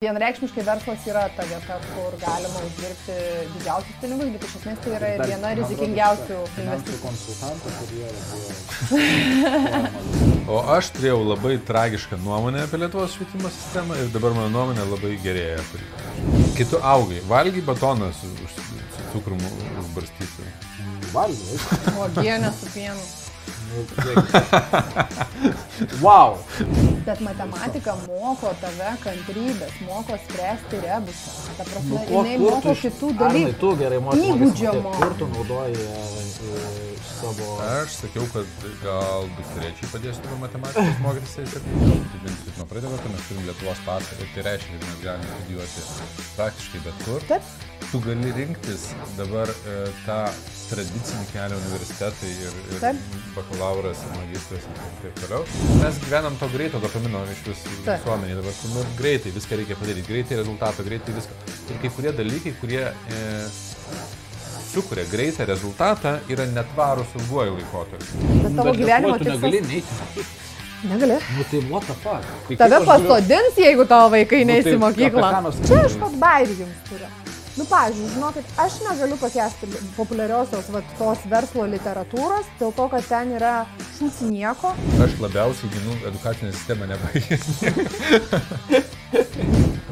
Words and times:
Vienreikšmiškai 0.00 0.62
verslas 0.64 1.02
yra 1.10 1.26
ta 1.36 1.44
vieta, 1.44 1.74
kur 1.92 2.14
galima 2.22 2.60
uždirbti 2.64 3.16
didžiausius 3.52 3.98
pinigus, 4.00 4.30
bet 4.32 4.46
iš 4.46 4.54
esmės 4.56 4.78
tai 4.80 4.94
yra 4.96 5.10
ir 5.12 5.20
viena 5.28 5.50
rizikingiausių 5.58 6.38
investicijų. 6.62 7.10
O 10.56 10.62
aš 10.78 10.88
turėjau 10.96 11.20
labai 11.20 11.58
tragišką 11.68 12.16
nuomonę 12.24 12.64
apie 12.64 12.80
Lietuvos 12.80 13.12
švietimo 13.18 13.52
sistemą 13.52 13.92
ir 14.00 14.08
dabar 14.16 14.32
mano 14.38 14.48
nuomonė 14.54 14.88
labai 14.88 15.12
gerėja. 15.20 15.60
Kai 16.56 16.64
tu 16.72 16.80
augai, 16.80 17.20
valgy 17.28 17.60
batoną 17.68 18.08
su, 18.16 18.32
su 18.56 18.64
cukrumu 19.12 19.52
užbarstytu. 19.84 20.48
Valgiai. 21.12 21.60
Uogienė 22.00 22.56
su 22.56 22.72
pienu. 22.72 23.04
Wow. 26.00 26.38
Bet 27.06 27.20
matematika 27.24 27.94
moko 28.06 28.50
tave 28.60 28.90
kantrybės, 29.04 29.72
moko 29.88 30.18
spręsti 30.24 30.80
rebusą. 30.84 31.30
Ta 31.58 31.64
prasme, 31.64 31.94
Nu, 31.96 32.00
jinai 32.10 32.34
moko 32.42 32.74
iš- 32.74 32.82
kitų 32.86 33.08
dalykų. 33.22 33.54
tu 33.62 33.70
gerai 33.80 34.00
moki. 34.04 34.20
Įgūdžio 34.32 34.72
mokėti, 34.74 34.82
moko. 34.84 35.00
Kur 35.00 35.14
tu 35.22 35.28
naudoji 35.34 35.76
e, 35.80 36.02
e, 36.50 36.98
savo... 37.20 37.48
Aš 37.70 37.96
sakiau, 38.02 38.26
kad 38.34 38.46
gal 38.84 39.26
dukterėčiai 39.38 39.90
padėsiu 39.94 40.28
nuo 40.28 40.38
matematikos 40.44 41.00
mokytis 41.06 41.34
ir 41.40 41.48
taip. 41.54 41.64
Tai 42.12 42.20
bent 42.26 42.44
jau 42.46 42.54
nuo 42.58 42.68
praeitą 42.74 42.92
kartą 42.94 43.14
mes 43.16 43.26
turim 43.30 43.48
Lietuvos 43.48 43.82
pasą 43.88 44.20
ir 44.20 44.30
tai 44.36 44.46
reiškia, 44.50 44.76
kad 44.76 44.88
mes 44.90 45.02
galime 45.08 45.34
studijuoti 45.34 45.88
praktiškai 46.36 46.84
bet 46.84 47.04
kur. 47.08 47.28
Taip. 47.32 47.42
Tu 47.90 47.98
gali 48.04 48.30
rinktis 48.36 48.82
dabar 49.16 49.48
e, 49.50 49.76
tą 50.06 50.18
tradicinį 50.70 51.24
kelią 51.32 51.56
universitetai 51.58 52.28
ir, 52.44 52.52
ir 52.70 52.78
Taip. 52.84 52.98
bakalauras, 53.34 53.98
ir 54.06 54.12
magistras 54.20 54.66
ir 54.68 54.76
taip 55.02 55.16
toliau. 55.24 55.40
Mes 55.80 55.98
gyvenam 56.04 56.36
to 56.38 56.46
greito 56.52 56.78
dopamino 56.90 57.22
iš 57.32 57.40
vis 57.46 57.58
Taip. 57.84 58.00
visuomenėje 58.02 58.36
dabar. 58.40 58.54
Nu, 58.74 58.82
greitai 58.98 59.32
viską 59.34 59.56
reikia 59.60 59.76
padaryti, 59.78 60.06
greitai 60.08 60.36
rezultatą, 60.40 60.84
greitai 60.86 61.14
viską. 61.14 61.32
Ir 61.70 61.78
kai 61.82 61.90
kurie 61.96 62.12
dalykai, 62.18 62.52
kurie 62.60 62.82
e, 62.82 63.20
sukuria 64.72 65.04
greitą 65.10 65.46
rezultatą, 65.46 66.16
yra 66.30 66.46
netvarus 66.50 67.14
ilguoju 67.20 67.56
laikotarpiu. 67.58 68.28
Bet 68.42 68.56
tavo 68.58 68.74
gyvenimo 68.74 69.18
tu 69.18 69.24
negali 69.30 69.62
tikslas. 69.62 70.14
neiti. 70.16 70.28
Negali. 70.90 71.16
Nu 71.36 71.44
tai 71.50 71.60
what 71.70 71.84
the 71.86 71.94
fuck. 72.02 72.24
Tai 72.48 72.56
Tave 72.56 72.74
aš 72.74 72.82
galiu- 72.82 72.90
pasodins, 73.08 73.56
jeigu 73.56 73.84
tavo 73.86 74.10
vaikai 74.16 74.44
Nu, 74.44 74.52
neįsi 74.52 74.70
tai 74.70 74.76
į 74.78 74.82
mokyklą. 74.86 75.32
Čia 75.66 75.80
aš 75.86 75.98
pat 76.00 76.14
bairį 76.26 76.54
jums 76.64 76.78
turiu. 76.88 77.10
Nu, 77.58 77.64
pavyzdžiui, 77.66 78.10
žinokit, 78.14 78.46
aš 78.62 78.76
negaliu 78.84 79.16
pakęsti 79.18 79.66
populiariosios 79.96 80.68
vat, 80.70 80.92
tos 80.98 81.24
verslo 81.32 81.64
literatūros, 81.72 82.46
dėl 82.60 82.70
to, 82.76 82.84
kad 82.92 83.02
ten 83.10 83.32
yra 83.34 83.54
šūs 83.96 84.20
nieko. 84.28 84.70
Aš 85.02 85.12
labiausiai 85.24 85.72
ginu 85.74 85.92
edukacinę 86.12 86.50
sistemą 86.54 86.84
nebaigęs. 86.92 87.46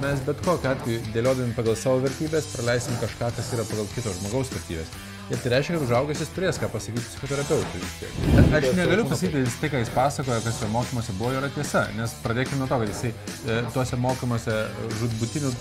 Mes 0.02 0.20
bet 0.22 0.38
kokiu 0.46 0.70
atveju, 0.70 1.02
dėliodami 1.10 1.50
pagal 1.58 1.74
savo 1.76 1.98
vertybės, 2.04 2.46
praleisim 2.54 2.94
kažką, 3.02 3.26
kas 3.34 3.50
yra 3.56 3.64
pagal 3.66 3.86
kito 3.96 4.10
žmogaus 4.20 4.48
vertybės. 4.54 4.88
Ir 5.28 5.40
tai 5.42 5.50
reiškia, 5.52 5.74
kad 5.76 5.84
užaugęs 5.84 6.20
jis 6.22 6.30
turės 6.32 6.58
ką 6.60 6.70
pasakyti 6.72 7.04
psichoterapeutui. 7.04 7.80
vis 7.82 7.96
tiek. 8.00 8.14
Aš 8.56 8.68
negaliu 8.78 9.04
pasakyti, 9.10 9.34
kad 9.34 9.44
jis 9.44 9.56
tai, 9.60 9.68
ką 9.74 9.82
jis 9.82 9.90
pasakoja, 9.92 10.38
kas 10.46 10.60
jo 10.62 10.68
mokymuose 10.72 11.16
buvo, 11.18 11.32
yra 11.36 11.50
tiesa. 11.52 11.82
Nes 11.98 12.14
pradėkime 12.24 12.62
nuo 12.62 12.68
to, 12.70 12.78
kad 12.80 12.92
jisai 12.94 13.10
e, 13.12 13.58
tuose 13.74 13.98
mokymuose 14.00 14.56
žudbutiniu 15.02 15.52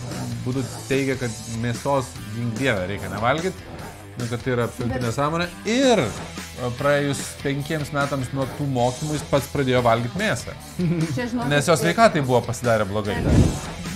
būdu 0.45 0.63
teigia, 0.87 1.17
kad 1.19 1.41
mėsos 1.65 2.13
gink 2.37 2.55
dievę 2.61 2.87
reikia 2.93 3.11
nevalgyti. 3.11 3.67
Nu, 4.17 4.29
kad 4.31 4.39
tai 4.41 4.55
yra 4.55 4.69
absoliuti 4.69 5.03
nesąmonė. 5.03 5.49
Ir 5.69 6.05
praėjus 6.79 7.19
penkiems 7.43 7.91
metams 7.93 8.31
nuo 8.33 8.47
tų 8.57 8.65
mokymų 8.73 9.17
jis 9.17 9.25
pats 9.29 9.49
pradėjo 9.53 9.83
valgyti 9.85 10.17
mėsą. 10.21 10.55
Nes 11.51 11.69
jos 11.69 11.83
sveikatai 11.83 12.23
buvo 12.25 12.41
pasidarę 12.47 12.87
blogai. 12.89 13.17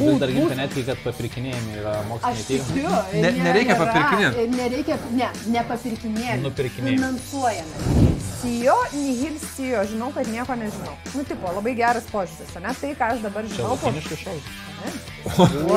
Vis 0.01 0.17
dar 0.21 0.31
ginti 0.33 0.55
netgi, 0.57 0.83
kad 0.87 1.01
papirkinėjami 1.03 1.75
yra 1.81 1.95
moksliniai 2.09 2.45
tyrimai. 2.47 3.21
Ne- 3.21 3.33
nereikia 3.45 3.75
papirkinėt. 3.77 4.39
Nereikia, 4.55 4.97
ne, 5.17 5.27
nepapirkinėti. 5.57 6.39
Nupirkinėjami. 6.45 6.97
Finansuojame. 6.97 8.07
Sijo, 8.41 8.77
nihil 8.95 9.35
sijo, 9.43 9.83
žinau, 9.91 10.09
kad 10.15 10.29
nieko 10.31 10.55
nežinau. 10.57 10.95
Nu, 11.13 11.25
tipo, 11.27 11.51
labai 11.53 11.75
geras 11.77 12.07
požiūris, 12.09 12.55
ne? 12.63 12.73
Tai, 12.81 12.93
ką 12.97 13.09
aš 13.15 13.21
dabar 13.27 13.45
žinau, 13.51 13.75
po... 13.77 13.91
lakiniškai 13.91 14.17
šau. 14.23 14.37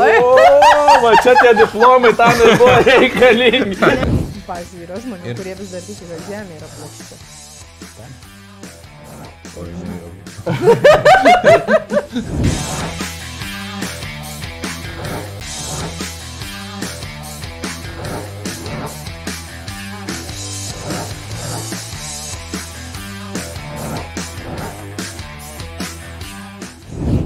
Oi. 0.01 0.15
O, 0.25 0.31
va 1.05 1.11
čia 1.21 1.35
tie 1.43 1.53
diplomai 1.59 2.15
tam 2.17 2.33
ir 2.41 2.55
buvo 2.57 2.79
reikalingi. 2.89 3.77
Pavyzdžiui, 4.49 4.85
yra 4.87 4.99
žmonių, 5.05 5.31
Ir- 5.31 5.37
kurie 5.41 5.55
vis 5.61 5.71
dar 5.75 5.85
tiki, 5.87 6.05
kad 6.11 6.21
Žemė 6.29 6.59
yra 6.61 6.69
plokščia. 6.77 7.17
O, 9.55 9.65
žinai, 9.65 10.95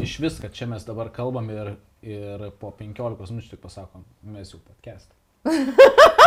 Iš 0.02 0.18
vis, 0.18 0.38
kad 0.40 0.52
čia 0.54 0.66
mes 0.66 0.84
dabar 0.86 1.10
kalbam 1.14 1.50
ir, 1.52 1.72
ir 2.02 2.48
po 2.60 2.70
15 2.78 3.32
minučių 3.34 3.52
tik 3.54 3.62
pasakom, 3.64 4.04
mes 4.34 4.54
jau 4.54 4.60
podcast. 4.64 5.12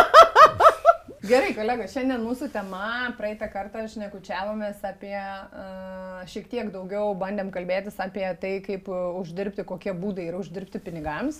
Gerai, 1.22 1.52
kolega, 1.54 1.84
šiandien 1.86 2.18
mūsų 2.24 2.48
tema, 2.50 3.12
praeitą 3.14 3.46
kartą 3.52 3.84
šnekučiavomės 3.92 4.80
apie, 4.88 5.14
uh, 5.14 6.22
šiek 6.26 6.48
tiek 6.50 6.72
daugiau 6.74 7.12
bandėm 7.18 7.52
kalbėtis 7.54 7.94
apie 8.02 8.24
tai, 8.42 8.56
kaip 8.64 8.88
uh, 8.90 9.14
uždirbti, 9.20 9.62
kokie 9.68 9.94
būdai 9.94 10.24
yra 10.32 10.40
uždirbti 10.42 10.80
pinigams. 10.82 11.38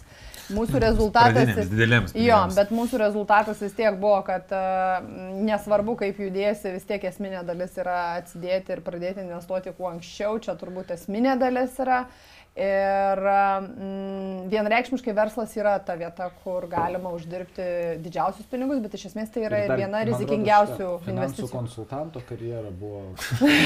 Mūsų 0.54 0.84
rezultatas... 0.84 1.34
Pradiniams, 1.34 1.72
dideliems 1.72 2.14
Jo, 2.14 2.20
pinigams. 2.20 2.58
bet 2.60 2.70
mūsų 2.78 3.00
rezultatas 3.02 3.64
vis 3.66 3.74
tiek 3.80 3.98
buvo, 3.98 4.20
kad 4.28 4.54
uh, 4.54 5.02
nesvarbu, 5.50 5.96
kaip 6.04 6.20
judėsi, 6.22 6.76
vis 6.76 6.86
tiek 6.86 7.02
esminė 7.10 7.42
dalis 7.48 7.74
yra 7.82 7.98
atsidėti 8.20 8.76
ir 8.76 8.84
pradėti 8.86 9.26
investuoti 9.26 9.74
kuo 9.74 9.90
anksčiau, 9.90 10.38
čia 10.46 10.54
turbūt 10.62 10.94
esminė 10.94 11.34
dalis 11.42 11.74
yra. 11.82 12.04
Ir 12.52 13.20
mm, 13.24 14.48
vienreikšmiškai 14.52 15.14
verslas 15.16 15.54
yra 15.56 15.78
ta 15.80 15.94
vieta, 15.96 16.26
kur 16.42 16.66
galima 16.68 17.08
uždirbti 17.16 17.64
didžiausius 18.04 18.44
pinigus, 18.50 18.82
bet 18.84 18.92
iš 18.98 19.06
esmės 19.08 19.32
tai 19.32 19.46
yra 19.46 19.62
ir 19.62 19.72
dar, 19.72 19.80
viena 19.80 20.02
rizikingiausių 20.04 20.88
investicijų. 21.14 21.48
konsultanto 21.48 22.20
karjera 22.28 22.68
buvo 22.76 23.00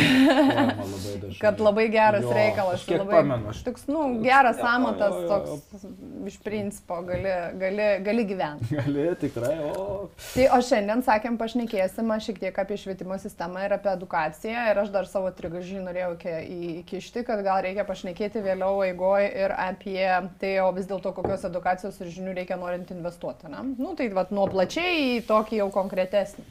labai 0.93 1.17
dažnai. 1.25 1.41
Kad 1.43 1.63
labai 1.67 1.89
geras 1.91 2.29
Jo, 2.29 2.37
reikalas. 2.39 2.85
Aš 2.85 2.93
labai, 2.95 3.17
pamenu, 3.19 3.51
aš 3.51 3.65
Toks, 3.67 3.89
nu, 3.91 4.05
geras 4.23 4.63
amatas, 4.63 5.17
jo, 5.17 5.25
jo, 5.25 5.27
jo. 5.27 5.59
toks 5.67 6.31
iš 6.31 6.39
principo, 6.47 7.01
gali, 7.11 7.35
gali, 7.59 7.89
gali 8.07 8.29
gyventi. 8.31 8.71
gali 8.79 9.09
tikrai, 9.19 9.57
o 9.73 10.07
Tai 10.37 10.47
o 10.55 10.61
šiandien, 10.63 11.03
sakėm, 11.07 11.37
pašnekėsim 11.41 12.15
šiek 12.23 12.39
tiek 12.41 12.63
apie 12.63 12.79
švietimo 12.81 13.19
sistemą 13.21 13.67
ir 13.67 13.75
apie 13.77 13.91
edukaciją. 13.97 14.65
Ir 14.71 14.81
aš 14.83 14.95
dar 14.95 15.11
savo 15.11 15.31
trigažį 15.35 15.83
norėjau 15.85 16.15
įkišti, 16.23 17.27
kad 17.27 17.43
gal 17.47 17.63
reikia 17.67 17.87
pašnekėti 17.89 18.43
vėliau 18.45 18.76
eigoje 18.85 19.31
ir 19.45 19.55
apie 19.57 20.05
tai, 20.41 20.53
o 20.65 20.69
vis 20.77 20.89
dėlto 20.91 21.13
kokios 21.17 21.47
edukacijos 21.49 21.99
ir 22.01 22.13
žinių 22.13 22.35
reikia 22.37 22.59
norint 22.61 22.93
investuoti. 22.95 23.51
Na, 23.53 23.65
nu, 23.67 23.95
tai 23.99 24.11
vat, 24.15 24.35
nuo 24.35 24.47
plačiai 24.53 25.17
į 25.17 25.25
tokį 25.29 25.63
jau 25.63 25.71
konkretesnį. 25.75 26.45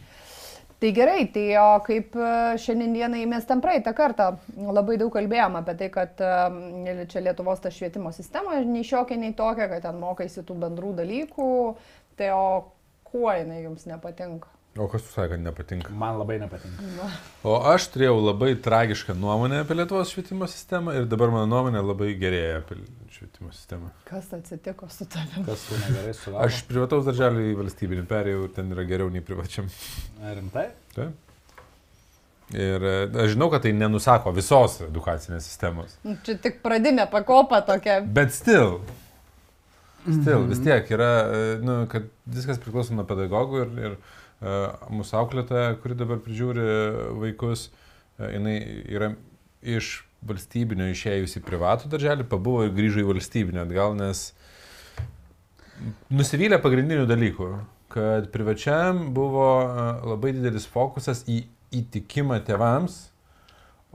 Tai 0.79 0.91
gerai, 0.91 1.21
tai 1.31 1.45
o 1.57 1.79
kaip 1.85 2.17
e, 2.19 2.31
šiandienai 2.59 3.21
mes 3.31 3.45
ten 3.47 3.61
praeitą 3.63 3.93
kartą 3.95 4.33
labai 4.59 4.97
daug 4.99 5.13
kalbėjom 5.13 5.55
apie 5.61 5.77
tai, 5.79 5.87
kad 5.93 6.19
e, 6.19 7.05
čia 7.11 7.23
Lietuvos 7.23 7.63
ta 7.63 7.71
švietimo 7.71 8.11
sistema 8.15 8.59
nei 8.67 8.83
šiokia, 8.83 9.15
nei 9.21 9.31
tokia, 9.37 9.69
kad 9.71 9.85
ten 9.87 10.01
mokaisi 10.01 10.43
tų 10.43 10.59
bendrų 10.65 10.91
dalykų. 10.99 11.47
Tai 12.19 12.33
o 12.35 12.43
kuo 13.07 13.31
jinai 13.31 13.63
jums 13.63 13.87
nepatinka? 13.87 14.54
O 14.75 14.89
kas 14.91 15.05
jūs 15.05 15.13
sakė, 15.15 15.37
kad 15.37 15.39
nepatinka? 15.39 15.93
man 15.95 16.17
labai 16.19 16.35
nepatinka. 16.41 17.05
O 17.47 17.53
aš 17.71 17.85
turėjau 17.93 18.17
labai 18.19 18.49
tragišką 18.59 19.13
nuomonę 19.15 19.61
apie 19.63 19.77
Lietuvos 19.77 20.09
švietimo 20.11 20.49
sistemą 20.51 20.97
ir 20.99 21.05
dabar 21.07 21.31
mano 21.31 21.47
nuomonė 21.47 21.79
labai 21.79 22.09
gerėja 22.19 22.57
apie 22.59 22.81
švietimo 23.15 23.53
sistemą. 23.55 23.93
Kas 24.09 24.27
atsitiko 24.35 24.89
su 24.91 25.07
tavimi? 25.07 25.45
Kas 25.47 25.63
tu 25.69 25.79
negerai 25.79 26.11
su 26.17 26.33
Aš 26.43 26.57
iš 26.57 26.65
privataus 26.67 27.07
darželio 27.07 27.45
į 27.53 27.53
valstybinį 27.61 28.03
perėjau 28.09 28.41
ir 28.49 28.51
ten 28.57 28.73
yra 28.75 28.83
geriau 28.89 29.13
nei 29.13 29.23
privačiam. 29.23 29.69
Rimtai? 30.25 30.65
Taip. 30.97 31.23
Ir 32.51 32.83
e, 32.91 32.93
aš 33.23 33.31
žinau, 33.37 33.47
kad 33.55 33.63
tai 33.63 33.71
nenusako 33.77 34.35
visos 34.35 34.75
edukacinės 34.89 35.47
sistemos. 35.47 35.95
Nu, 36.03 36.17
Čia 36.27 36.35
tik 36.43 36.59
pradinė 36.65 37.07
pakopa 37.15 37.61
tokia. 37.63 38.01
Bet 38.03 38.35
still. 38.35 38.81
Still, 40.03 40.43
vis 40.51 40.59
tiek 40.67 40.91
yra, 40.93 41.09
e, 41.23 41.57
nu, 41.63 41.79
kad 41.89 42.11
viskas 42.27 42.59
priklauso 42.61 42.93
nuo 42.93 43.07
pedagogų 43.09 43.63
ir, 43.63 43.73
ir 43.79 43.95
uh, 43.95 44.21
mūsų 44.45 45.17
auklėtoja, 45.21 45.75
kuri 45.81 45.97
dabar 45.97 46.19
prižiūri 46.23 46.65
vaikus, 47.21 47.69
uh, 47.69 48.29
jinai 48.31 48.57
yra 48.87 49.13
iš 49.65 50.03
valstybinio 50.25 50.87
išėjusi 50.93 51.41
privatų 51.45 51.89
darželį, 51.91 52.27
pabuvo 52.29 52.65
ir 52.65 52.73
grįžo 52.75 53.03
į 53.03 53.09
valstybinį 53.09 53.61
atgal, 53.65 53.95
nes 53.97 54.27
nusivylė 56.13 56.59
pagrindinių 56.63 57.05
dalykų, 57.09 57.49
kad 57.93 58.31
privačiam 58.33 59.11
buvo 59.15 59.49
uh, 59.63 60.05
labai 60.13 60.33
didelis 60.37 60.65
fokusas 60.69 61.25
į 61.29 61.43
įtikimą 61.75 62.39
tėvams, 62.47 63.05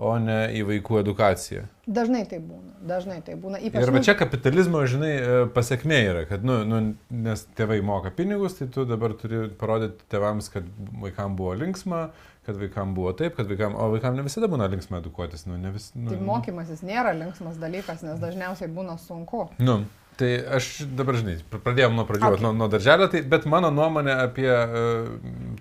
o 0.00 0.14
ne 0.22 0.38
į 0.56 0.62
vaikų 0.68 1.00
edukaciją. 1.02 1.66
Dažnai 1.90 2.22
tai 2.30 2.38
būna, 2.40 2.72
dažnai 2.88 3.18
tai 3.26 3.34
būna. 3.40 3.58
Ypač, 3.60 3.82
Ir 3.84 3.92
va 3.92 4.00
nu, 4.00 4.04
čia 4.06 4.14
kapitalizmo, 4.16 4.80
žinai, 4.88 5.12
e, 5.18 5.38
pasiekmė 5.52 5.98
yra, 6.06 6.24
kad, 6.30 6.44
nu, 6.46 6.60
nu, 6.64 6.80
nes 7.12 7.44
tėvai 7.58 7.80
moka 7.84 8.12
pinigus, 8.14 8.56
tai 8.60 8.70
tu 8.72 8.86
dabar 8.88 9.12
turi 9.20 9.48
parodyti 9.60 10.06
tėvams, 10.12 10.48
kad 10.54 10.66
vaikams 11.02 11.36
buvo 11.36 11.52
linksma, 11.60 12.02
kad 12.48 12.56
vaikams 12.62 12.96
buvo 12.96 13.12
taip, 13.18 13.36
kad 13.36 13.50
vaikams, 13.50 13.76
o 13.76 13.90
vaikams 13.92 14.16
ne 14.22 14.26
visada 14.30 14.48
būna 14.50 14.70
linksma 14.72 15.02
edukuotis, 15.02 15.44
nu, 15.50 15.58
ne 15.60 15.74
vis. 15.74 15.90
Nu, 15.94 16.14
Tai 16.14 16.20
mokymasis 16.30 16.80
nėra 16.86 17.12
linksmas 17.18 17.58
dalykas, 17.60 18.04
nes 18.06 18.22
dažniausiai 18.22 18.70
būna 18.72 18.96
sunku. 19.02 19.48
Nu, 19.60 19.82
tai 20.20 20.32
aš 20.56 20.70
dabar, 20.96 21.16
žinai, 21.20 21.38
pr- 21.50 21.60
pradėjom 21.64 21.94
nuo 21.96 22.06
pradžių, 22.08 22.30
Okay. 22.30 22.42
nuo, 22.44 22.52
nuo 22.56 22.68
darželio, 22.72 23.06
tai, 23.12 23.22
bet 23.22 23.46
mano 23.50 23.70
nuomonė 23.74 24.16
apie 24.24 24.50
uh, 24.50 25.12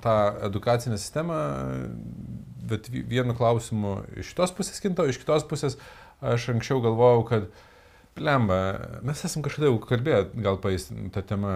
tą 0.03 0.15
edukacinę 0.49 0.97
sistemą, 0.99 1.37
e, 1.39 1.89
bet 2.69 2.89
vi- 2.93 3.05
vienu 3.09 3.35
klausimu 3.37 3.99
iš 4.19 4.33
šitos 4.33 4.53
pusės 4.57 4.81
kinto, 4.83 5.07
iš 5.09 5.19
kitos 5.21 5.47
pusės 5.49 5.79
aš 6.21 6.49
anksčiau 6.53 6.81
galvojau, 6.83 7.25
kad, 7.27 7.49
plemba, 8.19 8.59
mes 9.05 9.21
esam 9.25 9.43
kažkada 9.45 9.69
jau 9.69 9.77
kalbėję, 9.83 10.23
gal 10.43 10.59
pais 10.61 10.89
tą 11.13 11.23
temą, 11.25 11.53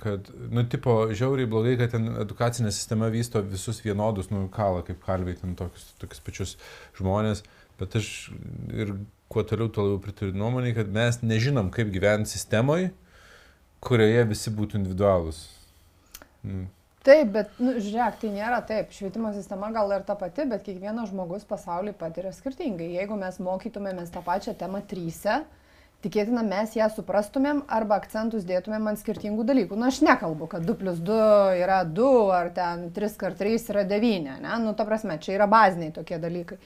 kad, 0.00 0.28
nu, 0.52 0.64
tipo, 0.68 0.96
žiauriai 1.12 1.48
blogai, 1.48 1.76
kad 1.80 1.94
ten 1.94 2.10
edukacinė 2.24 2.72
sistema 2.74 3.08
vysto 3.12 3.42
visus 3.44 3.80
vienodus, 3.84 4.30
nu, 4.32 4.44
kalą 4.52 4.82
kaip 4.86 5.02
kalviai, 5.06 5.38
ten 5.40 5.56
tokius, 5.58 5.92
tokius 6.00 6.24
pačius 6.24 6.54
žmonės, 6.98 7.44
bet 7.80 7.96
aš 8.00 8.10
ir 8.72 8.94
kuo 9.32 9.44
toliau, 9.48 9.70
tuo 9.72 9.86
labiau 9.86 10.02
pritariu 10.04 10.36
nuomonį, 10.36 10.74
kad 10.76 10.92
mes 10.92 11.22
nežinom, 11.24 11.72
kaip 11.72 11.92
gyventi 11.94 12.34
sistemoje, 12.34 12.90
kurioje 13.82 14.28
visi 14.28 14.52
būtų 14.52 14.82
individualūs. 14.82 15.44
Mm. 16.44 16.68
Taip, 17.02 17.32
bet, 17.34 17.56
nu, 17.58 17.72
žiūrėk, 17.82 18.20
tai 18.20 18.28
nėra 18.30 18.60
taip. 18.66 18.92
Švietimo 18.94 19.32
sistema 19.34 19.72
gal 19.74 19.90
ir 19.90 20.04
ta 20.06 20.14
pati, 20.18 20.44
bet 20.46 20.62
kiekvienas 20.62 21.10
žmogus 21.10 21.42
pasaulyje 21.48 21.96
patiria 21.98 22.30
skirtingai. 22.36 22.92
Jeigu 22.94 23.16
mes 23.18 23.40
mokytumėmės 23.42 24.12
tą 24.14 24.22
pačią 24.22 24.54
temą 24.60 24.84
tryse, 24.86 25.40
tikėtina 26.06 26.44
mes 26.46 26.76
ją 26.78 26.86
suprastumėm 26.94 27.64
arba 27.66 27.98
akcentus 27.98 28.46
dėtumėm 28.46 28.86
ant 28.92 29.02
skirtingų 29.02 29.48
dalykų. 29.50 29.80
Na, 29.80 29.90
aš 29.90 29.98
nekalbu, 30.06 30.46
kad 30.54 30.62
2 30.68 30.78
plus 30.78 31.02
2 31.02 31.58
yra 31.64 31.80
2 31.82 32.12
ar 32.38 32.52
ten 32.54 32.86
3 32.94 33.18
kart 33.18 33.42
3 33.42 33.66
yra 33.74 33.82
9, 33.96 34.38
ne? 34.46 34.56
Nu, 34.62 34.76
ta 34.78 34.86
prasme, 34.86 35.18
čia 35.22 35.34
yra 35.40 35.50
baziniai 35.50 35.94
tokie 35.98 36.22
dalykai. 36.22 36.60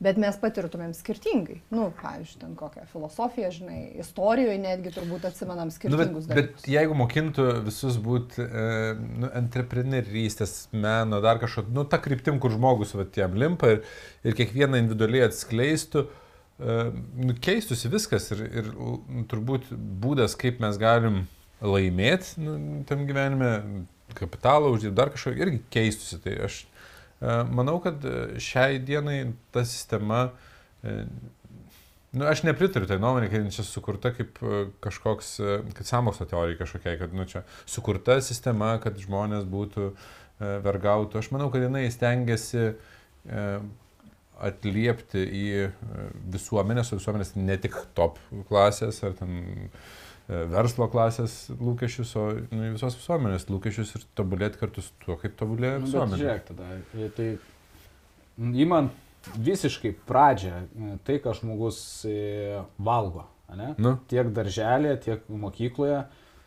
Bet 0.00 0.16
mes 0.16 0.36
patirtumėm 0.40 0.94
skirtingai. 0.96 1.58
Nu, 1.68 1.90
pavyzdžiui, 1.98 2.38
ten 2.40 2.54
kokią 2.56 2.86
filosofiją, 2.88 3.50
žinai, 3.52 3.80
istorijoje 4.00 4.56
netgi 4.62 4.94
turbūt 4.94 5.26
atsimenam 5.28 5.68
Nu, 5.68 5.74
bet, 5.74 5.76
skirtingus 5.76 6.28
dalykus. 6.30 6.62
bet 6.62 6.70
jeigu 6.72 6.96
mokintų 6.96 7.48
visus 7.66 7.98
būti 8.00 8.40
e, 8.40 8.62
nu, 8.96 9.28
entrepreneurystės, 9.42 10.54
meno, 10.72 11.20
dar 11.20 11.36
kažko, 11.42 11.66
nu, 11.76 11.84
ta 11.84 12.00
kryptim, 12.00 12.40
kur 12.40 12.54
žmogus 12.56 12.96
va, 12.96 13.04
jam 13.12 13.36
limpa 13.36 13.74
ir, 13.74 13.84
ir 14.24 14.38
kiekvieną 14.38 14.80
individualiai 14.80 15.26
atskleistų, 15.28 16.06
e, 16.08 16.80
nu, 17.20 17.36
keistųsi 17.36 17.92
viskas 17.92 18.32
ir, 18.32 18.46
ir 18.48 18.72
nu, 18.72 19.26
turbūt 19.28 19.68
būdas, 19.76 20.38
kaip 20.40 20.64
mes 20.64 20.80
galim 20.80 21.26
laimėti 21.60 22.40
nu, 22.40 22.56
tam 22.88 23.04
gyvenime, 23.04 23.84
kapitalą 24.16 24.72
uždirbti, 24.72 24.96
dar 24.96 25.12
kažko, 25.12 25.36
irgi 25.36 25.60
keistųsi. 25.76 26.22
Tai 26.24 26.38
aš 26.48 26.62
manau, 27.20 27.78
kad 27.84 28.04
e, 28.04 28.40
šiai 28.40 28.80
dienai 28.84 29.20
ta 29.52 29.64
sistema 29.64 30.30
e, 30.82 31.04
Nu, 32.10 32.24
aš 32.26 32.40
nepritariu 32.42 32.88
tai 32.90 32.96
nuomonė, 32.98 33.28
kad 33.30 33.44
čia 33.54 33.62
sukurta 33.62 34.10
kaip 34.10 34.40
e, 34.42 34.64
kažkoks, 34.82 35.28
kad 35.76 35.86
samokslo 35.86 36.24
teorija 36.26 36.58
kažkokia, 36.58 36.96
kad 36.98 37.12
nu, 37.14 37.22
čia 37.30 37.44
sukurta 37.70 38.16
sistema, 38.18 38.72
kad 38.82 38.98
žmonės 38.98 39.44
būtų 39.46 39.92
vergautų. 40.64 41.20
Aš 41.20 41.28
manau, 41.30 41.46
kad 41.54 41.62
jinai 41.62 41.84
stengiasi 41.94 42.72
atliepti 44.40 45.22
į 45.22 45.46
visuomenės, 46.34 46.90
o 46.90 46.98
visuomenės 46.98 47.34
ne 47.36 47.56
tik 47.60 47.76
top 47.96 48.18
klasės 48.48 49.02
ar 49.06 49.14
ten 49.18 49.38
e, 49.38 49.70
verslo 50.30 50.86
klasės 50.92 51.36
lūkesčius, 51.58 52.14
o 52.20 52.24
nu, 52.54 52.72
visos 52.76 52.96
visuomenės 52.98 53.48
lūkesčius 53.50 53.94
ir 53.98 54.04
tobulėti 54.18 54.60
kartu 54.60 54.84
su 54.84 54.94
tuo, 55.02 55.16
kaip 55.18 55.34
tobulėja 55.40 55.78
Nu, 55.78 55.84
bet 55.84 55.90
visuomenė. 55.90 56.20
žiūrėk 56.22 56.44
tada, 56.52 56.68
e, 56.94 57.08
tai 57.16 57.28
įman 58.64 58.90
visiškai 59.36 59.94
pradžią, 60.08 60.54
e, 60.54 60.94
tai, 61.04 61.18
ką 61.22 61.34
žmogus 61.40 61.80
e, 62.08 62.62
valgo, 62.78 63.26
ne? 63.56 63.74
Nu, 63.82 63.96
tiek 64.10 64.30
darželėje, 64.36 65.00
tiek 65.08 65.26
mokykloje, 65.28 66.04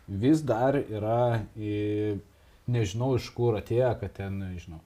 vis 0.08 0.42
dar 0.48 0.80
yra, 0.80 1.44
e, 1.58 2.16
nežinau 2.72 3.14
iš 3.20 3.30
kur 3.36 3.60
atėjo, 3.60 3.94
kad 4.02 4.16
ten, 4.20 4.40
nežinau, 4.48 4.80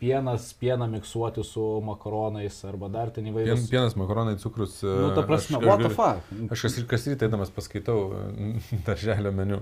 pienas, 0.00 0.54
pieną 0.56 0.86
miksuoti 0.88 1.44
su 1.44 1.64
makaronais 1.84 2.64
arba 2.64 2.88
dar 2.88 3.10
ten 3.10 3.24
pien, 3.24 3.34
įvairius. 3.34 3.68
pienas, 3.70 3.94
makaronai, 4.00 4.36
cukrus. 4.40 4.80
e, 4.82 4.86
Nu, 4.86 5.10
ta 5.14 5.22
prasme, 5.28 5.58
aš- 5.60 5.66
what 5.68 5.82
the 5.84 5.88
fuck? 5.92 6.52
Aš 6.56 6.62
kas, 6.66 6.78
kas 6.88 7.06
rytą 7.12 7.28
eidamas 7.28 7.50
paskaitau 7.52 7.98
e, 8.16 8.54
darželio 8.86 9.32
meniu. 9.32 9.60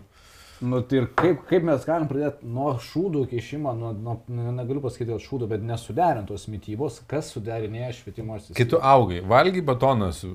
Nu, 0.61 0.81
tai 0.83 0.99
ir 0.99 1.07
kaip, 1.15 1.45
kaip 1.47 1.63
mes 1.67 1.85
galim 1.87 2.09
pradėti 2.11 2.47
nuo 2.51 2.73
šūdų 2.83 3.21
kišimo, 3.31 3.75
nuo, 3.79 3.93
nuo, 3.95 4.17
ne- 4.27 4.51
negaliu 4.57 4.81
pasakyti 4.83 5.13
dėl 5.13 5.21
šūdų, 5.23 5.47
bet 5.53 5.63
nesuderintos 5.63 6.49
mytybos, 6.51 6.99
kas 7.11 7.31
suderinėja 7.35 7.93
švietimo 8.01 8.39
sistemą. 8.41 8.57
Kai 8.59 8.67
tu 8.73 8.81
augai, 8.83 9.21
valgy 9.35 9.63
batoną 9.63 10.11
su, 10.17 10.33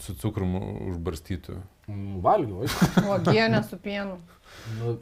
su 0.00 0.16
cukrum 0.22 0.56
užbarstytų. 0.94 1.58
Mm, 1.88 2.18
Valgiau, 2.24 2.64
oi. 2.64 2.68
Uogienė 3.04 3.60
su 3.68 3.76
pienu. 3.84 4.16
Nu, 4.78 4.96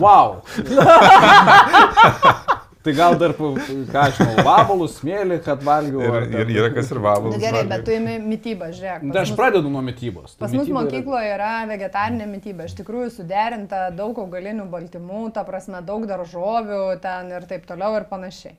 wow. 0.00 0.40
tai 2.86 2.94
gal 2.96 3.16
dar, 3.20 3.34
ką 3.36 4.00
aš 4.02 4.20
žinau, 4.20 4.44
vabalus, 4.46 4.96
smėlį, 5.00 5.40
kad 5.44 5.62
valgiau. 5.66 6.04
Ir, 6.06 6.28
ir 6.44 6.52
yra 6.56 6.70
kas 6.76 6.90
ir 6.94 7.00
vabalus. 7.02 7.34
Na 7.36 7.42
gerai, 7.42 7.62
valgo. 7.64 7.72
bet 7.74 7.84
tu 7.88 7.94
įimi 7.96 8.16
mytybą, 8.30 8.68
žiūrėk. 8.78 9.02
Nu, 9.08 9.12
Tai 9.16 9.22
aš 9.24 9.32
mus- 9.34 9.38
pradedu 9.40 9.72
nuo 9.74 9.82
mytybos. 9.86 10.36
Tai 10.36 10.44
Pas 10.46 10.54
mus 10.54 10.62
mytyba 10.64 10.78
yra- 10.78 10.84
mokykloje 10.86 11.32
yra 11.34 11.52
vegetarinė 11.72 12.28
mytyba, 12.30 12.68
iš 12.70 12.76
tikrųjų 12.80 13.10
suderinta 13.18 13.82
daug 13.96 14.16
augalinių 14.24 14.68
baltymų, 14.70 15.32
ta 15.34 15.42
prasme 15.44 15.82
daug 15.84 16.06
daržovių 16.06 17.00
ten 17.02 17.30
ir 17.34 17.48
taip 17.50 17.66
toliau 17.66 17.96
ir 18.00 18.06
panašiai. 18.10 18.54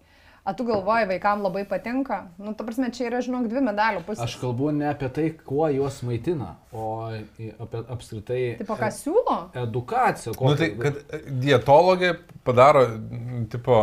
A 0.48 0.54
tu 0.56 0.64
galvoji, 0.64 1.10
vaikams 1.10 1.44
labai 1.44 1.66
patinka? 1.68 2.22
Nu, 2.40 2.54
ta 2.56 2.64
prasme, 2.64 2.88
čia 2.96 3.10
yra, 3.10 3.20
žinok, 3.26 3.50
dvi 3.52 3.60
medalio 3.66 4.00
pusės. 4.08 4.24
Aš 4.24 4.38
kalbu 4.40 4.70
ne 4.78 4.88
apie 4.88 5.10
tai, 5.12 5.26
kuo 5.44 5.68
juos 5.76 5.98
maitina, 6.08 6.54
o 6.72 7.10
apie 7.12 7.82
apskritai 7.92 8.42
Tipo, 8.62 8.78
ką 8.80 8.88
siūlo? 8.96 9.38
e- 9.52 9.66
edukaciją. 9.66 10.38
Nu, 10.40 10.54
tai, 10.56 10.70
kad 10.80 11.02
dietologė 11.44 12.14
padaro, 12.48 12.86
m, 12.88 13.44
tipo, 13.52 13.76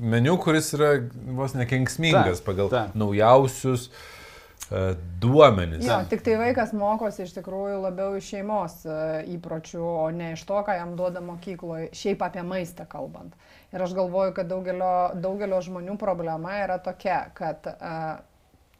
meniu, 0.00 0.38
kuris 0.40 0.72
yra 0.78 0.94
vos 1.36 1.52
nekenksmingas 1.58 2.40
Taip, 2.40 2.46
pagal 2.46 2.72
taip. 2.72 2.94
naujausius 2.96 3.90
uh, 3.90 4.94
duomenis. 5.20 5.84
Jo, 5.86 6.00
tik 6.08 6.24
tai 6.24 6.38
vaikas 6.40 6.72
mokosi 6.76 7.26
iš 7.26 7.36
tikrųjų 7.36 7.82
labiau 7.84 8.16
iš 8.18 8.32
šeimos 8.32 8.80
e, 8.86 8.98
įpročių, 9.36 9.80
o 9.82 10.08
ne 10.14 10.32
iš 10.36 10.44
to, 10.48 10.60
ką 10.66 10.76
jam 10.76 10.96
duoda 10.98 11.20
mokykloje, 11.24 11.90
šiaip 11.96 12.22
apie 12.26 12.44
maistą 12.46 12.86
kalbant. 12.88 13.34
Ir 13.72 13.82
aš 13.84 13.92
galvoju, 13.96 14.32
kad 14.36 14.48
daugelio, 14.48 14.92
daugelio 15.20 15.58
žmonių 15.60 15.98
problema 16.00 16.54
yra 16.62 16.78
tokia, 16.80 17.18
kad 17.36 17.66
uh, 17.68 18.22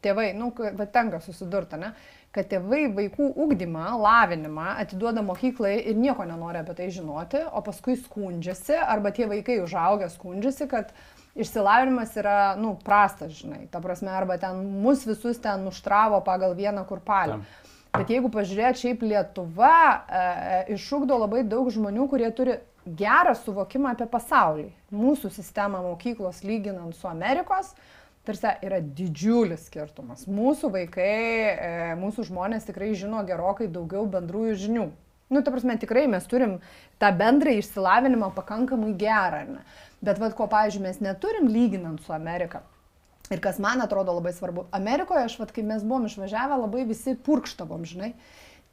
tėvai, 0.01 0.31
nu, 0.37 0.49
bet 0.55 0.89
tenka 0.95 1.19
susidurti, 1.21 1.77
ne, 1.77 1.91
kad 2.33 2.49
tėvai 2.49 2.87
vaikų 2.97 3.31
ugdymą, 3.45 3.85
lavinimą 4.01 4.73
atiduoda 4.81 5.21
mokyklai 5.25 5.75
ir 5.91 5.97
nieko 5.97 6.25
nenori 6.29 6.61
apie 6.61 6.75
tai 6.77 6.89
žinoti, 6.93 7.41
o 7.53 7.61
paskui 7.65 7.97
skundžiasi, 7.99 8.77
arba 8.81 9.13
tie 9.13 9.29
vaikai 9.29 9.59
užaugę 9.63 10.09
skundžiasi, 10.13 10.69
kad 10.71 10.93
išsilavinimas 11.39 12.15
yra, 12.19 12.37
nu, 12.59 12.75
prastas, 12.85 13.33
žinai. 13.39 13.67
Ta 13.71 13.81
prasme, 13.83 14.11
arba 14.13 14.39
ten 14.41 14.61
mus 14.83 15.05
visus 15.07 15.37
ten 15.41 15.65
nuštravo 15.67 16.21
pagal 16.25 16.57
vieną 16.57 16.85
kurpalį. 16.89 17.39
Taip. 17.39 17.75
Bet 17.89 18.11
jeigu 18.13 18.29
pažiūrėt, 18.29 18.77
šiaip 18.77 19.01
Lietuva 19.01 19.75
e, 19.89 20.25
iššūkdo 20.75 21.15
labai 21.23 21.41
daug 21.49 21.71
žmonių, 21.73 22.05
kurie 22.11 22.29
turi 22.37 22.59
gerą 22.85 23.35
suvokimą 23.37 23.93
apie 23.93 24.07
pasaulį. 24.09 24.69
Mūsų 24.95 25.31
sistema 25.33 25.81
mokyklos 25.83 26.43
lyginant 26.43 26.95
su 26.95 27.07
Amerikos, 27.09 27.73
tarsi 28.27 28.53
yra 28.65 28.79
didžiulis 28.81 29.67
skirtumas. 29.67 30.25
Mūsų 30.29 30.71
vaikai, 30.73 31.11
e, 31.51 31.93
mūsų 31.99 32.29
žmonės 32.29 32.67
tikrai 32.69 32.93
žino 32.97 33.23
gerokai 33.27 33.69
daugiau 33.71 34.05
bendrųjų 34.09 34.57
žinių. 34.65 34.89
Nu, 35.29 35.43
ta 35.45 35.53
prasme, 35.53 35.75
tikrai 35.77 36.07
mes 36.09 36.25
turim 36.25 36.57
tą 37.01 37.11
bendrą 37.13 37.53
išsilavinimą 37.59 38.31
pakankamai 38.33 38.95
gerą, 38.97 39.43
ne? 39.45 39.63
Bet 40.01 40.17
vad 40.17 40.33
ko, 40.33 40.47
pavyzdžiui, 40.49 40.81
mes 40.87 41.01
neturim 41.05 41.49
lyginant 41.51 42.01
su 42.01 42.13
Amerika. 42.15 42.63
Ir 43.29 43.41
kas 43.43 43.59
man 43.61 43.83
atrodo 43.83 44.15
labai 44.17 44.33
svarbu, 44.33 44.65
Amerikoje, 44.73 45.27
aš 45.27 45.35
vad, 45.37 45.51
kai 45.53 45.61
mes 45.61 45.83
buvom 45.85 46.07
išvažiavę, 46.09 46.57
labai 46.63 46.87
visi 46.89 47.13
purkštavom, 47.13 47.85
žinai. 47.85 48.13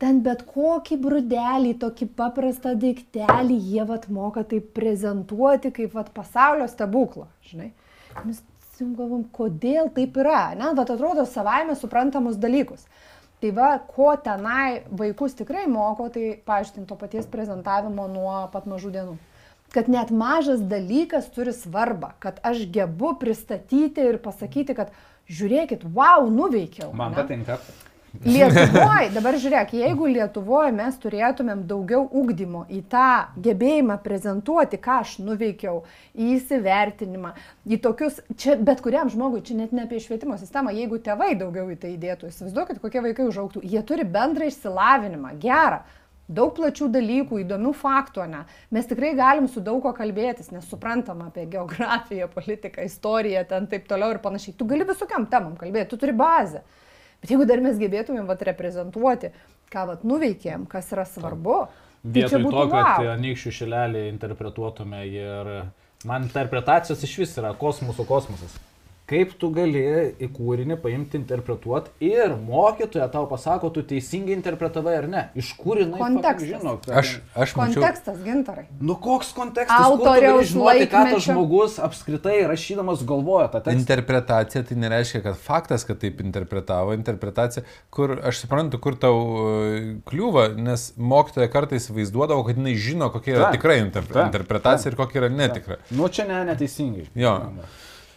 Ten 0.02 0.20
bet 0.24 0.42
kokį 0.44 0.98
brudelį, 1.00 1.72
tokį 1.80 2.10
paprastą 2.18 2.74
daiktelį, 2.76 3.56
jie 3.72 3.84
vat 3.88 4.10
moka 4.12 4.42
taip 4.44 4.74
prezentuoti 4.76 5.72
kaip 5.78 5.94
vat 5.96 6.10
pasaulio 6.16 6.66
stebuklą, 6.68 7.30
žinai. 7.48 7.70
Mes 8.26 8.42
sim 8.76 8.92
galvom, 8.98 9.24
kodėl 9.32 9.88
taip 9.96 10.18
yra, 10.20 10.50
ne, 10.58 10.74
vat 10.76 10.92
atrodo 10.92 11.24
savaime 11.28 11.78
suprantamus 11.80 12.36
dalykus. 12.40 12.84
Tai 13.40 13.54
va, 13.56 13.70
ko 13.88 14.12
tenai 14.20 14.82
vaikus 15.00 15.36
tikrai 15.36 15.64
moko, 15.68 16.10
tai 16.12 16.36
paaiškinti 16.44 16.88
to 16.88 17.00
paties 17.00 17.28
prezentavimo 17.32 18.04
nuo 18.08 18.36
pat 18.52 18.68
mažų 18.68 18.92
dienų 18.98 19.16
kad 19.76 19.88
net 19.92 20.10
mažas 20.10 20.60
dalykas 20.64 21.26
turi 21.34 21.52
svarbą, 21.52 22.14
kad 22.18 22.38
aš 22.46 22.62
gebu 22.72 23.12
pristatyti 23.20 24.06
ir 24.08 24.16
pasakyti, 24.24 24.76
kad 24.78 24.92
žiūrėkit, 25.28 25.84
wow, 25.92 26.28
nuveikiau. 26.32 26.92
Man 26.96 27.12
ane? 27.12 27.18
patinka. 27.18 27.58
Lietuvoje, 28.24 29.10
dabar 29.14 29.36
žiūrėk, 29.40 29.74
jeigu 29.76 30.08
Lietuvoje 30.10 30.72
mes 30.76 30.96
turėtumėm 31.02 31.64
daugiau 31.68 32.04
ūkdymo 32.06 32.64
į 32.72 32.80
tą 32.92 33.08
gebėjimą 33.42 33.98
prezentuoti, 34.04 34.78
ką 34.82 35.00
aš 35.02 35.16
nuveikiau, 35.26 35.82
į 36.14 36.30
įsivertinimą, 36.36 37.34
į 37.68 37.80
tokius, 37.84 38.22
čia 38.40 38.56
bet 38.56 38.80
kuriam 38.84 39.10
žmogui, 39.12 39.42
čia 39.46 39.58
net 39.58 39.74
ne 39.76 39.84
apie 39.84 40.00
švietimo 40.02 40.38
sistemą, 40.40 40.72
jeigu 40.76 41.00
tėvai 41.02 41.34
daugiau 41.38 41.68
į 41.74 41.78
tai 41.82 41.92
įdėtų, 41.96 42.32
įsivaizduokit, 42.32 42.80
kokie 42.82 43.04
vaikai 43.04 43.28
užauktų, 43.28 43.64
jie 43.66 43.84
turi 43.86 44.08
bendrą 44.08 44.48
išsilavinimą, 44.50 45.36
gerą. 45.42 45.84
Daug 46.26 46.56
plačių 46.56 46.88
dalykų, 46.90 47.36
įdomių 47.44 47.70
faktų, 47.78 48.24
ne? 48.26 48.40
Mes 48.74 48.88
tikrai 48.90 49.12
galim 49.14 49.44
su 49.46 49.60
daug 49.62 49.78
ko 49.84 49.92
kalbėtis, 49.94 50.48
nes 50.50 50.64
suprantam 50.66 51.20
apie 51.22 51.44
geografiją, 51.52 52.26
politiką, 52.32 52.82
istoriją, 52.82 53.44
ten 53.46 53.68
taip 53.70 53.86
toliau 53.86 54.10
ir 54.10 54.18
panašiai. 54.24 54.56
Tu 54.58 54.66
gali 54.66 54.82
visokiam 54.88 55.28
temam 55.30 55.54
kalbėti, 55.60 55.92
tu 55.92 56.00
turi 56.02 56.16
bazę. 56.18 56.64
Bet 57.22 57.32
jeigu 57.32 57.46
dar 57.48 57.62
mes 57.64 57.80
gebėtumėm 57.80 58.28
vat, 58.28 58.44
reprezentuoti, 58.46 59.32
ką 59.72 59.86
vat, 59.90 60.06
nuveikėm, 60.06 60.68
kas 60.70 60.92
yra 60.94 61.06
svarbu, 61.08 61.64
tai 61.66 62.20
Vietoj 62.20 62.44
to, 62.46 62.62
kad 62.70 63.02
wow. 63.02 63.10
anykščių 63.16 63.52
šilelį 63.60 64.02
interpretuotume 64.12 65.02
ir 65.10 65.52
man 66.06 66.28
interpretacijos 66.28 67.02
iš 67.02 67.16
vis 67.24 67.36
yra 67.40 67.50
kosmoso 67.58 68.06
kosmosas. 68.06 68.54
Kaip 69.06 69.36
tu 69.38 69.52
gali 69.54 69.78
į 70.18 70.26
kūrinį 70.34 70.76
paimti, 70.82 71.14
interpretuoti 71.20 71.92
ir 72.02 72.32
mokytoja 72.42 73.06
tau 73.12 73.28
pasako, 73.30 73.68
tu 73.70 73.84
teisingai 73.86 74.34
interpretavai 74.34 74.96
ar 74.98 75.06
ne. 75.06 75.20
Iš 75.38 75.52
kur 75.60 75.78
jinai 75.78 76.00
Kontekstas. 76.00 76.48
žino? 76.48 76.72
kad- 76.82 76.96
Aš, 76.98 77.12
aš 77.38 77.52
mačiau. 77.54 77.84
Kontekstas, 77.84 78.18
gintarai. 78.24 78.64
Nu 78.80 78.96
koks 78.98 79.30
kontekstas? 79.36 79.78
Autoriaus 79.86 80.50
žinoti, 80.50 80.88
ką 80.90 81.04
tas 81.12 81.22
žmogus 81.22 81.78
apskritai 81.78 82.40
rašydamas 82.50 83.04
galvoja 83.06 83.46
tą 83.54 83.60
tekstą. 83.62 83.78
Interpretacija 83.78 84.64
tai 84.66 84.76
nereiškia, 84.82 85.22
kad 85.22 85.38
faktas, 85.38 85.84
kad 85.86 86.02
taip 86.02 86.20
interpretavo, 86.26 86.92
interpretacija, 86.98 87.62
kur 87.90 88.18
aš 88.26 88.42
suprantu, 88.42 88.82
kur 88.82 88.98
tau 88.98 89.14
e, 89.14 89.96
kliūva, 90.10 90.48
nes 90.58 90.92
mokytoja 90.98 91.46
kartais 91.54 91.86
vaizduodavo, 91.94 92.42
kad 92.50 92.56
jinai 92.58 92.74
žino, 92.74 93.12
kokia 93.14 93.36
yra 93.38 93.50
Taip. 93.52 93.60
tikra 93.60 93.78
interpre 93.86 94.18
Taip. 94.18 94.34
interpretacija 94.34 94.90
ir 94.90 94.96
kokia 94.98 95.22
yra 95.22 95.28
netikra. 95.30 95.76
Nu 95.94 96.08
čia 96.08 96.26
ne, 96.26 96.42
neteisingai. 96.50 97.06
Jo. 97.14 97.38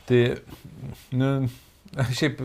Tai, 0.09 0.21
nu, 1.11 1.49
šiaip 2.17 2.39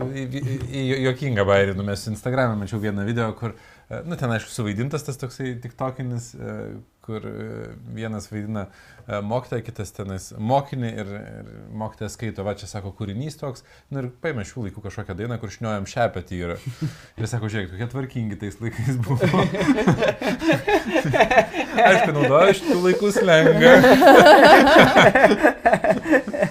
juokinga 1.05 1.45
bairį, 1.47 1.73
nu, 1.77 1.85
mes 1.87 2.03
Instagram'e 2.11 2.57
mačiau 2.59 2.79
vieną 2.81 3.05
video, 3.07 3.31
kur, 3.37 3.55
e, 3.89 4.01
nu, 4.05 4.17
ten 4.19 4.29
aišku, 4.35 4.51
suvaidintas 4.53 5.05
tas 5.07 5.17
toksai 5.21 5.55
tiktokinis, 5.63 6.33
e, 6.37 6.37
kur 7.05 7.25
e, 7.25 7.31
vienas 7.93 8.25
vaidina 8.31 8.63
mokytoją, 9.05 9.61
kitas 9.67 9.91
tenais 9.93 10.31
mokinį 10.41 10.89
ir, 10.89 11.09
ir 11.41 11.49
mokytojas 11.77 12.15
skaito, 12.17 12.41
va 12.45 12.55
čia 12.57 12.65
sako 12.69 12.89
kūrinys 12.97 13.37
toks, 13.37 13.61
nu 13.93 14.01
ir 14.01 14.07
paėmė 14.21 14.45
šių 14.49 14.63
laikų 14.67 14.81
kažkokią 14.87 15.13
dainą, 15.19 15.37
kur 15.41 15.53
šniojam 15.53 15.85
šepetį 15.89 16.35
ir, 16.41 16.55
ir 17.21 17.29
sako, 17.29 17.45
žiūrėk, 17.53 17.69
kokie 17.75 17.87
tvarkingi 17.93 18.39
tais 18.41 18.57
laikais 18.61 18.97
buvo. 19.05 19.21
aišku, 21.85 22.11
naudoju 22.17 22.57
šitų 22.61 22.77
laikų 22.87 23.13
slengą. 23.19 23.73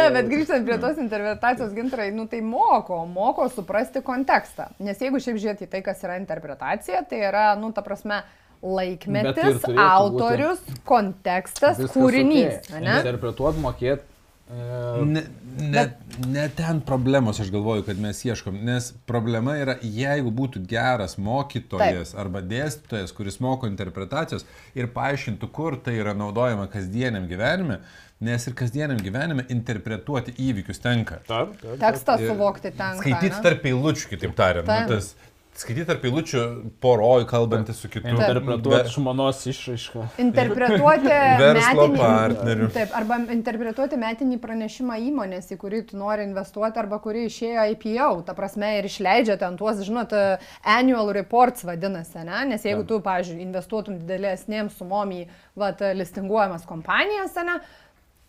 Ne, 0.00 0.10
bet 0.16 0.28
grįžtant 0.32 0.66
prie 0.66 0.76
tos 0.82 1.00
interpretacijos 1.02 1.72
gintarai, 1.76 2.10
nu 2.16 2.26
tai 2.30 2.42
moko, 2.44 3.02
moko 3.08 3.48
suprasti 3.52 4.02
kontekstą. 4.06 4.70
Nes 4.82 5.00
jeigu 5.00 5.20
šiaip 5.22 5.40
žiūrėti 5.40 5.68
į 5.68 5.72
tai, 5.74 5.82
kas 5.86 6.04
yra 6.06 6.18
interpretacija, 6.20 7.04
tai 7.08 7.24
yra, 7.30 7.50
nu, 7.60 7.72
ta 7.76 7.84
prasme, 7.86 8.22
laikmetis, 8.60 9.64
autorius, 9.80 10.62
kontekstas, 10.88 11.78
Viskas 11.80 11.96
kūrinys. 11.96 12.64
Okay. 12.68 12.96
Interpretuot, 13.00 13.60
mokėt. 13.62 14.04
E, 14.04 14.10
Ne, 14.50 15.22
ne, 15.58 15.90
ne 16.26 16.48
ten 16.56 16.80
problemos, 16.80 17.40
aš 17.40 17.52
galvoju, 17.54 17.84
kad 17.86 17.98
mes 18.02 18.24
ieškom, 18.24 18.56
nes 18.66 18.88
problema 19.06 19.54
yra, 19.60 19.76
jeigu 19.80 20.32
būtų 20.34 20.64
geras 20.66 21.14
mokytojas 21.22 22.10
Taip. 22.10 22.20
arba 22.24 22.42
dėstytojas, 22.42 23.14
kuris 23.14 23.38
moko 23.40 23.70
interpretacijos 23.70 24.46
ir 24.74 24.90
paaiškintų, 24.94 25.50
kur 25.54 25.78
tai 25.78 26.00
yra 26.02 26.16
naudojama 26.18 26.66
kasdieniam 26.72 27.28
gyvenime, 27.30 27.78
nes 28.20 28.46
ir 28.46 28.54
kasdieniam 28.58 29.00
gyvenime 29.00 29.46
interpretuoti 29.52 30.34
įvykius 30.36 30.82
tenka. 30.84 31.22
Taip, 31.28 31.56
taip. 31.62 31.78
Tekstą 31.80 32.18
Ir 32.20 32.28
suvokti 32.28 32.68
tenka. 32.70 33.00
Skaityti 33.00 33.42
tarp 33.46 33.66
eilučių, 33.72 34.08
kitaip 34.12 34.36
tariant. 34.36 34.68
Taip. 34.68 34.90
Nu, 34.90 34.98
tas, 34.98 35.14
skaityti 35.60 35.86
tarp 35.88 36.04
eilučių 36.08 36.42
poroj, 36.84 37.24
kalbantis 37.28 37.80
su 37.80 37.88
kitu. 37.92 38.10
Interpretuot 38.12 38.74
Be- 38.74 38.92
žmonos 38.92 39.40
išraišką. 39.50 40.04
Interpretuoti 40.26 41.10
Verslo 41.42 41.88
metinį, 41.88 42.04
partnerių. 42.04 42.68
Taip, 42.76 42.94
arba 43.00 43.20
interpretuoti 43.34 44.00
metinį 44.04 44.40
pranešimą 44.44 45.00
įmonės, 45.08 45.50
į 45.56 45.60
kurį 45.64 45.82
tu 45.90 46.00
nori 46.00 46.28
investuoti, 46.28 46.80
arba 46.84 47.00
kuri 47.02 47.26
išėjo 47.28 47.66
IPO, 47.74 48.12
ta 48.28 48.36
prasme, 48.36 48.76
ir 48.78 48.88
išleidžia 48.88 49.40
ten 49.40 49.56
tuos, 49.60 49.80
žinot, 49.88 50.12
annual 50.76 51.12
reports 51.16 51.64
vadinasi, 51.68 52.20
ne? 52.28 52.44
Nes 52.52 52.64
jeigu 52.68 52.84
tu, 52.88 53.00
pavyzdžiui, 53.04 53.40
investuotum 53.48 54.00
didelėsnėm 54.04 54.72
sumom 54.76 55.16
į, 55.16 55.26
vat, 55.60 55.80
listinguojamas 55.96 56.68
kompanijas, 56.68 57.36
ne? 57.48 57.62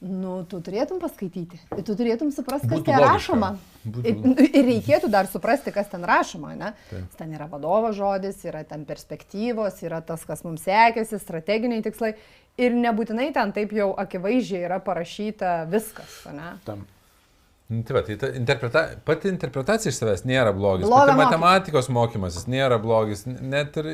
Nu, 0.02 0.40
tu 0.50 0.58
turėtum 0.66 0.98
paskaityti. 0.98 1.60
Tu 1.86 1.94
turėtum 1.94 2.32
suprasti, 2.34 2.66
kas 2.66 2.80
Būtų 2.80 2.88
ten 2.88 2.96
logiška. 2.98 3.14
rašoma. 3.14 3.50
Būtų 3.86 4.10
Ir, 4.10 4.48
ir 4.50 4.64
reikėtų 4.66 5.10
dar 5.14 5.28
suprasti, 5.30 5.70
kas 5.76 5.92
ten 5.92 6.02
rašoma, 6.10 6.56
ne? 6.58 6.72
Ten 7.20 7.36
yra 7.38 7.46
vadovo 7.52 7.92
žodis, 7.94 8.40
yra 8.50 8.64
ten 8.66 8.82
perspektyvos, 8.90 9.78
yra 9.86 10.00
tas, 10.02 10.24
kas 10.26 10.42
mums 10.48 10.66
sekėsi, 10.66 11.20
strateginiai 11.22 11.84
tikslai. 11.86 12.16
Ir 12.58 12.74
nebūtinai 12.82 13.30
ten 13.36 13.54
taip 13.54 13.76
jau 13.78 13.92
akivaizdžiai 14.02 14.66
yra 14.66 14.80
parašyta 14.82 15.54
viskas, 15.70 16.18
ne? 16.34 16.56
Tam. 16.66 16.82
Nu, 17.72 17.84
Tai 17.88 17.94
va, 17.96 18.02
tai 18.04 18.18
ta 18.20 18.28
interpreta... 18.36 18.82
pati 19.06 19.30
interpretacija 19.32 19.94
iš 19.94 20.02
savęs 20.02 20.26
nėra 20.28 20.52
blogis. 20.52 20.90
Bloga 20.90 21.14
Pati 21.14 21.22
matematikos 21.22 21.88
mokymasis 21.94 22.50
nėra 22.52 22.82
blogis. 22.84 23.24
Net 23.30 23.78
ir 23.80 23.94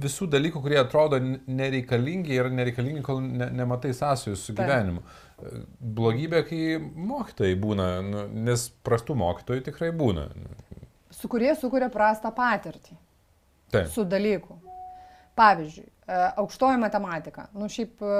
visų 0.00 0.26
dalykų, 0.32 0.62
kurie 0.64 0.80
atrodo 0.80 1.20
nereikalingi, 1.20 2.34
yra 2.34 2.50
nereikalingi, 2.50 3.04
kol 3.06 3.20
ne, 3.22 3.46
nematai 3.60 3.92
sąsajų 3.94 4.34
su 4.40 4.54
Taip. 4.54 4.64
gyvenimu. 4.64 5.04
E, 5.04 5.25
Blogybė, 5.36 6.40
kai 6.48 6.60
mokytojai 6.80 7.56
būna, 7.60 7.88
nu, 8.04 8.22
nes 8.46 8.70
prastų 8.86 9.18
mokytojų 9.20 9.66
tikrai 9.66 9.90
būna. 9.92 10.30
Su 11.12 11.28
kurie 11.32 11.52
sukuria 11.60 11.90
prastą 11.92 12.32
patirtį 12.34 12.96
Taip. 13.72 13.90
su 13.92 14.06
dalyku. 14.08 14.56
Pavyzdžiui, 15.36 15.84
e, 15.84 16.18
aukštoji 16.40 16.78
matematika. 16.80 17.42
Nu, 17.52 17.66
šiaip 17.68 18.00
e, 18.00 18.12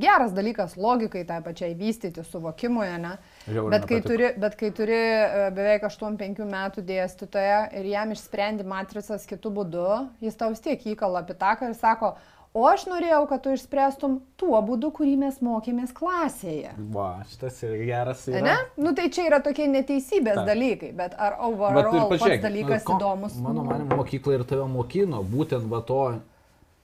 geras 0.00 0.32
dalykas 0.32 0.78
logikai, 0.80 1.26
tai 1.28 1.42
pačiai 1.44 1.74
vystyti, 1.76 2.24
suvokimui, 2.24 2.86
ne? 3.02 3.10
Žiauriai 3.44 3.72
Bet 3.74 3.84
kai, 3.90 3.98
turi, 4.06 4.30
bet 4.40 4.56
kai 4.56 4.70
turi 4.78 4.96
e, 4.96 5.50
beveik 5.52 5.84
8-5 5.84 6.40
metų 6.48 6.86
dėstytoją 6.88 7.58
ir 7.76 7.90
jam 7.92 8.16
išsprendi 8.16 8.64
matricas 8.64 9.28
kitų 9.28 9.52
būdų, 9.60 9.90
jis 10.24 10.40
tau 10.40 10.48
vis 10.54 10.64
tiek 10.64 10.88
įkala 10.94 11.26
pitaką 11.28 11.68
ir 11.68 11.76
sako, 11.76 12.14
o 12.54 12.64
aš 12.70 12.84
norėjau, 12.86 13.24
kad 13.28 13.42
tu 13.42 13.52
išspręstum 13.54 14.20
tuo 14.40 14.58
būdu, 14.62 14.92
kurį 14.94 15.16
mes 15.24 15.40
mokėmės 15.42 15.90
klasėje. 15.96 16.74
Va, 16.94 17.08
šitas 17.30 17.58
yra 17.66 17.78
geras. 17.88 18.26
Ne? 18.30 18.42
Yra. 18.44 18.58
Nu 18.78 18.92
tai 18.94 19.08
čia 19.14 19.26
yra 19.28 19.40
tokie 19.42 19.66
neteisybės 19.70 20.38
Taip. 20.38 20.46
dalykai, 20.52 20.92
bet 20.94 21.16
ar 21.18 21.34
Bet 21.34 21.48
overall 21.48 21.80
ir 21.98 22.04
pats 22.12 22.12
pažiūrėk, 22.14 22.44
dalykas 22.46 22.86
ko- 22.86 22.98
įdomus? 23.00 23.34
Mano 23.42 23.64
manimo, 23.66 23.98
mokykla 24.02 24.38
ir 24.38 24.46
tave 24.46 24.68
mokino 24.70 25.24
būtent 25.26 25.66
va 25.68 25.82
to 25.82 26.00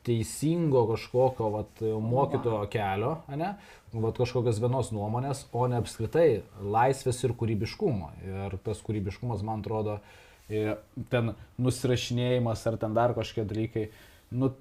teisingo 0.06 0.86
kažkokio 0.88 1.50
vat, 1.52 1.82
mokytojo 2.02 2.64
kelio, 2.72 3.18
ne? 3.36 3.54
Vat 3.92 4.16
kažkokios 4.16 4.60
vienos 4.62 4.90
nuomonės, 4.94 5.44
o 5.52 5.66
ne 5.68 5.76
apskritai 5.82 6.42
laisvės 6.62 7.18
ir 7.26 7.34
kūrybiškumo. 7.36 8.10
Ir 8.26 8.58
tas 8.64 8.80
kūrybiškumas, 8.86 9.42
man 9.46 9.60
atrodo, 9.60 9.98
ir 10.48 10.78
ten 11.12 11.34
nusirašinėjimas 11.60 12.66
ar 12.70 12.78
ten 12.80 12.94
dar 12.96 13.12
kažkokie 13.18 13.44
dalykai, 13.50 13.84
nu, 14.30 14.52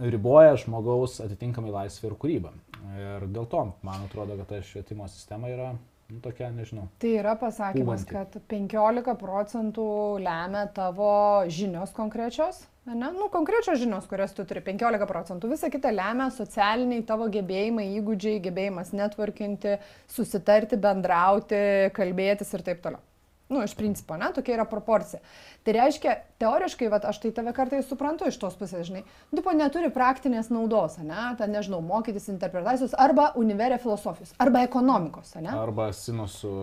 riboja 0.00 0.56
žmogaus 0.60 1.20
atitinkamai 1.24 1.72
laisvę 1.74 2.10
ir 2.10 2.16
kūrybą. 2.20 2.52
Ir 2.96 3.28
dėl 3.30 3.46
to, 3.50 3.66
man 3.86 4.06
atrodo, 4.06 4.38
kad 4.40 4.48
ta 4.50 4.60
švietimo 4.64 5.06
sistema 5.12 5.50
yra 5.52 5.74
nu, 6.10 6.18
tokia, 6.24 6.50
nežinau. 6.54 6.88
Tai 7.02 7.12
yra 7.20 7.36
pasakymas, 7.38 8.04
Pūvanti. 8.08 8.14
kad 8.16 8.50
15 8.50 9.14
procentų 9.20 9.86
lemia 10.24 10.64
tavo 10.74 11.12
žinios 11.52 11.92
konkrečios, 11.96 12.64
ne? 12.88 13.12
Nu, 13.14 13.28
konkrečios 13.32 13.78
žinios, 13.82 14.08
kurias 14.10 14.34
tu 14.34 14.46
turi 14.48 14.62
15 14.66 15.06
procentų, 15.10 15.52
visa 15.52 15.70
kita 15.70 15.92
lemia 15.94 16.30
socialiniai 16.34 17.04
tavo 17.06 17.28
gebėjimai, 17.30 17.86
įgūdžiai, 18.00 18.40
gebėjimas 18.48 18.90
netvarkinti, 18.96 19.76
susitarti, 20.10 20.80
bendrauti, 20.80 21.62
kalbėtis 21.94 22.50
ir 22.56 22.66
taip 22.66 22.82
toliau. 22.82 23.04
Nu, 23.50 23.64
iš 23.66 23.72
principo, 23.74 24.14
ne, 24.16 24.28
tokia 24.34 24.54
yra 24.54 24.64
proporcija. 24.70 25.18
Tai 25.66 25.72
reiškia, 25.74 26.12
teoriškai, 26.38 26.86
vat, 26.92 27.04
aš 27.10 27.18
tai 27.24 27.32
tave 27.34 27.50
kartais 27.56 27.88
suprantu 27.90 28.28
iš 28.30 28.38
tos 28.38 28.54
pusės, 28.56 28.86
žinai, 28.86 29.02
tipo 29.34 29.50
neturi 29.58 29.90
praktinės 29.90 30.52
naudos, 30.54 30.96
ne, 31.02 31.24
ten 31.40 31.50
nežinau, 31.50 31.80
mokytis 31.82 32.28
interpretacijos 32.30 32.94
arba 32.94 33.32
univerė 33.40 33.80
filosofijos, 33.82 34.32
arba 34.38 34.62
ekonomikos, 34.68 35.34
ne, 35.42 35.50
Arba 35.50 35.88
sinusų, 35.90 36.54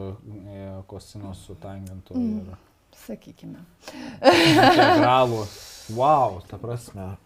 e, 0.47 0.63
kosinusų, 0.87 1.57
tangentų 1.61 2.15
Mm. 2.15 2.39
ir 2.39 2.55
sakykime. 3.03 3.59
integralų. 4.23 5.43
Wow, 5.95 6.41
ta 6.47 6.57
prasme. 6.57 7.17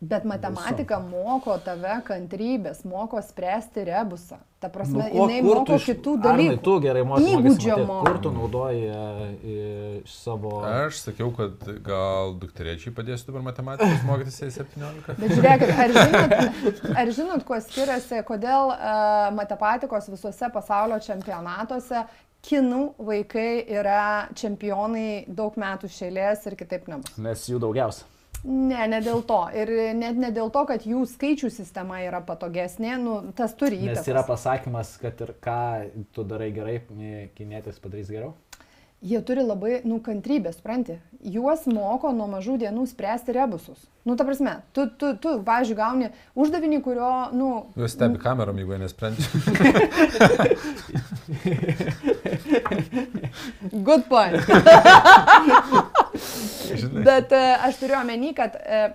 Bet 0.00 0.26
matematika 0.28 0.98
moko 1.00 1.54
tave 1.64 1.94
kantrybės, 2.04 2.82
moko 2.84 3.16
spręsti 3.24 3.80
rebusą. 3.88 4.36
Ta 4.60 4.68
prasme, 4.68 5.06
Nu, 5.08 5.22
o 5.22 5.28
jinai 5.28 5.38
moko 5.44 5.78
iš- 5.78 5.86
kitų 5.88 6.12
Arnai, 6.18 6.26
dalykų. 6.26 6.62
tu 6.66 6.74
gerai 6.84 7.04
moki. 7.08 7.30
Įgūdžio 7.32 7.76
moko. 7.88 8.02
Kur 8.04 8.18
tu 8.20 8.32
naudoji 8.34 8.82
e, 8.92 10.02
iš 10.02 10.12
savo... 10.20 10.50
Aš 10.68 10.98
sakiau, 11.00 11.30
kad 11.36 11.64
gal 11.84 12.34
dukterėčiai 12.42 12.92
padėsiu 12.92 13.30
dabar 13.30 13.46
matematikos 13.48 14.04
mokytis 14.08 14.36
į 14.44 14.50
17. 14.58 15.16
Bet 15.22 15.32
žiūrėkit, 15.32 15.72
ar 15.84 15.94
žinot, 15.96 16.82
ar 17.02 17.12
žinot, 17.20 17.44
kuo 17.48 17.60
skiriasi, 17.64 18.20
kodėl 18.28 18.74
uh, 18.74 19.30
matematikos 19.36 20.10
visuose 20.12 20.50
pasaulio 20.52 20.98
čempionatuose 21.04 22.04
kinų 22.46 22.82
vaikai 23.00 23.64
yra 23.78 24.28
čempionai 24.36 25.24
daug 25.26 25.56
metų 25.56 25.88
šėlės 25.88 26.44
ir 26.46 26.58
kitaip 26.60 26.84
nebus. 26.92 27.16
Nes 27.16 27.48
jų 27.48 27.58
daugiausia. 27.64 28.04
Ne, 28.44 28.86
ne 28.90 29.00
dėl 29.02 29.22
to. 29.26 29.40
Ir 29.56 29.70
net 29.98 30.18
ne 30.20 30.30
dėl 30.34 30.50
to, 30.54 30.62
kad 30.68 30.84
jų 30.86 31.04
skaičių 31.10 31.50
sistema 31.50 32.02
yra 32.04 32.20
patogesnė, 32.24 32.96
nu, 33.02 33.16
tas 33.36 33.54
turi 33.58 33.80
įtakos. 33.80 34.02
Nes 34.02 34.12
yra 34.12 34.22
pasakymas, 34.26 34.92
kad 35.02 35.20
ir 35.24 35.34
ką 35.42 35.60
tu 36.14 36.26
darai 36.28 36.50
gerai, 36.54 36.80
kinėtis 37.38 37.80
padarys 37.82 38.12
geriau. 38.12 38.34
Jie 39.06 39.20
turi 39.22 39.42
labai, 39.44 39.80
nu, 39.84 40.00
kantrybę, 40.00 40.52
supranti. 40.56 40.96
Juos 41.20 41.66
moko 41.68 42.12
nuo 42.16 42.26
mažų 42.30 42.56
dienų 42.62 42.86
spręsti 42.88 43.32
rebusus. 43.36 43.78
Nu, 44.08 44.16
ta 44.16 44.24
prasme, 44.24 44.62
tu, 44.72 44.86
tu, 44.88 45.12
tu 45.20 45.42
pavyzdžiui, 45.44 45.76
gauni 45.76 46.08
uždavinį, 46.38 46.80
kurio, 46.82 47.10
nu... 47.36 47.50
Juos 47.76 47.92
stebi 47.92 48.18
kamerom, 48.22 48.56
jeigu 48.56 48.72
jie 48.72 48.80
nesprendžia. 48.86 49.26
Good 53.90 54.08
point. 54.08 54.40
Bet 57.06 57.34
e, 57.34 57.42
aš 57.68 57.80
turiu 57.80 57.98
omeny, 58.00 58.32
kad 58.36 58.56
e, 58.58 58.86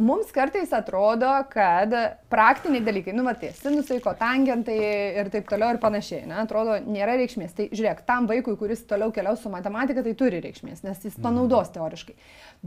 mums 0.00 0.32
kartais 0.32 0.72
atrodo, 0.72 1.28
kad 1.52 1.92
praktiniai 2.32 2.82
dalykai, 2.84 3.12
nu, 3.16 3.24
matai, 3.26 3.52
sinusai, 3.56 4.00
kotangentai 4.04 4.78
ir 5.20 5.30
taip 5.32 5.48
toliau 5.50 5.74
ir 5.74 5.80
panašiai, 5.82 6.24
ne, 6.30 6.38
atrodo, 6.42 6.78
nėra 6.88 7.18
reikšmės. 7.20 7.52
Tai 7.56 7.68
žiūrėk, 7.72 8.02
tam 8.08 8.28
vaikui, 8.30 8.56
kuris 8.60 8.82
toliau 8.88 9.12
keliaus 9.14 9.42
su 9.44 9.52
matematika, 9.52 10.04
tai 10.06 10.14
turi 10.18 10.40
reikšmės, 10.44 10.82
nes 10.86 11.04
jis 11.04 11.18
panaudos 11.20 11.72
teoriškai. 11.76 12.16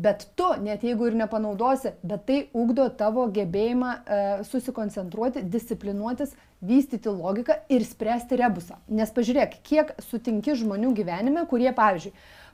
Bet 0.05 0.27
tu, 0.37 0.49
net 0.63 0.85
jeigu 0.85 1.09
ir 1.09 1.17
nepanaudosi, 1.17 1.95
bet 2.05 2.25
tai 2.29 2.39
ugdo 2.57 2.87
tavo 2.99 3.25
gebėjimą 3.33 3.93
e, 3.93 4.21
susikoncentruoti, 4.49 5.45
disciplinuotis, 5.53 6.37
vystyti 6.63 7.11
logiką 7.11 7.57
ir 7.73 7.83
spręsti 7.83 8.37
rebusą. 8.39 8.77
Nes 8.93 9.11
pažiūrėk, 9.11 9.57
kiek 9.67 9.97
sutinki 10.05 10.55
žmonių 10.61 10.93
gyvenime, 10.95 11.43
kurie, 11.49 11.71
pavyzdžiui, 11.75 12.13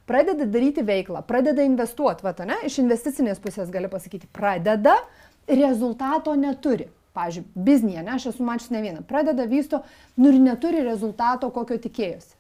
pradeda 0.10 0.48
daryti 0.50 0.84
veiklą, 0.86 1.22
pradeda 1.28 1.66
investuoti, 1.66 2.26
va, 2.26 2.34
ne, 2.50 2.58
iš 2.68 2.80
investicinės 2.82 3.42
pusės 3.44 3.70
gali 3.74 3.92
pasakyti, 3.92 4.30
pradeda, 4.34 4.98
rezultato 5.50 6.34
neturi. 6.38 6.90
Pavyzdžiui, 7.18 7.46
biznėje, 7.66 8.04
ne, 8.06 8.16
aš 8.16 8.28
esu 8.32 8.46
mačius 8.46 8.70
ne 8.74 8.84
vieną, 8.84 9.02
pradeda 9.10 9.48
vysto, 9.50 9.82
nu 10.22 10.30
ir 10.30 10.38
neturi 10.42 10.84
rezultato, 10.86 11.50
kokio 11.54 11.80
tikėjosi. 11.82 12.36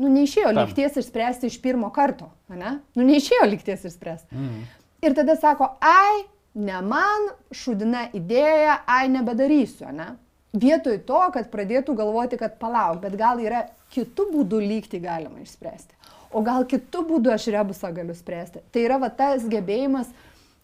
Nu, 0.00 0.08
neišėjo 0.10 0.50
Tam. 0.50 0.62
likties 0.62 0.96
išspręsti 1.02 1.50
iš 1.50 1.58
pirmo 1.62 1.90
karto, 1.94 2.30
ne? 2.50 2.78
Nu, 2.96 3.04
neišėjo 3.06 3.48
likties 3.50 3.84
išspręsti. 3.90 4.34
Mm. 4.34 4.62
Ir 5.04 5.16
tada 5.18 5.36
sako, 5.38 5.68
ai, 5.84 6.22
ne 6.54 6.80
man, 6.86 7.28
šudina 7.54 8.06
idėja, 8.16 8.80
ai, 8.88 9.06
nebedarysiu, 9.12 9.90
ne? 9.94 10.12
Vietoj 10.52 10.98
to, 11.08 11.20
kad 11.34 11.50
pradėtų 11.52 11.94
galvoti, 11.98 12.38
kad 12.40 12.58
palauk, 12.60 13.02
bet 13.04 13.16
gal 13.20 13.40
yra 13.42 13.66
kitų 13.92 14.28
būdų 14.32 14.62
lygti 14.64 15.00
galima 15.02 15.42
išspręsti. 15.44 15.96
O 16.32 16.42
gal 16.44 16.64
kitų 16.68 17.04
būdų 17.08 17.34
aš 17.34 17.50
rebusą 17.52 17.92
galiu 17.94 18.16
spręsti. 18.16 18.62
Tai 18.72 18.84
yra 18.86 18.98
va 19.02 19.10
tas 19.12 19.44
gebėjimas 19.48 20.12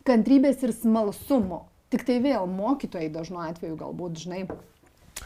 kantrybės 0.08 0.62
ir 0.64 0.72
smalsumo. 0.76 1.66
Tik 1.92 2.04
tai 2.08 2.18
vėl 2.24 2.48
mokytojai 2.52 3.08
dažnu 3.12 3.40
atveju 3.40 3.76
galbūt, 3.80 4.18
žinai, 4.24 4.42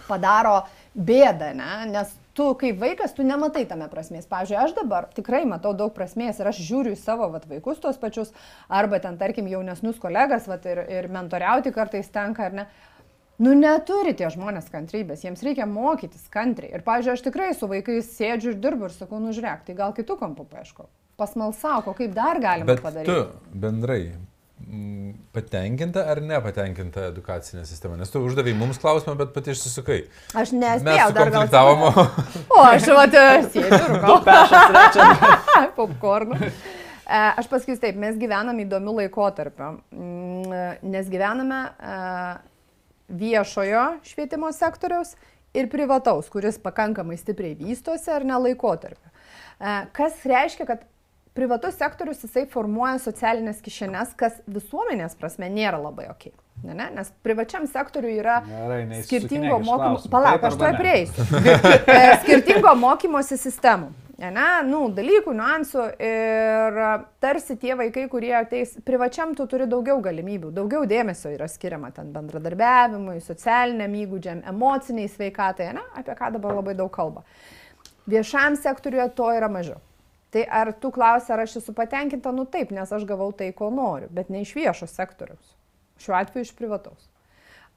padaro 0.07 0.63
bėdą, 0.95 1.53
ne? 1.59 1.71
nes 1.91 2.13
tu 2.37 2.47
kaip 2.59 2.79
vaikas, 2.81 3.15
tu 3.17 3.27
nematai 3.27 3.65
tame 3.69 3.89
prasmės. 3.93 4.29
Pavyzdžiui, 4.31 4.59
aš 4.63 4.75
dabar 4.79 5.09
tikrai 5.17 5.43
matau 5.49 5.75
daug 5.77 5.93
prasmės 5.95 6.41
ir 6.41 6.49
aš 6.49 6.63
žiūriu 6.65 6.95
į 6.95 7.01
savo 7.01 7.29
vat, 7.33 7.45
vaikus 7.51 7.83
tos 7.83 7.99
pačius, 8.01 8.33
arba 8.73 9.03
ten, 9.05 9.19
tarkim, 9.21 9.51
jaunesnius 9.51 10.01
kolegas 10.03 10.49
vat, 10.51 10.67
ir, 10.69 10.83
ir 10.89 11.11
mentoriauti 11.13 11.75
kartais 11.75 12.09
tenka, 12.13 12.49
ar 12.49 12.57
ne. 12.63 12.67
Nu, 13.43 13.53
neturi 13.59 14.13
tie 14.15 14.29
žmonės 14.31 14.69
kantrybės, 14.71 15.25
jiems 15.27 15.41
reikia 15.43 15.67
mokytis 15.67 16.29
kantriai. 16.31 16.71
Ir, 16.77 16.83
pavyzdžiui, 16.87 17.15
aš 17.17 17.23
tikrai 17.27 17.49
su 17.59 17.67
vaikais 17.71 18.11
sėdžiu 18.15 18.53
ir 18.53 18.61
dirbu 18.63 18.87
ir 18.87 18.95
sakau, 18.95 19.19
nu 19.23 19.33
žiūrėk, 19.35 19.65
tai 19.67 19.75
gal 19.79 19.95
kitų 19.97 20.15
kampų 20.21 20.47
paieško. 20.53 20.87
Pasmalsauko, 21.19 21.95
kaip 21.99 22.15
dar 22.17 22.39
galima 22.43 22.71
Bet 22.71 22.85
padaryti. 22.85 23.11
tu 23.11 23.59
bendrai 23.65 24.13
patenkinta 25.35 26.05
ar 26.13 26.21
nepatenkinta 26.23 27.09
edukacinė 27.11 27.65
sistema? 27.67 27.97
Nes 27.99 28.13
tu 28.15 28.21
uždavai 28.23 28.53
mums 28.55 28.79
klausimą, 28.83 29.17
bet 29.19 29.33
pati 29.35 29.51
išsisukai. 29.57 29.99
Aš 30.39 30.53
nespėjau 30.55 31.09
dar 31.17 31.33
gal. 31.35 31.49
sukonfliktavom. 31.49 31.83
O, 32.55 32.61
aš 32.63 32.87
vat 32.95 33.17
e, 33.19 33.27
sėdžiu 33.57 33.83
ir 33.91 35.73
popkornų. 35.79 36.39
E, 36.39 37.19
Aš 37.43 37.49
pasakysiu 37.51 37.81
taip, 37.83 37.99
mes 38.01 38.17
gyvenam 38.21 38.63
įdomių 38.63 38.95
laikotarpių, 39.03 39.73
Mm, 39.93 40.79
nes 40.95 41.09
gyvename 41.13 41.59
e, 41.77 41.97
viešojo 43.13 43.85
švietimo 44.09 44.51
sektoriaus 44.53 45.15
ir 45.55 45.69
privataus, 45.71 46.31
kuris 46.33 46.59
pakankamai 46.63 47.19
stipriai 47.21 47.57
vystosi 47.59 48.11
ar 48.13 48.25
ne 48.25 48.39
laikotarpiu. 48.49 49.13
E, 49.61 49.75
Kas 49.93 50.25
reiškia, 50.29 50.67
kad 50.69 50.87
privatus 51.37 51.77
sektorius 51.81 52.25
jisai 52.25 52.47
formuoja 52.53 52.99
socialinės 53.01 53.61
kišenes, 53.65 54.17
kas 54.17 54.41
visuomenės 54.49 55.17
prasme 55.21 55.49
nėra 55.53 55.81
labai 55.81 56.09
ok. 56.13 56.31
Ne, 56.63 56.77
ne? 56.77 56.89
Nes 56.95 57.09
privačiam 57.25 57.65
sektoriui 57.67 58.19
yra 58.21 58.41
Gerai, 58.47 59.03
skirtingo 59.07 59.59
mokymo... 59.65 60.03
Palauk, 60.13 60.45
aš 60.47 60.59
tuoj 60.61 60.77
prieisiu. 60.79 61.27
E, 61.93 62.03
skirtingo 62.23 62.75
mokymosi 62.79 63.39
sistemų. 63.41 63.91
Ne, 64.21 64.49
nu, 64.69 64.83
dalykų, 64.93 65.33
niuansų 65.35 65.85
ir 66.05 66.81
tarsi 67.23 67.57
tie 67.59 67.73
vaikai, 67.79 68.05
kurie 68.13 68.35
ateis 68.37 68.75
privačiam, 68.85 69.33
tu 69.35 69.47
turi 69.49 69.65
daugiau 69.71 70.03
galimybių, 70.05 70.51
daugiau 70.53 70.85
dėmesio 70.87 71.33
yra 71.33 71.49
skiriama 71.49 71.89
ten 71.97 72.11
bendradarbiavimui, 72.13 73.17
socialiniam 73.25 73.95
įgūdžiam, 74.03 74.43
emociniai 74.53 75.09
sveikatai, 75.11 75.71
ne, 75.79 75.87
apie 75.99 76.17
ką 76.19 76.29
dabar 76.37 76.59
labai 76.61 76.75
daug 76.79 76.93
kalba. 76.93 77.25
Viešam 78.11 78.59
sektoriuje 78.61 79.09
to 79.17 79.31
yra 79.33 79.49
mažiau. 79.51 79.81
Tai 80.33 80.45
ar 80.61 80.73
tu 80.81 80.91
klausi, 80.93 81.33
ar 81.33 81.43
aš 81.45 81.59
esu 81.61 81.75
patenkinta, 81.77 82.33
nu 82.33 82.45
taip, 82.49 82.71
nes 82.73 82.93
aš 82.93 83.05
gavau 83.09 83.31
tai, 83.37 83.51
ko 83.57 83.69
noriu, 83.73 84.09
bet 84.13 84.31
ne 84.33 84.45
iš 84.45 84.55
viešo 84.57 84.89
sektoriaus. 84.89 85.57
Šiuo 86.01 86.17
atveju 86.17 86.47
iš 86.47 86.53
privataus. 86.57 87.09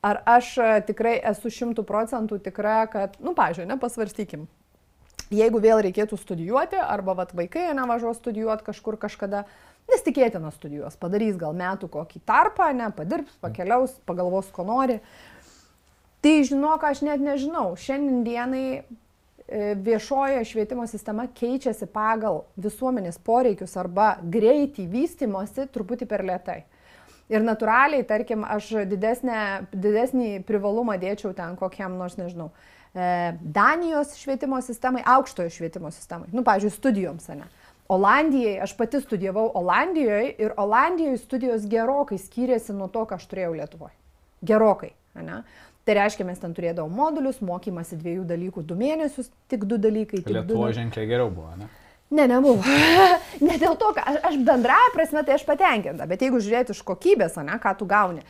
Ar 0.05 0.21
aš 0.29 0.53
e, 0.61 0.69
tikrai 0.87 1.17
esu 1.31 1.51
šimtų 1.51 1.83
procentų 1.87 2.39
tikra, 2.45 2.77
kad, 2.91 3.17
nu, 3.19 3.33
pažiūrėjau, 3.35 3.71
nepasvarstykim. 3.73 4.45
Jeigu 5.33 5.57
vėl 5.61 5.79
reikėtų 5.81 6.19
studijuoti, 6.21 6.77
arba 6.77 7.15
vat, 7.17 7.31
vaikai 7.33 7.71
nevažiuos 7.73 8.19
studijuoti 8.19 8.67
kažkur 8.67 8.97
kažkada, 9.01 9.45
nes 9.89 10.03
tikėtina 10.05 10.51
studijuos, 10.53 10.97
padarys 11.01 11.37
gal 11.41 11.55
metų 11.57 11.89
kokį 11.95 12.21
tarpą, 12.29 12.69
ne, 12.77 12.91
padirbs, 12.93 13.33
pakeliaus, 13.41 13.95
pagalvos, 14.05 14.51
ko 14.53 14.67
nori. 14.67 14.99
Tai 16.21 16.35
žinok, 16.45 16.85
aš 16.85 17.01
net 17.05 17.25
nežinau, 17.25 17.71
šiandien 17.77 18.21
dienai 18.25 18.67
e, 18.77 18.83
viešojo 19.87 20.45
švietimo 20.45 20.85
sistema 20.89 21.25
keičiasi 21.25 21.89
pagal 21.89 22.43
visuomenės 22.61 23.17
poreikius 23.25 23.75
arba 23.81 24.15
greitį 24.21 24.85
vystimosi 24.93 25.65
truputį 25.73 26.09
per 26.09 26.25
lietai. 26.25 26.61
Ir 27.33 27.41
natūraliai, 27.41 28.05
tarkim, 28.05 28.45
aš 28.45 28.85
didesnę, 28.85 29.65
didesnį 29.73 30.43
privalumą 30.45 30.99
dėčiau 31.01 31.33
ten 31.33 31.57
kokiam 31.57 31.97
nors, 31.97 32.17
nežinau, 32.21 32.51
e, 32.53 32.74
Danijos 32.95 34.15
švietimo 34.15 34.61
sistemai, 34.63 35.01
aukštojo 35.05 35.51
švietimo 35.51 35.91
sistemai. 35.91 36.29
Nu, 36.31 36.43
pavyzdžiui, 36.47 36.71
studijoms, 36.71 37.27
ne. 37.35 37.49
Olandijai, 37.91 38.55
aš 38.63 38.73
pati 38.77 39.01
studijavau 39.01 39.51
Olandijoje 39.53 40.31
ir 40.39 40.53
Olandijoje 40.57 41.17
studijos 41.21 41.67
gerokai 41.69 42.17
skyrėsi 42.17 42.73
nuo 42.73 42.87
to, 42.87 43.03
ką 43.05 43.19
aš 43.19 43.27
turėjau 43.29 43.53
Lietuvoje. 43.59 43.93
Gerokai, 44.41 44.93
ne. 45.19 45.43
Tai 45.85 45.97
reiškia, 45.99 46.25
mes 46.25 46.39
ten 46.41 46.55
turėdavom 46.57 46.95
modulius, 46.97 47.43
mokymasi 47.45 47.99
dviejų 47.99 48.23
dalykų 48.25 48.63
du 48.65 48.77
mėnesius, 48.79 49.29
tik 49.51 49.67
du 49.69 49.77
dalykai. 49.77 50.23
Tik 50.23 50.31
du 50.31 50.39
Lietuvoje 50.39 50.79
ženkliai 50.79 51.11
geriau 51.11 51.29
buvo, 51.29 51.51
ne? 51.59 51.69
Ne, 52.15 52.25
nebuvo. 52.29 52.63
ne 53.47 53.59
dėl 53.61 53.77
to, 53.77 53.91
kad 53.93 54.07
aš, 54.07 54.17
aš 54.31 54.41
bendrąją 54.47 54.91
prasme 54.95 55.21
tai 55.25 55.37
aš 55.37 55.45
patenkinta, 55.45 56.07
bet 56.09 56.25
jeigu 56.25 56.41
žiūrėti 56.41 56.73
iš 56.73 56.81
kokybės, 56.85 57.37
ne, 57.43 57.59
ką 57.61 57.75
tu 57.77 57.87
gauni, 57.89 58.25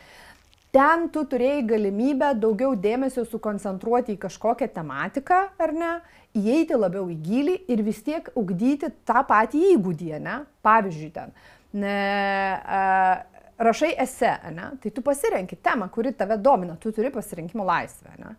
ten 0.76 1.06
tu 1.12 1.22
turėjai 1.24 1.62
galimybę 1.70 2.34
daugiau 2.36 2.74
dėmesio 2.76 3.24
sukoncentruoti 3.24 4.12
į 4.12 4.20
kažkokią 4.26 4.68
tematiką, 4.74 5.38
ar 5.56 5.72
ne, 5.72 5.92
įeiti 6.36 6.76
labiau 6.76 7.06
į 7.08 7.16
gilį 7.24 7.54
ir 7.72 7.82
vis 7.86 8.02
tiek 8.04 8.28
ugdyti 8.36 8.90
tą 9.08 9.22
patį 9.28 9.62
įgūdį, 9.72 10.10
ne? 10.20 10.42
Pavyzdžiui, 10.66 11.08
ten. 11.14 11.32
Ne, 11.80 11.96
a, 12.60 12.82
rašai 13.56 13.94
ese, 14.04 14.34
ne? 14.52 14.70
Tai 14.82 14.92
tu 14.92 15.04
pasirenki 15.06 15.56
temą, 15.64 15.88
kuri 15.92 16.12
tave 16.16 16.36
domina, 16.36 16.76
tu 16.80 16.92
turi 16.92 17.12
pasirinkimo 17.14 17.64
laisvę, 17.64 18.16
ne? 18.20 18.36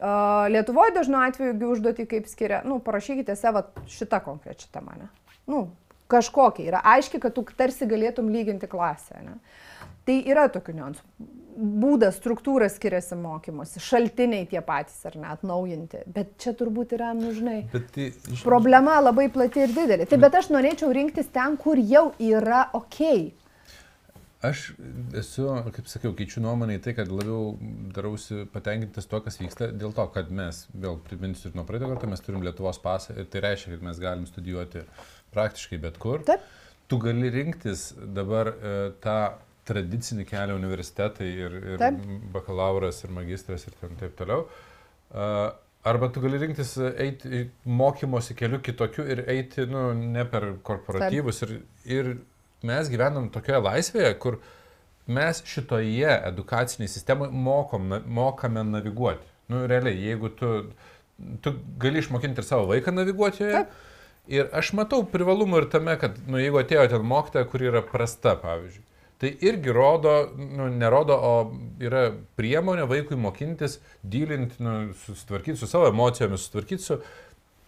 Uh, 0.00 0.46
Lietuvoje 0.48 0.94
dažnu 0.96 1.18
atveju 1.20 1.72
užduoti 1.74 2.06
kaip 2.08 2.28
skiria, 2.28 2.62
nu, 2.64 2.78
parašykite 2.80 3.34
savo 3.36 3.66
šitą 3.84 4.22
konkrečią 4.24 4.70
temą, 4.72 4.94
ne? 4.96 5.08
Nu, 5.48 5.66
kažkokia 6.08 6.64
yra 6.70 6.80
aiški, 6.94 7.20
kad 7.20 7.34
tu 7.36 7.44
tarsi 7.56 7.88
galėtum 7.88 8.30
lyginti 8.32 8.68
klasę, 8.68 9.20
ne? 9.24 9.36
Tai 10.10 10.16
yra 10.26 10.48
tokių 10.50 10.72
niuansų. 10.74 11.04
Būdas, 11.60 12.16
struktūra 12.16 12.66
skiriasi 12.72 13.14
mokymosi, 13.20 13.82
šaltiniai 13.84 14.46
tie 14.48 14.62
patys 14.64 15.02
ar 15.06 15.14
net 15.20 15.36
atnaujinti. 15.36 16.00
Bet 16.10 16.32
čia 16.40 16.54
turbūt 16.56 16.94
yra, 16.96 17.10
nu 17.14 17.30
žinai, 17.36 17.58
tai, 17.94 18.06
iš- 18.32 18.42
problema 18.46 18.96
labai 19.02 19.26
plati 19.30 19.62
ir 19.66 19.74
didelė. 19.76 20.06
Tai 20.08 20.18
bet 20.22 20.38
aš 20.40 20.48
norėčiau 20.54 20.88
rinktis 20.96 21.28
ten, 21.34 21.58
kur 21.60 21.78
jau 21.78 22.08
yra 22.22 22.64
ok. 22.74 23.02
Aš 24.48 24.62
esu, 25.20 25.44
kaip 25.76 25.90
sakiau, 25.92 26.14
keičiu 26.16 26.40
nuomonę 26.40 26.78
į 26.78 26.82
tai, 26.86 26.94
kad 26.96 27.12
labiau 27.12 27.52
darausi 27.92 28.46
patenkintas 28.54 29.04
tuo, 29.10 29.20
kas 29.20 29.36
vyksta, 29.36 29.68
dėl 29.76 29.92
to, 29.92 30.06
kad 30.14 30.32
mes, 30.32 30.62
vėl 30.72 30.96
priminsiu 31.10 31.50
ir 31.50 31.58
nuo 31.60 31.66
praeito 31.68 31.90
karto, 31.92 32.08
mes 32.08 32.24
turim 32.24 32.40
Lietuvos 32.46 32.80
pasą 32.80 33.18
ir 33.20 33.28
tai 33.28 33.44
reiškia, 33.44 33.74
kad 33.76 33.84
mes 33.90 34.00
galim 34.00 34.24
studijuoti 34.30 34.86
praktiškai 35.36 35.82
bet 35.84 36.00
kur. 36.00 36.24
Taip. 36.24 36.48
Tu 36.88 36.96
gali 37.04 37.28
rinktis 37.30 37.90
dabar 38.16 38.48
e, 38.56 38.74
tą 39.04 39.18
tradicinį 39.70 40.26
kelią 40.28 40.58
universitetai 40.58 41.30
ir, 41.46 41.58
ir 41.74 41.80
Taip. 41.80 42.04
bakalauras 42.34 43.02
ir 43.06 43.14
magistras 43.14 43.66
ir 43.66 43.76
ten 43.80 43.98
taip 44.00 44.18
toliau. 44.18 44.46
E, 45.14 45.26
Arba 45.80 46.10
tu 46.12 46.20
gali 46.20 46.36
rinktis 46.36 46.74
eiti 46.76 47.46
mokymosi 47.64 48.34
keliu 48.36 48.58
kitokiu 48.60 49.06
ir 49.08 49.22
eiti, 49.32 49.64
nu, 49.64 49.86
ne 49.96 50.26
per 50.28 50.50
korporatyvus. 50.62 51.38
Ir, 51.46 51.54
ir 51.88 52.10
mes 52.68 52.90
gyvenam 52.92 53.30
tokioje 53.32 53.62
laisvėje, 53.64 54.10
kur 54.20 54.36
mes 55.08 55.40
šitoje 55.48 56.18
edukacinėje 56.28 56.92
sistemoje 56.98 57.32
mokom, 57.32 57.94
mokame 58.12 58.66
naviguoti. 58.68 59.24
Nu, 59.48 59.62
realiai, 59.70 59.96
jeigu 60.04 60.28
tu, 60.36 60.50
tu 61.40 61.54
gali 61.80 62.04
išmokinti 62.04 62.44
ir 62.44 62.46
savo 62.46 62.68
vaiką 62.74 62.92
naviguoti 62.94 63.46
joje. 63.46 63.62
Taip. 63.62 63.88
Ir 64.30 64.52
aš 64.54 64.74
matau 64.76 65.00
privalumų 65.08 65.62
ir 65.62 65.70
tame, 65.72 65.96
kad, 65.98 66.20
nu, 66.28 66.38
jeigu 66.38 66.60
atėjo 66.60 66.84
ten 66.92 67.08
mokytoja, 67.08 67.48
kuri 67.50 67.70
yra 67.72 67.80
prasta, 67.82 68.36
pavyzdžiui, 68.38 68.84
tai 69.20 69.34
irgi 69.44 69.72
rodo, 69.76 70.14
nu, 70.36 70.70
nerodo, 70.72 71.16
o 71.16 71.32
yra 71.84 72.06
priemonė 72.40 72.86
vaikui 72.88 73.18
mokintis, 73.20 73.78
dylinti, 74.00 74.56
nu, 74.64 74.94
susitvarkyti 75.04 75.60
su 75.60 75.68
savo 75.68 75.90
emocijomis, 75.92 76.46
susitvarkyti 76.46 76.86
su... 76.86 77.02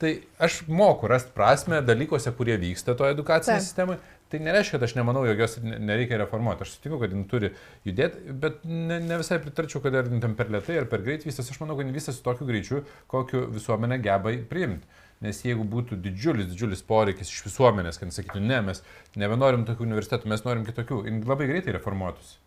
Tai 0.03 0.17
aš 0.43 0.65
moku 0.67 1.07
rasti 1.07 1.31
prasme 1.31 1.79
dalykuose, 1.87 2.33
kurie 2.35 2.57
vyksta 2.59 2.97
toje 2.99 3.15
edukacinėje 3.15 3.61
Taip. 3.61 3.67
sistemoje. 3.69 4.01
Tai 4.33 4.41
nereiškia, 4.43 4.79
kad 4.81 4.87
aš 4.89 4.95
nemanau, 4.97 5.23
jog 5.29 5.45
jos 5.45 5.59
ne- 5.63 5.77
nereikia 5.79 6.17
reformuoti. 6.19 6.65
Aš 6.65 6.73
sutinku, 6.75 6.99
kad 7.05 7.13
jin 7.13 7.23
turi 7.31 7.53
judėti, 7.87 8.35
bet 8.43 8.65
ne, 8.65 8.97
ne 9.05 9.21
visai 9.21 9.39
pritarčiau, 9.45 9.83
kad 9.85 9.95
ar 10.01 10.09
jin 10.09 10.25
ten 10.25 10.35
per 10.39 10.51
lietai 10.51 10.81
ar 10.81 10.89
per 10.91 11.05
greit 11.05 11.23
vystosi. 11.29 11.53
Aš 11.55 11.61
manau, 11.63 11.77
kad 11.79 11.93
vystosi 11.95 12.25
tokiu 12.25 12.49
greičiu, 12.49 12.81
kokiu 13.13 13.45
visuomenė 13.53 14.01
geba 14.03 14.33
priimti. 14.51 14.89
Nes 15.23 15.43
jeigu 15.47 15.63
būtų 15.71 16.01
didžiulis, 16.03 16.49
didžiulis 16.51 16.83
poreikis 16.87 17.31
iš 17.31 17.45
visuomenės, 17.47 18.01
kad 18.01 18.11
sakytų, 18.15 18.43
ne, 18.43 18.59
mes 18.67 18.83
nebenorim 19.15 19.67
tokių 19.69 19.87
universitetų, 19.87 20.31
mes 20.33 20.43
norim 20.47 20.65
kitokių, 20.67 21.05
labai 21.29 21.47
greitai 21.51 21.77
reformuotųsi. 21.77 22.41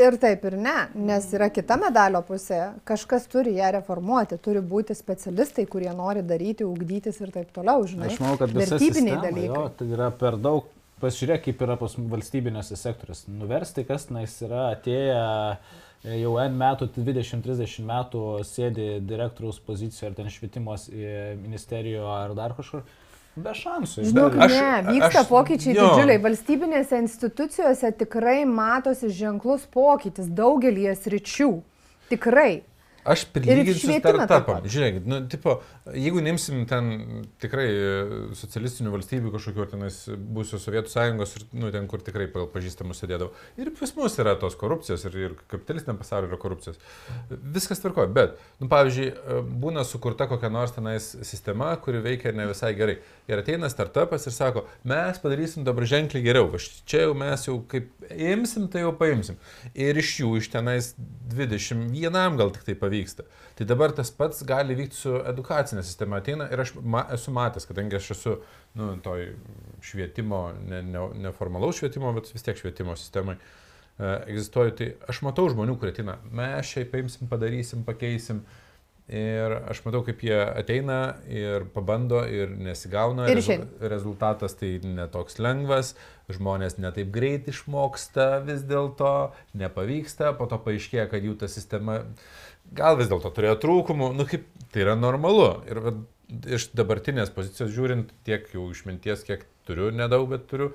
Ir 0.00 0.16
taip 0.16 0.46
ir 0.48 0.56
ne, 0.56 0.76
nes 0.96 1.26
yra 1.36 1.50
kita 1.52 1.76
medalio 1.80 2.22
pusė. 2.24 2.60
Kažkas 2.88 3.26
turi 3.28 3.52
ją 3.58 3.68
reformuoti, 3.76 4.38
turi 4.40 4.62
būti 4.64 4.96
specialistai, 4.96 5.66
kurie 5.68 5.90
nori 5.96 6.22
daryti, 6.24 6.64
ugdytis 6.64 7.20
ir 7.20 7.34
taip 7.34 7.52
toliau, 7.52 7.84
žinai. 7.88 8.08
Aš 8.14 8.22
manau, 8.22 8.38
kad 8.40 8.54
visa 8.54 8.78
vertybiniai 8.78 9.18
sistema, 9.18 9.26
dalykai. 9.26 9.50
Jo, 9.52 9.66
tai 9.76 9.90
yra 9.98 10.08
per 10.22 10.40
daug. 10.40 10.74
Pasižiūrėk, 10.98 11.44
kaip 11.44 11.60
yra 11.62 11.76
pas 11.78 11.92
valstybinėse 11.94 12.74
sektoriuose. 12.74 13.28
Nuversti, 13.30 13.84
kas 13.86 14.08
nais 14.10 14.32
yra 14.42 14.64
atėję 14.72 15.12
e, 15.14 15.76
jau 16.04 16.36
N 16.42 16.54
metų, 16.58 16.88
20-30 16.94 17.82
metų 17.88 18.22
sėdi 18.46 18.88
direktoriaus 19.02 19.58
pozicijoje 19.66 20.10
ar 20.12 20.16
ten 20.16 20.30
švietimos 20.30 20.88
e, 20.92 21.34
ministerijoje 21.42 22.06
ar 22.06 22.34
dar 22.38 22.54
kažkur. 22.58 22.84
Be 23.38 23.52
šansų. 23.54 24.02
Be- 24.14 24.22
Aš- 24.46 24.54
ne, 24.54 24.94
vyksta 24.98 25.20
aš- 25.22 25.28
pokyčiai 25.30 25.74
jo. 25.76 25.84
didžiuliai. 25.86 26.18
Valstybinėse 26.24 26.98
institucijose 27.02 27.92
tikrai 28.00 28.44
matosi 28.46 29.10
ženklus 29.14 29.66
pokytis 29.70 30.26
daugelį 30.26 30.90
sričių. 30.98 31.50
Tikrai. 32.10 32.62
Aš 33.08 33.24
prilyginsiu 33.32 33.96
startupam. 33.98 34.66
Žiūrėkit, 34.68 35.06
nu, 35.08 35.20
tipo, 35.30 35.58
jeigu 35.94 36.20
nimsim 36.24 36.64
ten 36.68 36.90
tikrai 37.40 37.66
e, 37.68 37.92
socialistinių 38.36 38.92
valstybių 38.92 39.32
kažkokiu, 39.34 39.66
tenais 39.72 40.00
būsiu 40.08 40.60
Sovietų 40.60 40.92
sąjungos, 40.92 41.34
ir, 41.38 41.46
nu, 41.56 41.70
ten, 41.74 41.88
kur 41.90 42.02
tikrai 42.04 42.28
pagal 42.32 42.50
pažįstamus 42.52 43.00
sėdėdavo. 43.00 43.32
Ir 43.60 43.72
pas 43.78 43.94
mus 43.96 44.18
yra 44.20 44.34
tos 44.40 44.58
korupcijos, 44.60 45.06
ir, 45.08 45.18
ir 45.24 45.36
kapitalistiniam 45.48 46.00
pasauliu 46.00 46.30
yra 46.30 46.40
korupcijos. 46.40 46.80
Viskas 47.56 47.80
tvarkoja, 47.82 48.10
bet, 48.12 48.36
nu, 48.60 48.68
pavyzdžiui, 48.72 49.08
e, 49.08 49.40
būna 49.64 49.86
sukurta 49.88 50.28
kokia 50.30 50.52
nors 50.52 50.76
tenais 50.76 51.10
sistema, 51.28 51.72
kuri 51.80 52.02
veikia 52.04 52.34
ne 52.36 52.48
visai 52.50 52.74
gerai. 52.78 52.98
Ir 53.28 53.40
ateina 53.40 53.70
startupas 53.72 54.28
ir 54.28 54.36
sako, 54.36 54.66
mes 54.88 55.20
padarysim 55.22 55.64
dabar 55.66 55.88
ženkliai 55.88 56.24
geriau. 56.24 56.52
Čia 56.88 57.06
jau 57.06 57.16
mes 57.18 57.44
jau 57.44 57.58
kaip 57.70 57.90
imsim, 58.12 58.68
tai 58.72 58.84
jau 58.84 58.92
paimsim. 58.96 59.38
Ir 59.76 59.98
iš 60.00 60.14
jų, 60.22 60.34
iš 60.40 60.50
tenais 60.52 60.92
21 61.32 62.38
gal 62.38 62.52
tik 62.54 62.64
tai 62.68 62.76
pavyksta. 62.98 63.22
Tai 63.54 63.66
dabar 63.66 63.92
tas 63.92 64.10
pats 64.10 64.42
gali 64.46 64.74
vykti 64.74 64.96
su 64.96 65.14
edukacinė 65.26 65.82
sistema. 65.82 66.18
Ateina 66.18 66.48
ir 66.52 66.60
aš 66.60 66.74
ma, 66.82 67.06
esu 67.14 67.32
matęs, 67.34 67.66
kadangi 67.68 67.96
aš 67.96 68.10
esu, 68.16 68.36
nu, 68.78 68.96
toj 69.02 69.34
švietimo, 69.82 70.52
ne, 70.68 70.82
ne, 70.82 71.08
neformalaus 71.28 71.78
švietimo, 71.78 72.12
bet 72.16 72.32
vis 72.32 72.42
tiek 72.46 72.58
švietimo 72.58 72.96
sistemai 72.96 73.36
e, 73.36 74.14
egzistuoju, 74.28 74.76
tai 74.78 74.92
aš 75.08 75.22
matau 75.26 75.48
žmonių, 75.50 75.78
kurie 75.78 75.94
ateina, 75.94 76.18
mes 76.30 76.66
šiaip 76.66 76.92
paimsim, 76.94 77.28
padarysim, 77.30 77.84
pakeisim. 77.86 78.44
Ir 79.08 79.54
aš 79.72 79.78
matau, 79.86 80.02
kaip 80.04 80.20
jie 80.20 80.36
ateina 80.36 81.16
ir 81.32 81.64
pabando 81.72 82.18
ir 82.28 82.50
nesigauna. 82.52 83.24
Ir 83.32 83.38
rezu- 83.38 83.64
rezultatas 83.80 84.52
tai 84.60 84.74
netoks 84.84 85.38
lengvas, 85.40 85.94
žmonės 86.28 86.76
netaip 86.76 87.08
greit 87.14 87.48
išmoksta 87.48 88.42
vis 88.44 88.60
dėlto, 88.68 89.32
nepavyksta, 89.56 90.34
po 90.36 90.44
to 90.50 90.60
paaiškėja, 90.60 91.08
kad 91.08 91.24
jų 91.24 91.38
ta 91.40 91.48
sistema 91.48 92.02
gal 92.76 92.98
vis 92.98 93.10
dėlto 93.10 93.32
turėjo 93.34 93.56
trūkumų, 93.62 94.12
nu 94.16 94.26
kaip 94.28 94.46
tai 94.72 94.84
yra 94.84 94.94
normalu. 94.98 95.50
Ir 95.70 95.82
vat, 95.86 96.00
iš 96.58 96.70
dabartinės 96.76 97.32
pozicijos 97.34 97.72
žiūrint, 97.74 98.12
tiek 98.28 98.48
jau 98.52 98.68
išminties, 98.72 99.24
kiek 99.26 99.46
turiu, 99.68 99.90
nedaug, 99.94 100.28
bet 100.32 100.46
turiu, 100.50 100.70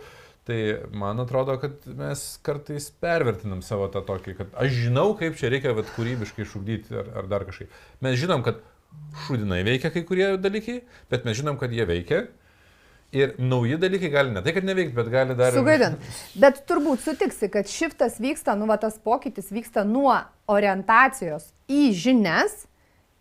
tai 0.48 0.60
man 0.92 1.22
atrodo, 1.24 1.56
kad 1.62 1.86
mes 1.98 2.24
kartais 2.46 2.90
pervertinam 3.04 3.62
savo 3.66 3.88
tą 3.94 4.04
tokį, 4.06 4.38
kad 4.40 4.56
aš 4.60 4.78
žinau, 4.88 5.14
kaip 5.20 5.38
čia 5.40 5.52
reikia 5.54 5.76
vat, 5.78 5.90
kūrybiškai 5.96 6.46
išugdyti 6.46 6.98
ar, 7.00 7.12
ar 7.22 7.30
dar 7.32 7.48
kažkaip. 7.48 7.72
Mes 8.04 8.18
žinom, 8.20 8.44
kad 8.46 8.64
šūdinai 9.26 9.62
veikia 9.66 9.94
kai 9.94 10.04
kurie 10.08 10.34
dalykai, 10.42 10.82
bet 11.14 11.28
mes 11.28 11.38
žinom, 11.40 11.60
kad 11.62 11.74
jie 11.74 11.86
veikia. 11.90 12.26
Ir 13.14 13.36
nauji 13.38 13.78
dalykai 13.78 14.10
gali 14.10 14.32
ne 14.34 14.42
tai, 14.42 14.56
kad 14.56 14.66
neveikti, 14.66 14.96
bet 14.98 15.10
gali 15.14 15.36
dar... 15.38 15.54
Sugadint. 15.54 16.14
Bet 16.42 16.64
turbūt 16.70 17.04
sutiksi, 17.06 17.46
kad 17.54 17.70
šiftas 17.70 18.18
vyksta, 18.18 18.56
nu, 18.58 18.66
va, 18.66 18.80
tas 18.82 18.98
pokytis 18.98 19.52
vyksta 19.54 19.84
nuo 19.86 20.16
orientacijos 20.52 21.52
į 21.72 21.92
žinias, 21.96 22.66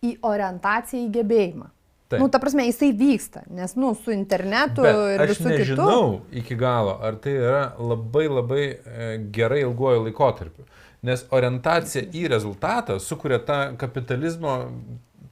į 0.03 0.17
orientaciją 0.27 1.05
į 1.07 1.11
gebėjimą. 1.15 1.69
Taip. 2.11 2.19
Nu, 2.21 2.27
ta 2.29 2.37
prasme, 2.43 2.65
jisai 2.67 2.91
vyksta, 2.93 3.45
nes, 3.49 3.73
nu, 3.79 3.93
su 3.95 4.11
internetu 4.13 4.83
Bet 4.85 4.97
ir 5.15 5.21
aš 5.23 5.29
visų 5.31 5.43
kitų. 5.47 5.53
nežinau 5.57 6.03
iki 6.35 6.57
galo, 6.59 6.97
ar 7.01 7.15
tai 7.23 7.31
yra 7.39 7.61
labai 7.79 8.27
labai 8.29 8.65
e, 8.67 9.07
gerai 9.33 9.61
ilguoju 9.63 10.03
laikotarpiu. 10.09 10.65
Nes 11.03 11.23
orientacija 11.35 12.03
į 12.15 12.27
rezultatą 12.31 12.99
sukuria 13.01 13.39
tą 13.43 13.57
kapitalizmo 13.79 14.53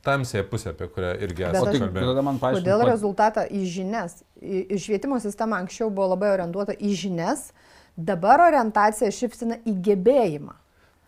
tamsėje 0.03 0.43
pusę, 0.49 0.71
apie 0.73 0.87
kurią 0.89 1.11
irgi 1.21 1.45
esame 1.51 1.65
tai 1.67 1.75
aš- 1.75 1.83
kalbėję. 1.83 2.55
Kodėl 2.57 2.85
rezultatą 2.89 3.43
į 3.51 3.61
žinias? 3.75 4.23
Į, 4.41 4.79
švietimo 4.81 5.19
sistema 5.21 5.59
anksčiau 5.61 5.91
buvo 5.93 6.09
labai 6.15 6.31
orientuota 6.33 6.73
į 6.73 6.95
žinias, 7.03 7.51
dabar 7.95 8.41
orientacija 8.47 9.11
šiftina 9.13 9.59
į 9.67 9.75
gebėjimą. 9.85 10.55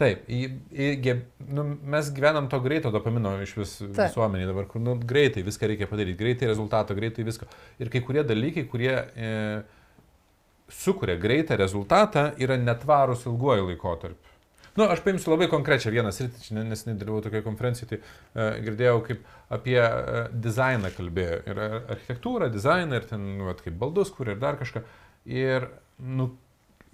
Taip, 0.01 0.23
į, 0.25 0.41
į, 0.73 1.13
nu, 1.53 1.67
mes 1.93 2.07
gyvenam 2.15 2.47
to 2.49 2.57
greito 2.63 2.89
dopamino 2.93 3.35
iš 3.43 3.51
vis, 3.59 3.75
visuomenėje 3.93 4.49
dabar, 4.49 4.65
kur 4.71 4.81
nu, 4.81 4.95
greitai 4.97 5.43
viską 5.45 5.69
reikia 5.69 5.87
padaryti, 5.91 6.17
greitai 6.17 6.49
rezultato, 6.49 6.95
greitai 6.97 7.25
visko. 7.27 7.45
Ir 7.77 7.91
kai 7.93 8.01
kurie 8.01 8.23
dalykai, 8.25 8.65
kurie 8.71 8.89
e, 8.97 9.29
sukuria 10.73 11.19
greitą 11.21 11.59
rezultatą, 11.61 12.31
yra 12.41 12.57
netvarūs 12.57 13.27
ilguoju 13.29 13.69
laikotarpiu. 13.69 14.33
Nu, 14.73 14.87
aš 14.89 15.03
paimsiu 15.05 15.29
labai 15.35 15.45
konkrečią 15.51 15.91
vieną 15.93 16.09
sritį, 16.15 16.39
čia 16.47 16.63
nes 16.65 16.81
nedalyvau 16.87 17.21
tokioje 17.21 17.45
konferencijoje, 17.45 17.89
tai 17.91 17.99
uh, 18.01 18.55
girdėjau, 18.65 18.95
kaip 19.05 19.27
apie 19.53 19.77
uh, 19.77 20.31
dizainą 20.33 20.89
kalbėjo. 20.95 21.35
Ir 21.51 21.59
ar- 21.61 21.75
architektūrą, 21.93 22.47
dizainą, 22.53 22.97
ir 22.97 23.05
ten, 23.11 23.27
nu, 23.37 23.51
vat, 23.51 23.61
kaip 23.61 23.77
baldus, 23.77 24.09
kur 24.15 24.33
ir 24.33 24.41
dar 24.41 24.57
kažką. 24.57 24.81
Ir, 25.29 25.69
nu, 26.01 26.31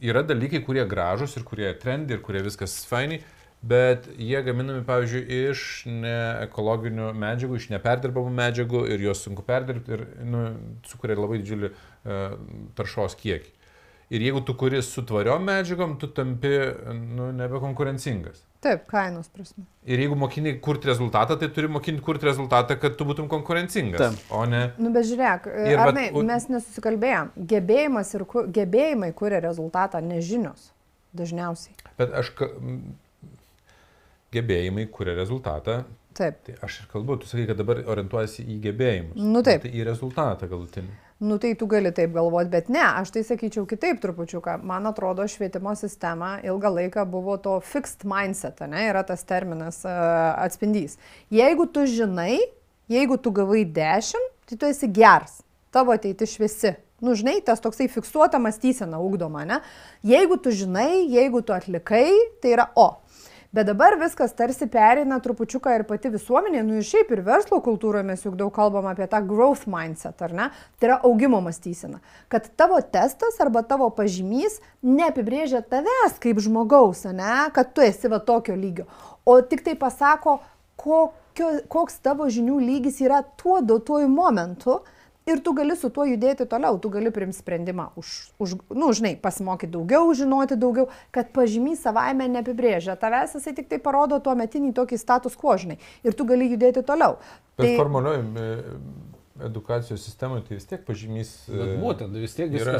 yra 0.01 0.23
dalykai, 0.23 0.63
kurie 0.65 0.85
gražus 0.89 1.35
ir 1.37 1.45
kurie 1.47 1.69
trendi 1.79 2.15
ir 2.15 2.23
kurie 2.25 2.41
viskas 2.45 2.79
fainiai, 2.89 3.21
bet 3.61 4.07
jie 4.15 4.39
gaminami, 4.43 4.85
pavyzdžiui, 4.87 5.23
iš 5.49 5.63
neekologinių 5.91 7.11
medžiagų, 7.19 7.59
iš 7.59 7.69
neperdirbamų 7.73 8.31
medžiagų 8.37 8.85
ir 8.93 9.03
juos 9.09 9.23
sunku 9.25 9.43
perdirbti 9.47 9.97
ir 9.97 10.05
nu, 10.23 10.43
sukuria 10.87 11.19
labai 11.19 11.41
didžiulį 11.41 11.71
uh, 11.71 12.37
taršos 12.79 13.17
kiekį. 13.19 13.55
Ir 14.09 14.23
jeigu 14.25 14.41
tu 14.41 14.55
kuri 14.57 14.79
su 14.81 15.03
tvariom 15.05 15.43
medžiagom, 15.45 15.97
tu 16.01 16.07
tampi 16.15 16.55
nu, 16.95 17.29
nebekonkurencingas. 17.35 18.41
Taip, 18.59 18.81
kainos 18.91 19.29
prasme. 19.31 19.63
Ir 19.87 20.01
jeigu 20.03 20.15
mokiniai 20.19 20.57
kurti 20.59 20.89
rezultatą, 20.89 21.37
tai 21.39 21.47
turi 21.55 21.69
mokinti 21.71 22.01
kurti 22.03 22.27
rezultatą, 22.27 22.75
kad 22.79 22.97
tu 22.99 23.05
būtum 23.07 23.29
konkurencingas. 23.31 24.01
Taip. 24.01 24.31
O 24.35 24.41
ne. 24.45 24.65
Nu, 24.77 24.91
bet 24.91 25.05
žiūrėk, 25.07 25.47
Ir 25.71 25.79
Arnai, 25.79 26.09
u- 26.11 26.23
mes 26.27 26.47
nesusikalbėjom. 26.51 27.31
Gebėjimas 27.53 28.11
ir 28.19 28.25
ku, 28.25 28.43
gebėjimai 28.59 29.13
kuria 29.15 29.39
rezultatą, 29.47 30.01
nežinios. 30.03 30.71
dažniausiai. 31.15 31.73
Bet 31.97 32.11
aš, 32.13 32.29
ka- 32.37 32.51
gebėjimai 34.35 34.87
kuria 34.93 35.15
rezultatą. 35.17 35.83
Taip. 36.19 36.41
Tai 36.45 36.55
aš 36.67 36.81
ir 36.83 36.87
kalbu, 36.91 37.15
tu 37.21 37.29
sakai, 37.29 37.45
kad 37.47 37.57
dabar 37.57 37.79
orientuojasi 37.87 38.43
į 38.43 38.57
gebėjimus. 38.65 39.15
Nu, 39.15 39.41
taip. 39.45 39.63
Tai 39.63 39.71
į 39.71 39.85
rezultatą 39.87 40.49
galutinį. 40.51 40.91
Nu 41.19 41.37
tai 41.37 41.53
tu 41.55 41.65
gali 41.67 41.91
taip 41.91 42.13
galvoti, 42.15 42.47
bet 42.47 42.69
ne, 42.71 42.79
aš 42.79 43.09
tai 43.11 43.25
sakyčiau 43.27 43.65
kitaip 43.67 43.97
trupučiuką. 43.99 44.53
Man 44.63 44.87
atrodo, 44.87 45.25
švietimo 45.27 45.73
sistema 45.75 46.37
ilgą 46.47 46.71
laiką 46.77 47.03
buvo 47.11 47.35
to 47.43 47.57
fixed 47.59 48.05
mindset, 48.07 48.61
ne, 48.71 48.85
yra 48.87 49.01
tas 49.03 49.25
terminas 49.27 49.81
uh, 49.83 49.91
atspindys. 50.39 50.95
Jeigu 51.27 51.65
tu 51.75 51.83
žinai, 51.91 52.37
jeigu 52.87 53.19
tu 53.19 53.33
gavai 53.35 53.65
10, 53.67 54.29
tai 54.47 54.59
tu 54.61 54.69
esi 54.71 54.87
geras, 54.95 55.41
tavo 55.75 55.91
ateitis 55.91 56.37
šviesi. 56.37 56.77
Nu, 57.03 57.11
žinai, 57.19 57.41
tas 57.43 57.59
toksai 57.63 57.89
fiksuota 57.91 58.39
mąstysena 58.39 59.03
ugdoma, 59.03 59.43
ne? 59.47 59.59
Jeigu 60.07 60.39
tu 60.39 60.55
žinai, 60.55 61.03
jeigu 61.11 61.43
tu 61.43 61.51
atlikai, 61.55 62.07
tai 62.39 62.55
yra 62.55 62.69
o. 62.79 62.93
Bet 63.49 63.65
dabar 63.65 63.95
viskas 63.97 64.35
tarsi 64.37 64.67
pereina 64.69 65.17
trupučiuką 65.25 65.71
ir 65.73 65.83
pati 65.89 66.11
visuomenė, 66.13 66.59
nu 66.67 66.75
ir 66.77 66.85
šiaip 66.85 67.09
ir 67.15 67.23
verslo 67.25 67.57
kultūroje 67.65 68.05
mes 68.05 68.21
juk 68.21 68.35
daug 68.37 68.51
kalbam 68.53 68.85
apie 68.85 69.07
tą 69.09 69.23
growth 69.25 69.65
mindset, 69.65 70.21
ar 70.21 70.35
ne? 70.37 70.45
Tai 70.77 70.89
yra 70.91 70.97
augimo 71.09 71.39
mąstysena. 71.41 71.97
Kad 72.29 72.51
tavo 72.53 72.77
testas 72.93 73.41
arba 73.41 73.63
tavo 73.65 73.87
pažymys 73.89 74.59
neapibrėžia 74.85 75.63
tavęs 75.65 76.21
kaip 76.21 76.43
žmogaus, 76.45 77.07
ne? 77.09 77.47
Kad 77.55 77.73
tu 77.73 77.81
esi 77.81 78.13
va 78.13 78.21
tokio 78.21 78.53
lygio. 78.53 78.85
O 79.25 79.39
tik 79.41 79.65
tai 79.65 79.73
pasako, 79.81 80.37
kokio, 80.77 81.49
koks 81.73 81.97
tavo 82.05 82.29
žinių 82.29 82.61
lygis 82.61 83.01
yra 83.01 83.23
tuo 83.41 83.63
duotuoju 83.65 84.13
momentu. 84.13 84.77
Ir 85.29 85.43
tu 85.45 85.53
gali 85.57 85.75
su 85.77 85.91
tuo 85.93 86.07
judėti 86.09 86.47
toliau, 86.49 86.79
tu 86.81 86.89
gali 86.93 87.11
priimti 87.13 87.37
sprendimą 87.37 87.89
už, 87.99 88.13
už 88.41 88.55
nu, 88.73 88.89
žinai, 88.97 89.13
pasimokyti 89.21 89.71
daugiau, 89.75 90.09
žinoti 90.17 90.57
daugiau, 90.59 90.87
kad 91.15 91.29
pažymys 91.35 91.83
savaime 91.85 92.25
neapibrėžia. 92.31 92.97
Tavęs 92.99 93.37
jisai 93.37 93.53
tik 93.57 93.69
tai 93.69 93.81
parodo 93.83 94.17
tuo 94.23 94.33
metinį 94.39 94.73
tokį 94.79 94.97
status 94.97 95.37
quo, 95.37 95.53
žinai. 95.61 95.77
Ir 96.07 96.17
tu 96.17 96.25
gali 96.29 96.49
judėti 96.49 96.85
toliau. 96.87 97.19
Bet 97.59 97.67
Tai- 97.67 97.77
formalioj 97.77 98.23
edukacijos 99.45 100.03
sistemoje 100.03 100.43
tai 100.47 100.57
vis 100.57 100.65
tiek 100.67 100.81
pažymys. 100.85 101.31
Bet 101.47 101.69
e, 101.69 101.77
būtent, 101.79 102.17
vis 102.19 102.35
tiek 102.35 102.51
yra 102.59 102.75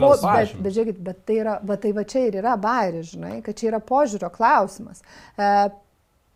Po, 0.00 0.10
bet, 0.20 0.52
bet 0.66 0.76
žiūrėkit, 0.76 1.00
bet 1.04 1.22
tai 1.28 1.38
yra, 1.40 1.54
va 1.64 1.78
tai 1.80 1.94
va 1.96 2.04
čia 2.08 2.26
ir 2.28 2.38
yra 2.42 2.56
bairis, 2.60 3.14
žinai, 3.14 3.38
kad 3.44 3.56
čia 3.58 3.70
yra 3.72 3.80
požiūrio 3.84 4.30
klausimas. 4.34 5.02
E, 5.36 5.48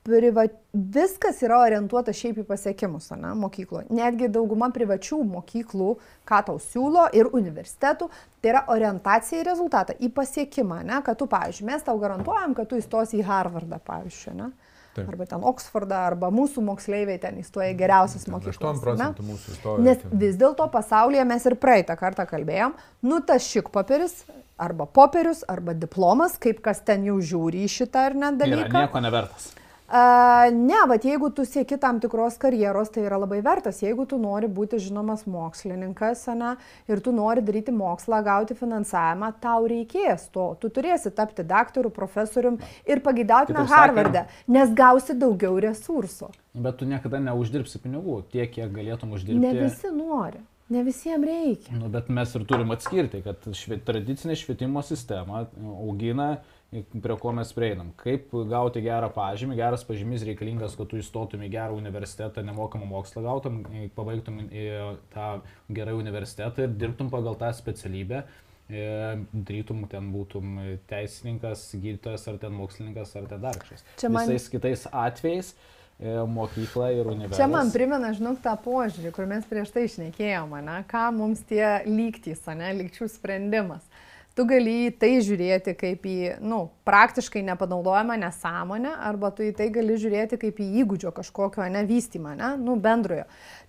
priva, 0.09 0.45
viskas 0.73 1.43
yra 1.45 1.61
orientuota 1.63 2.13
šiaip 2.17 2.41
į 2.43 2.47
pasiekimus, 2.49 3.11
ne, 3.21 3.35
mokykloje. 3.39 3.89
Netgi 3.95 4.31
dauguma 4.33 4.71
privačių 4.75 5.21
mokyklų, 5.29 5.91
ką 6.29 6.41
tau 6.49 6.57
siūlo 6.63 7.07
ir 7.17 7.31
universitetų, 7.37 8.09
tai 8.43 8.55
yra 8.55 8.65
orientacija 8.73 9.43
į 9.43 9.49
rezultatą, 9.51 9.97
į 10.01 10.11
pasiekimą, 10.17 10.81
ne, 10.89 11.03
kad 11.07 11.21
tu, 11.21 11.29
pavyzdžiui, 11.31 11.69
mes 11.69 11.85
tau 11.87 11.99
garantuojam, 12.01 12.57
kad 12.57 12.71
tu 12.71 12.81
įstosi 12.81 13.21
į 13.21 13.29
Harvardą, 13.29 13.81
pavyzdžiui, 13.87 14.35
ne. 14.41 14.51
Taip. 14.97 15.13
Arba 15.13 15.29
ten 15.31 15.45
Oksfordą, 15.47 16.01
arba 16.09 16.31
mūsų 16.35 16.65
moksleiviai 16.65 17.21
ten 17.23 17.37
įstoja 17.39 17.71
geriausias 17.79 18.25
mokyklas. 18.27 18.59
8 18.59 18.73
ne? 18.73 18.83
procentų 18.83 19.27
mūsų 19.29 19.53
istorijos. 19.55 19.85
Nes 19.87 20.19
vis 20.25 20.41
dėlto 20.41 20.67
pasaulyje 20.73 21.27
mes 21.29 21.47
ir 21.47 21.55
praeitą 21.61 21.95
kartą 22.01 22.27
kalbėjom, 22.27 22.75
nu 23.07 23.21
tas 23.29 23.47
šik 23.47 23.69
papieris, 23.75 24.25
arba 24.59 24.87
popierius, 24.87 25.45
arba 25.49 25.75
diplomas, 25.75 26.35
kaip 26.43 26.61
kas 26.65 26.83
ten 26.87 27.07
jau 27.07 27.19
žiūri 27.23 27.63
į 27.65 27.71
šitą 27.79 28.09
ar 28.11 28.19
ne 28.19 28.33
Yra 28.33 28.41
dalyką. 28.43 28.83
nieko 28.83 29.03
nevertas. 29.05 29.53
A, 29.89 30.51
ne, 30.53 30.77
bet 30.89 31.07
jeigu 31.09 31.31
tu 31.33 31.47
sieki 31.49 31.79
tam 31.81 31.97
tikros 32.01 32.35
karjeros, 32.41 32.91
tai 32.93 33.07
yra 33.07 33.17
labai 33.23 33.39
vertas. 33.45 33.79
Jeigu 33.81 34.05
tu 34.09 34.19
nori 34.21 34.45
būti 34.53 34.77
žinomas 34.85 35.23
mokslininkas, 35.25 36.27
ne, 36.37 36.51
ir 36.93 37.01
tu 37.01 37.15
nori 37.17 37.41
daryti 37.45 37.73
mokslą, 37.73 38.19
gauti 38.27 38.57
finansavimą, 38.59 39.31
tau 39.41 39.65
reikės 39.71 40.27
to. 40.35 40.51
Tu 40.61 40.69
turėsi 40.77 41.15
tapti 41.17 41.47
daktaru, 41.49 41.89
profesorium 41.95 42.59
ir 42.85 43.01
pagidautina 43.01 43.65
Harvardą, 43.71 44.27
nes 44.53 44.77
gausi 44.77 45.17
daugiau 45.17 45.57
resursų. 45.65 46.29
Bet 46.59 46.77
tu 46.83 46.89
niekada 46.91 47.23
neuždirbsi 47.25 47.81
pinigų 47.81 48.21
tiek, 48.29 48.53
kiek 48.53 48.69
galėtum 48.75 49.17
uždirbti. 49.17 49.41
Ne 49.41 49.57
visi 49.57 49.89
nori, 49.95 50.43
ne 50.69 50.85
visiems 50.85 51.25
reikia. 51.25 51.81
Nu, 51.81 51.89
bet 51.93 52.13
mes 52.13 52.37
ir 52.37 52.45
turim 52.51 52.77
atskirti, 52.77 53.23
kad 53.25 53.49
švie, 53.57 53.81
tradicinė 53.89 54.37
švietimo 54.37 54.85
sistema 54.85 55.47
augina, 55.79 56.35
prie 56.71 57.17
ko 57.17 57.33
mes 57.33 57.49
prieinam. 57.57 57.93
Kaip 57.97 58.33
gauti 58.51 58.83
gerą 58.85 59.09
pažymį. 59.15 59.57
Geras 59.57 59.85
pažymys 59.89 60.25
reikalingas, 60.29 60.75
kad 60.77 60.91
tu 60.91 60.99
įstotum 61.01 61.41
į 61.47 61.49
gerą 61.55 61.79
universitetą, 61.79 62.45
nemokamą 62.45 62.85
mokslą 62.91 63.23
gautum, 63.25 63.63
pabaigtum 63.97 64.43
į 64.53 64.67
tą 65.15 65.31
gerą 65.73 65.97
universitetą 65.97 66.67
ir 66.69 66.77
dirbtum 66.77 67.09
pagal 67.15 67.39
tą 67.41 67.53
specialybę. 67.57 68.23
e, 68.69 69.17
Darytum 69.33 69.87
ten 69.89 70.11
būtum 70.13 70.59
teisininkas, 70.91 71.71
gydytojas 71.81 72.27
ar 72.29 72.37
ten 72.43 72.53
mokslininkas 72.53 73.15
ar 73.17 73.25
ten 73.31 73.41
dar 73.41 73.57
kažkas. 73.57 73.81
Čia 73.97 74.11
man- 74.13 74.29
Visais 74.29 74.49
kitais 74.53 74.83
atvejais 74.93 75.55
e, 75.99 76.13
mokykla 76.29 76.91
ir 76.93 77.07
universitetas. 77.09 77.39
Čia 77.41 77.47
man 77.49 77.71
primena, 77.73 78.13
žinok, 78.13 78.43
tą 78.45 78.53
požiūrį, 78.61 79.11
kur 79.17 79.25
mes 79.27 79.49
prieš 79.49 79.73
tai 79.73 79.87
išnekėjome, 79.89 80.61
ne? 80.69 80.85
ką 80.85 81.07
mums 81.17 81.41
tie 81.49 81.65
lygtys, 81.89 82.45
ne, 82.55 82.69
lygčių 82.83 83.09
sprendimas. 83.09 83.88
Tu 84.39 84.45
gali 84.47 84.73
į 84.87 84.91
tai 85.03 85.17
žiūrėti 85.27 85.73
kaip 85.75 86.05
į, 86.07 86.17
nu, 86.47 86.61
praktiškai 86.87 87.41
nepanaudojamą 87.43 88.15
nesąmonę, 88.23 88.93
arba 89.09 89.33
tu 89.35 89.43
į 89.43 89.51
tai 89.59 89.67
gali 89.75 89.97
žiūrėti 89.99 90.39
kaip 90.39 90.61
į 90.63 90.67
įgūdžio 90.85 91.11
kažkokio 91.17 91.67
nevystymą, 91.75 92.37
ne, 92.39 92.53
nu, 92.63 92.77
bendrojo. 92.79 93.25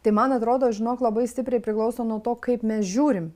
Tai 0.06 0.14
man 0.14 0.36
atrodo, 0.38 0.70
žinok, 0.70 1.02
labai 1.02 1.26
stipriai 1.26 1.64
priklauso 1.66 2.06
nuo 2.06 2.20
to, 2.22 2.36
kaip 2.38 2.62
mes 2.62 2.86
žiūrim 2.86 3.32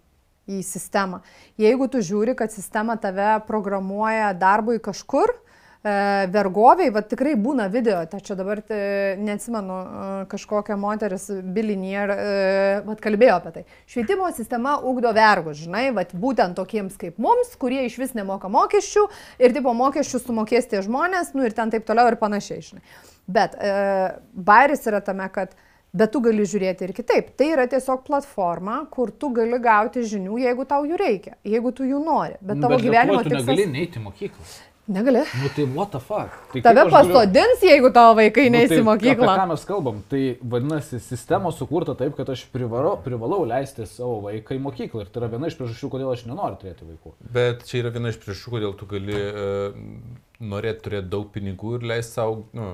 į 0.46 0.60
sistemą. 0.67 1.24
Jeigu 1.58 1.89
tu 1.89 2.04
žiūri, 2.06 2.38
kad 2.38 2.54
sistema 2.54 3.00
tave 3.02 3.39
programuoja 3.48 4.30
darbui 4.38 4.78
kažkur, 4.78 5.34
e, 5.34 5.53
vergoviai, 5.84 6.91
va 6.96 7.02
tikrai 7.04 7.34
būna 7.36 7.65
video, 7.72 7.98
čia 8.08 8.38
dabar 8.39 8.62
e, 8.72 9.15
neatsimenu, 9.19 9.80
e, 9.80 10.06
kažkokia 10.32 10.78
moteris 10.80 11.28
bilinier, 11.56 12.13
e, 12.13 12.38
va 12.86 12.96
kalbėjo 13.04 13.36
apie 13.41 13.52
tai. 13.58 13.63
Švietimo 13.91 14.30
sistema 14.36 14.78
ugdo 14.80 15.12
vergus, 15.15 15.60
žinai, 15.65 15.89
va 15.96 16.06
būtent 16.08 16.56
tokiems 16.56 16.96
kaip 17.02 17.19
mums, 17.19 17.52
kurie 17.60 17.84
iš 17.89 18.00
vis 18.00 18.15
nemoka 18.15 18.48
mokesčių 18.54 19.04
ir 19.43 19.58
tipo 19.58 19.76
mokesčių 19.76 20.24
sumokės 20.24 20.72
tie 20.72 20.80
žmonės, 20.86 21.34
nu 21.36 21.43
ir 21.43 21.58
ten 21.58 21.74
taip 21.74 21.84
toliau 21.89 22.13
ir 22.13 22.19
panašiai, 22.22 22.63
žinai. 22.63 22.84
Bet 23.28 23.60
e, 23.60 23.76
bairis 24.34 24.88
yra 24.88 25.04
tame, 25.04 25.28
kad 25.36 25.52
Bet 25.93 26.10
tu 26.10 26.24
gali 26.26 26.41
žiūrėti 26.50 26.88
ir 26.88 26.91
kitaip. 26.98 27.28
Tai 27.38 27.48
yra 27.54 27.67
tiesiog 27.69 28.00
platforma, 28.08 28.80
kur 28.89 29.12
tu 29.13 29.30
gali 29.30 29.60
gauti 29.62 30.02
žinių, 30.10 30.39
jeigu 30.41 30.65
tau 30.65 30.88
jų 30.89 30.98
reikia, 30.98 31.36
jeigu 31.46 31.69
tu 31.69 31.86
jų 31.86 32.00
nori. 32.02 32.39
Bet 32.41 32.63
tavo 32.63 32.80
Bet 32.80 32.88
gyvenimo 32.88 33.19
Lietuvoj 33.19 33.28
tu 33.28 33.36
tikslas... 33.36 33.52
negali 33.52 33.74
neiti 33.76 34.02
į 34.02 34.06
mokyklą. 34.08 34.48
Negali. 34.86 35.17
Nu 35.17 35.48
tai 35.56 35.63
what 35.76 35.89
the 35.89 36.00
fuck? 36.00 36.30
Tai 36.52 36.62
Tave 36.62 36.80
aš 36.82 36.89
galiu- 36.91 37.13
pasodins, 37.13 37.62
jeigu 37.63 37.89
tavo 37.96 38.17
vaikai 38.19 38.50
Nu, 38.50 38.58
neįsi 38.58 38.67
tai 38.74 38.80
į 38.82 38.84
mokyklą. 38.84 39.28
Apie 39.30 39.39
ką 39.39 39.46
mes 39.48 39.63
kalbam? 39.69 40.02
Tai 40.12 40.24
vadinasi, 40.43 41.00
sistema 41.00 41.52
sukurta 41.56 41.96
taip, 41.96 42.17
kad 42.17 42.30
aš 42.30 42.43
privalau, 42.52 42.98
privalau 43.06 43.46
leisti 43.48 43.86
savo 43.88 44.17
vaiką 44.28 44.58
į 44.58 44.60
mokyklą. 44.65 45.06
Ir 45.06 45.13
tai 45.13 45.22
yra 45.24 45.30
viena 45.32 45.48
iš 45.48 45.56
priežasčių, 45.56 45.89
kodėl 45.93 46.12
aš 46.12 46.26
nenoriu 46.28 46.60
turėti 46.60 46.84
vaikų. 46.89 47.13
Bet 47.32 47.63
čia 47.69 47.80
yra 47.80 47.93
viena 47.96 48.12
iš 48.12 48.19
priešų, 48.26 48.52
kodėl 48.58 48.76
tu 48.76 48.86
gali 48.91 49.15
uh, 49.15 49.80
norėti 50.43 50.84
turėti 50.89 51.10
daug 51.15 51.32
pinigų 51.32 51.78
ir 51.80 51.88
leisti 51.93 52.17
savo, 52.19 52.43
nu, 52.52 52.74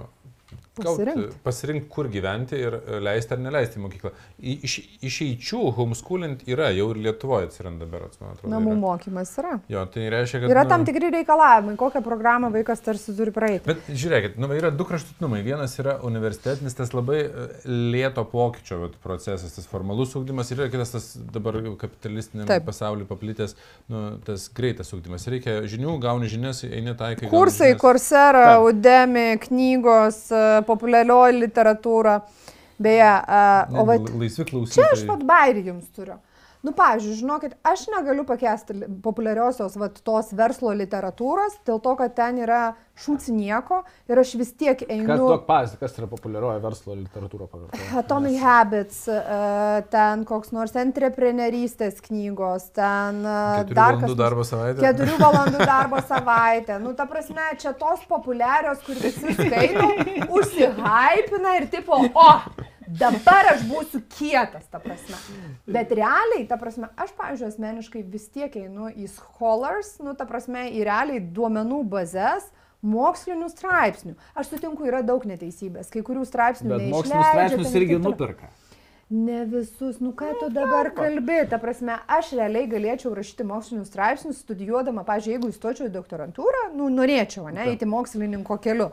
Pasirinkt. 0.85 1.37
pasirinkti, 1.43 1.89
kur 1.91 2.09
gyventi 2.11 2.59
ir 2.59 2.77
e, 2.79 2.99
leisti 3.03 3.35
ar 3.35 3.41
neleisti 3.43 3.79
į 3.79 3.83
mokyklą. 3.83 4.11
Iš, 4.39 4.75
išeičių 5.09 5.61
homeschooling 5.77 6.43
yra, 6.49 6.69
jau 6.75 6.89
ir 6.93 7.01
Lietuvoje 7.07 7.49
atsiranda 7.49 7.87
berots, 7.89 8.19
man 8.21 8.35
atrodo. 8.35 8.51
Namų 8.53 8.73
yra. 8.73 8.79
mokymas 8.83 9.33
yra. 9.41 9.55
Jo, 9.71 9.85
tai 9.93 10.07
reiškia, 10.13 10.43
kad... 10.43 10.53
Yra 10.53 10.65
nu, 10.67 10.71
tam 10.73 10.85
tikri 10.87 11.11
reikalavimai, 11.17 11.75
kokią 11.79 12.03
programą 12.05 12.51
vaikas 12.53 12.83
tarsi 12.85 13.15
turi 13.17 13.33
praeiti. 13.35 13.65
Bet 13.67 13.89
žiūrėkit, 13.89 14.37
nu, 14.41 14.51
yra 14.55 14.71
du 14.75 14.87
kraštutinumai. 14.89 15.41
Vienas 15.45 15.75
yra 15.81 15.97
universitetinis, 16.07 16.77
tas 16.77 16.93
labai 16.95 17.19
e, 17.25 17.47
lėto 17.95 18.25
pokyčio 18.29 18.81
vat, 18.85 18.97
procesas, 19.03 19.55
tas 19.57 19.69
formalus 19.69 20.15
ūkdymas, 20.19 20.53
ir 20.53 20.63
yra 20.63 20.69
kitas 20.73 20.93
tas 20.95 21.09
dabar 21.33 21.57
kapitalistiniam 21.79 22.49
pasauliu 22.65 23.07
paplitęs, 23.09 23.55
nu, 23.91 24.05
tas 24.25 24.47
greitas 24.55 24.93
ūkdymas. 24.95 25.27
Reikia 25.31 25.59
žinių, 25.69 25.97
gauni 26.03 26.29
žinias, 26.31 26.63
eini 26.67 26.95
taikai. 26.99 27.29
Kursai. 27.31 27.73
Coursera. 27.79 28.59
Udemy, 28.63 29.37
knygos, 29.43 30.31
e, 30.31 30.61
populiarioji 30.69 31.39
literatūra. 31.43 32.19
Beje, 32.79 33.03
Ne, 33.03 33.79
o 33.81 33.83
va, 33.83 33.97
la- 33.99 34.19
laisvi 34.21 34.45
klausimai. 34.47 34.75
čia 34.77 34.85
aš 34.95 35.01
pat 35.09 35.23
bairį 35.27 35.65
jums 35.73 35.89
turiu. 35.95 36.15
Nu, 36.59 36.73
pavyzdžiui, 36.75 37.13
žinokit, 37.21 37.53
aš 37.63 37.85
negaliu 37.87 38.25
pakęsti 38.27 38.73
li- 38.75 38.87
populiariosios 39.03 39.77
vat, 39.79 40.01
tos 40.03 40.33
verslo 40.35 40.73
literatūros, 40.75 41.53
dėl 41.63 41.77
to, 41.79 41.93
kad 41.95 42.11
ten 42.17 42.41
yra 42.43 42.73
šūci 42.99 43.31
nieko 43.31 43.77
ir 44.11 44.19
aš 44.19 44.33
vis 44.35 44.49
tiek 44.59 44.75
Kas 44.81 44.91
einu. 44.91 45.15
duok 45.21 45.45
pavyzdį, 45.47 45.77
kas 45.79 45.95
yra 46.01 46.09
populiarioji 46.11 46.59
verslo 46.65 46.97
literatūra 46.99 47.47
pagal 47.47 47.69
tai? 47.71 47.79
Atomic 48.01 48.35
Habits, 48.43 48.99
e, 49.07 49.21
ten 49.95 50.25
koks 50.27 50.51
nors 50.51 50.75
entrepreneurystės 50.75 52.01
knygos, 52.03 52.67
ten 52.75 53.23
e, 53.23 53.37
Keturių 53.63 53.77
dar 53.79 53.95
valandų 53.95 54.11
kas. 54.11 54.19
darbo 54.19 54.43
savaitę. 54.51 54.83
Keturių 54.83 55.15
valandų 55.23 55.65
darbo 55.73 56.01
savaitę. 56.11 56.79
Nu, 56.83 56.91
ta 56.99 57.07
prasme, 57.07 57.47
čia 57.63 57.71
tos 57.71 58.03
populiarios, 58.11 58.83
kur 58.83 58.99
visi 58.99 59.31
skaito, 59.39 59.87
užsihypina 60.27 61.55
ir 61.61 61.69
tipo, 61.71 62.03
o, 62.13 62.29
dabar 62.99 63.51
aš 63.53 63.65
būsiu 63.69 64.01
kietas, 64.17 64.65
ta 64.71 64.81
prasme. 64.83 65.17
Bet 65.69 65.91
realiai, 65.95 66.45
ta 66.49 66.57
prasme, 66.61 66.89
aš, 66.99 67.13
pavyzdžiui, 67.19 67.49
asmeniškai 67.53 68.05
vis 68.09 68.29
tiek 68.33 68.55
einu 68.59 68.89
į 68.89 69.09
scholars, 69.13 69.97
nu, 70.03 70.15
ta 70.17 70.25
prasme, 70.29 70.67
į 70.73 70.85
realiai 70.87 71.21
duomenų 71.21 71.83
bazės, 71.91 72.49
mokslinių 72.85 73.49
straipsnių. 73.51 74.15
Aš 74.39 74.53
sutinku, 74.53 74.87
yra 74.87 75.03
daug 75.05 75.25
neteisybės, 75.27 75.91
kai 75.91 76.03
kurių 76.05 76.23
straipsnių. 76.27 76.71
Bet 76.71 76.85
neišleidžia, 76.85 76.95
mokslinius 76.95 77.31
straipsnius 77.33 77.77
irgi 77.81 77.99
nuperka. 78.03 78.51
Ne 79.09 79.39
visus, 79.49 79.97
nu 79.97 80.11
ką 80.13 80.35
tu 80.37 80.51
dabar 80.53 80.91
kalbė, 80.93 81.39
ta 81.49 81.57
prasme, 81.57 81.95
aš 82.05 82.35
realiai 82.37 82.67
galėčiau 82.69 83.15
rašyti 83.17 83.47
mokslinius 83.49 83.89
straipsnius, 83.89 84.43
studijuodama, 84.43 85.01
pažiūrėjau, 85.07 85.39
jeigu 85.39 85.49
įstočiau 85.49 85.87
į 85.89 85.93
doktorantūrą, 85.95 86.67
nu 86.77 86.91
norėčiau, 86.93 87.47
ne, 87.49 87.71
eiti 87.71 87.89
mokslininko 87.89 88.59
keliu. 88.61 88.91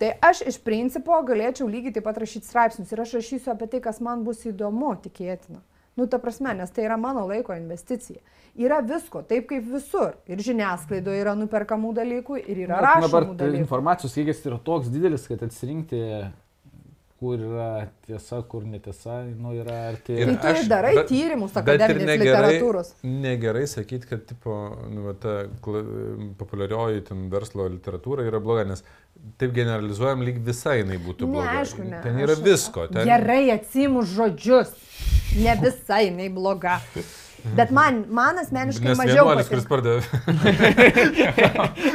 Tai 0.00 0.14
aš 0.24 0.40
iš 0.48 0.56
principo 0.64 1.18
galėčiau 1.28 1.68
lygiai 1.68 1.92
taip 1.92 2.06
pat 2.08 2.18
rašyti 2.22 2.48
straipsnius 2.48 2.92
ir 2.94 3.02
aš 3.02 3.18
rašysiu 3.18 3.52
apie 3.52 3.66
tai, 3.68 3.82
kas 3.84 4.00
man 4.00 4.22
bus 4.24 4.46
įdomu, 4.48 4.94
tikėtina. 5.04 5.60
Nu, 5.98 6.06
ta 6.08 6.16
prasme, 6.22 6.54
nes 6.56 6.70
tai 6.72 6.86
yra 6.86 6.96
mano 6.96 7.26
laiko 7.28 7.52
investicija. 7.52 8.22
Yra 8.56 8.78
visko, 8.80 9.20
taip 9.26 9.48
kaip 9.50 9.66
visur. 9.68 10.14
Ir 10.30 10.40
žiniasklaidoje 10.40 11.20
yra 11.20 11.34
nuperkamų 11.36 11.90
dalykų, 11.98 12.38
ir 12.40 12.62
yra 12.64 12.78
Na, 12.78 12.94
dabar 13.02 13.26
rašomų 13.26 13.34
tai 13.36 13.50
dalykų. 13.50 13.60
informacijos 13.66 14.16
kiekis 14.16 14.40
yra 14.48 14.58
toks 14.64 14.88
didelis, 14.94 15.26
kad 15.28 15.42
atsirinkti, 15.44 16.00
kur 17.20 17.36
yra 17.36 17.66
tiesa, 18.06 18.38
kur 18.48 18.62
netiesa, 18.64 19.18
nu, 19.36 19.50
yra 19.60 19.74
arti. 19.90 20.14
Ir- 20.22 20.30
Tai 20.40 20.54
tu 20.56 20.68
darai 20.70 20.94
tyrimus 21.04 21.52
bet 21.52 21.68
ir 21.68 21.74
akademinės 21.74 22.16
negerai- 22.16 22.54
literatūros. 22.54 22.92
Negerai 23.04 23.64
sakyti, 23.68 24.08
kad 24.08 24.22
tipo, 24.30 24.54
nu, 24.88 25.02
va, 25.04 25.12
ta 25.20 25.34
populiarioji 26.40 27.04
ten 27.10 27.26
verslo 27.32 27.68
literatūra 27.68 28.24
yra 28.28 28.40
bloga, 28.40 28.64
nes 28.70 28.82
taip 29.40 29.52
generalizuojam, 29.56 30.24
lyg 30.24 30.40
visai 30.46 30.78
jinai 30.82 30.96
būtų 31.04 31.28
Ne, 31.28 31.32
bloga. 31.36 31.56
aišku, 31.60 31.84
ne. 31.90 32.00
Ten 32.04 32.18
yra 32.24 32.36
Aš- 32.38 32.44
visko. 32.46 32.86
Ten... 32.88 33.04
Gerai 33.08 33.42
atsimu 33.58 34.02
žodžius. 34.16 34.72
Ne 35.44 35.54
visai 35.60 36.06
jinai 36.08 36.28
bloga. 36.34 36.80
Bet 37.56 37.70
man, 37.74 38.02
man 38.12 38.38
asmeniškai 38.42 38.90
Nes 38.90 38.98
mažiau 38.98 39.26
vienuolis, 39.28 39.48
patinka. 39.48 40.00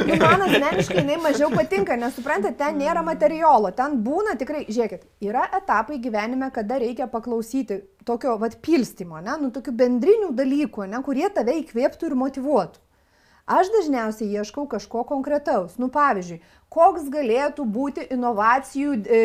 Nu, 0.06 0.16
man 0.20 0.46
asmeniškai 0.46 0.98
jinai 1.00 1.18
mažiau 1.22 1.50
patinka, 1.54 1.98
nes 2.00 2.16
suprantate, 2.18 2.56
ten 2.60 2.78
nėra 2.80 3.02
materialo. 3.06 3.70
Ten 3.76 3.98
būna 4.06 4.36
tikrai, 4.40 4.64
žiūrėkit, 4.68 5.06
yra 5.26 5.46
etapai 5.60 6.00
gyvenime, 6.02 6.50
kada 6.54 6.80
reikia 6.82 7.06
paklausyti 7.12 7.82
tokio, 8.06 8.36
vad, 8.40 8.58
pilstimo, 8.64 9.20
ne, 9.22 9.36
nu, 9.42 9.52
tokių 9.54 9.76
bendrinių 9.82 10.32
dalykų, 10.36 10.88
ne, 10.90 11.02
kurie 11.06 11.28
tave 11.34 11.58
įkvėptų 11.62 12.10
ir 12.10 12.18
motivuotų. 12.24 12.82
Aš 13.46 13.68
dažniausiai 13.70 14.40
ieškau 14.40 14.64
kažko 14.66 15.04
konkretaus. 15.06 15.76
Nu, 15.78 15.86
pavyzdžiui, 15.94 16.40
koks 16.72 17.06
galėtų 17.14 17.62
būti 17.70 18.08
inovacijų 18.10 18.96
e, 19.06 19.20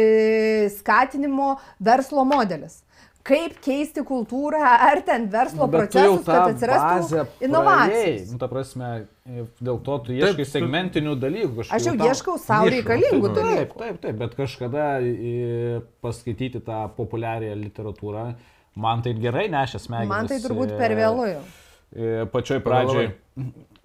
skatinimo 0.75 1.55
verslo 1.81 2.21
modelis. 2.29 2.83
Kaip 3.23 3.59
keisti 3.61 4.01
kultūrą 4.01 4.57
ar 4.65 5.01
ten 5.05 5.27
verslo 5.29 5.67
Nu, 5.67 5.67
jau 5.67 5.71
procesus, 5.77 6.23
kad 6.25 6.55
atsirastų 6.55 7.25
inovacijos. 7.45 8.31
Nu, 8.31 8.37
ta 8.41 8.47
prasme, 8.49 8.89
dėl 9.61 9.77
to 9.85 9.97
tu 10.07 10.15
ieškai 10.17 10.45
tu- 10.45 10.49
segmentinių 10.49 11.13
dalykų. 11.21 11.51
kažkokių 11.59 11.75
Aš 11.77 11.85
jau 11.85 11.93
tau- 11.99 12.07
ieškau 12.09 12.37
savo 12.41 12.71
reikalingų 12.73 13.21
taip, 13.21 13.35
Taip, 13.35 13.45
dalykų. 13.45 13.77
taip, 13.83 14.01
taip, 14.01 14.17
bet 14.23 14.35
kažkada 14.39 14.87
į, 15.05 15.81
paskaityti 16.01 16.63
tą 16.65 16.79
populiarią 16.97 17.53
literatūrą, 17.61 18.25
man 18.75 19.01
tai 19.05 19.13
gerai 19.13 19.47
nešė 19.53 19.79
smegenis. 19.85 20.09
Man 20.09 20.27
tai 20.27 20.39
turbūt 20.39 20.71
e, 20.73 20.77
per 20.81 20.95
vėlu 20.97 21.27
jau. 21.35 21.43
e, 21.95 22.25
Pačioj 22.25 22.59
pradžioj. 22.65 23.11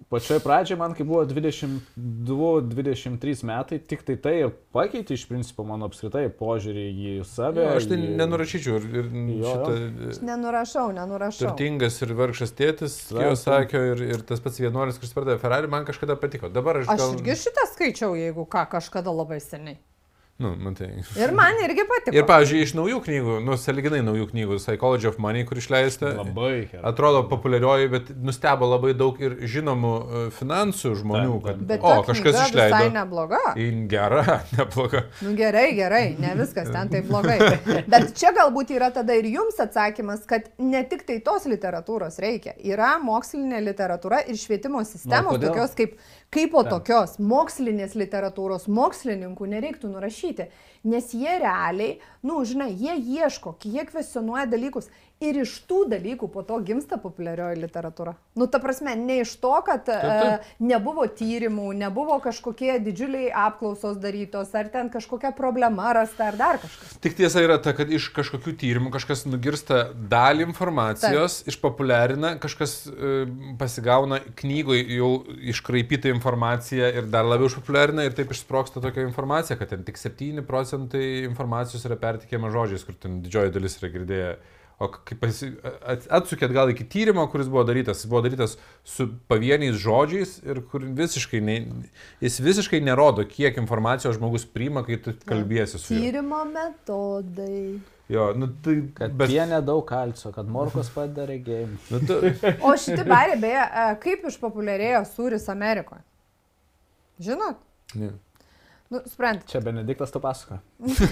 Pačioj 0.07 0.39
pradžioj 0.39 0.77
man, 0.79 0.93
kai 0.95 1.03
buvo 1.03 1.25
22-23 1.27 3.41
metai, 3.43 3.75
tik 3.83 4.05
tai 4.07 4.15
tai 4.23 4.31
ir 4.45 4.53
pakeitė 4.71 5.17
iš 5.17 5.25
principo 5.27 5.65
mano 5.67 5.89
apskritai 5.89 6.29
požiūrį 6.31 6.85
į 6.95 7.15
save. 7.27 7.65
Jo, 7.65 7.73
aš 7.75 7.89
tai 7.91 7.97
į- 7.99 8.13
nenurašyčiau. 8.21 8.77
Ir, 8.79 8.85
ir 9.01 9.09
Jo, 9.41 9.51
šitą, 9.51 9.73
Aš 10.13 10.21
nenurašau, 10.29 10.85
nenurašau. 10.95 11.49
Turtingas 11.49 11.99
ir 12.05 12.13
vargšas 12.21 12.51
tėtis, 12.55 12.95
jo 13.11 13.33
sakė, 13.35 13.81
ir, 13.91 13.99
ir 14.15 14.23
tas 14.29 14.39
pats 14.43 14.61
vienuolis, 14.63 14.95
kuris 15.01 15.11
pardavė 15.17 15.39
Ferrari, 15.43 15.67
man 15.75 15.83
kažkada 15.89 16.15
patiko. 16.15 16.47
Dabar 16.55 16.79
aš... 16.85 16.93
Aš 16.95 17.03
gal... 17.03 17.11
irgi 17.19 17.35
šitą 17.43 17.63
skaičiau, 17.73 18.11
jeigu 18.15 18.47
ką, 18.47 18.63
kažkada 18.77 19.11
labai 19.11 19.41
seniai. 19.43 19.75
Nu, 20.37 20.51
matai. 20.61 20.91
Ir 21.17 21.31
man 21.33 21.57
irgi 21.65 21.81
patiko. 21.89 22.13
Ir, 22.13 22.21
pavyzdžiui, 22.29 22.59
iš 22.61 22.71
naujų 22.77 22.99
knygų, 23.07 23.37
nu, 23.41 23.55
saliginai 23.57 24.03
naujų 24.05 24.27
knygų, 24.29 24.57
Psychology 24.61 25.07
of 25.09 25.15
Money, 25.23 25.47
kur 25.49 25.57
išleista, 25.57 26.11
Labai 26.19 26.67
gerai. 26.69 26.81
atrodo 26.91 27.23
populiarioji, 27.31 27.89
bet 27.89 28.11
nustebo 28.21 28.67
labai 28.69 28.91
daug 28.99 29.17
ir 29.17 29.33
žinomų 29.49 29.93
e, 29.97 30.21
finansų 30.37 30.91
žmonių, 30.99 31.31
Taip, 31.39 31.47
kad, 31.47 31.63
Bet 31.71 31.81
o, 31.81 31.93
kažkas 32.05 32.37
išleido. 32.43 32.67
Visai 32.75 32.91
nebloga. 32.93 33.39
Į 33.57 33.65
gerą, 33.89 34.37
nebloga. 34.59 35.01
Nu 35.25 35.33
gerai, 35.39 35.65
gerai, 35.79 36.03
ne 36.21 36.35
viskas 36.37 36.69
ten 36.69 36.93
taip 36.93 37.09
blogai. 37.09 37.39
Bet 37.95 38.13
čia 38.21 38.29
galbūt 38.37 38.75
yra 38.77 38.91
tada 38.93 39.17
ir 39.17 39.25
jums 39.33 39.57
atsakymas, 39.65 40.21
kad 40.29 40.51
ne 40.61 40.83
tik 40.85 41.01
tai 41.09 41.17
tos 41.25 41.49
literatūros 41.49 42.21
reikia. 42.21 42.53
Yra 42.61 42.93
mokslinė 43.01 43.63
literatūra 43.71 44.21
ir 44.29 44.37
švietimo 44.37 44.85
sistemos, 44.85 45.41
tokios 45.41 45.73
kaip, 45.81 45.97
kaip 46.33 46.51
po 46.53 46.63
tokios 46.67 47.17
mokslinės 47.23 47.95
literatūros 47.99 48.67
mokslininkų 48.71 49.47
nereiktų 49.53 49.91
nurašyti. 49.93 50.49
Nes 50.87 51.11
jie 51.15 51.37
realiai, 51.41 51.97
nu, 52.23 52.39
žinai, 52.47 52.69
jie 52.77 52.95
ieško, 53.17 53.55
jie 53.65 53.83
kvestionuoja 53.87 54.45
dalykus 54.51 54.91
ir 55.23 55.39
iš 55.41 55.53
tų 55.65 55.83
dalykų 55.89 56.29
po 56.29 56.43
to 56.45 56.59
gimsta 56.65 56.99
populiarioji 57.01 57.57
literatūra. 57.63 58.13
Nu, 58.37 58.45
ta 58.51 58.59
prasme, 58.61 58.93
ne 58.99 59.19
iš 59.23 59.33
to, 59.41 59.53
kad 59.65 59.87
taip. 59.87 60.03
e, 60.05 60.57
nebuvo 60.61 61.07
tyrimų, 61.09 61.71
nebuvo 61.77 62.19
kažkokie 62.21 62.75
didžiuliai 62.85 63.31
apklausos 63.47 63.97
darytos, 64.01 64.53
ar 64.57 64.69
ten 64.73 64.91
kažkokia 64.93 65.31
problema 65.37 65.89
rasta, 65.97 66.29
ar 66.29 66.37
dar 66.37 66.59
kažkas. 66.61 66.97
Tik 67.01 67.17
tiesa 67.17 67.41
yra 67.41 67.57
ta, 67.61 67.73
kad 67.77 67.89
iš 67.89 68.11
kažkokių 68.13 68.53
tyrimų 68.61 68.91
kažkas 68.93 69.25
nugirsta 69.29 69.87
dalį 69.97 70.45
informacijos, 70.51 71.39
Taip. 71.41 71.49
išpopuliarina, 71.53 72.35
kažkas 72.43 72.75
e, 72.85 73.15
pasigauna 73.57 74.21
knygoje 74.37 74.85
jau 74.99 75.11
iškraipytą 75.53 76.13
informaciją 76.13 76.91
ir 77.01 77.09
dar 77.13 77.25
labiau 77.25 77.49
išpopuliarina 77.49 78.05
ir 78.05 78.13
taip 78.17 78.35
išsproksta 78.35 78.83
tokia 78.85 79.07
informacija, 79.07 79.57
kad 79.57 79.73
ten 79.73 79.81
tik 79.87 79.97
7 79.97 80.45
procentai 80.45 81.25
informacijos 81.25 81.89
yra 81.89 81.97
pertikėjama 81.97 82.53
žodžiais, 82.53 82.85
kur 82.85 83.01
ten 83.01 83.19
didžioji 83.25 83.55
dalis 83.57 83.81
yra 83.81 83.91
girdėję. 83.97 84.31
O 84.77 84.91
kaip 84.93 85.23
atsukėt 85.25 86.51
gal 86.53 86.69
iki 86.69 86.85
tyrimo, 86.85 87.23
kuris 87.33 87.47
buvo 87.49 87.63
darytas, 87.65 88.03
jis 88.03 88.09
buvo 88.11 88.21
darytas 88.21 88.51
su 88.85 89.07
pavieniais 89.31 89.79
žodžiais 89.81 90.35
ir 90.45 90.59
kur 90.69 90.85
visiškai, 90.99 91.41
ne, 91.41 91.55
jis 92.21 92.37
visiškai 92.45 92.83
nerodo, 92.85 93.25
kiek 93.25 93.57
informacijos 93.57 94.19
žmogus 94.19 94.45
priima, 94.45 94.85
kai 94.85 94.99
tu 95.01 95.15
kalbėsi 95.25 95.81
su 95.81 95.95
juo. 95.95 96.03
Tyrimo 96.03 96.43
metodai. 96.51 97.79
Jo, 98.07 98.29
nu 98.37 98.51
tai, 98.63 98.75
Kad 98.95 99.17
bet, 99.17 99.33
pienė 99.33 99.63
daug 99.65 99.81
kalcio, 99.89 100.29
kad 100.35 100.47
morkos 100.47 100.93
padeda 100.93 101.25
regėjimą. 101.27 101.81
nu, 101.95 102.03
tu, 102.07 102.19
O 102.63 102.75
šitie 102.77 103.01
bariai, 103.01 103.39
beje, 103.41 103.65
e, 103.65 103.87
kaip 104.05 104.29
išpopuliarėjo 104.29 105.01
sūris 105.09 105.49
Amerikoje? 105.51 106.05
Žinot? 107.25 107.65
ne. 107.97 108.13
Nu, 108.89 109.01
sprant. 109.05 109.43
Čia 109.51 109.59
Benediktas 109.59 110.11
to 110.11 110.19
pasako. 110.23 110.61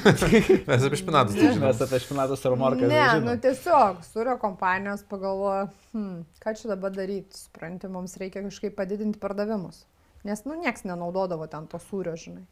mes 0.67 0.83
apie 0.87 0.99
špinatus 1.01 1.35
tai 1.35 1.49
žinom. 1.49 1.65
Mes 1.65 1.81
apie 1.83 1.99
špinatus 1.99 2.45
ir 2.47 2.55
morką. 2.59 2.87
Ne, 2.87 3.07
nu 3.25 3.33
tiesiog, 3.43 3.99
sūrio 4.07 4.37
kompanijos 4.39 5.03
pagalvoja, 5.09 5.65
hm, 5.91 6.21
ką 6.39 6.53
čia 6.55 6.71
dabar 6.71 6.93
daryti, 6.95 7.35
supranti, 7.35 7.91
mums 7.91 8.15
reikia 8.21 8.45
kažkaip 8.45 8.77
padidinti 8.79 9.19
pardavimus. 9.19 9.83
Nes, 10.25 10.45
nu, 10.47 10.55
nieks 10.55 10.87
nenaudodavo 10.87 11.49
ten 11.51 11.67
to 11.67 11.81
sūrio, 11.83 12.15
žinai. 12.17 12.45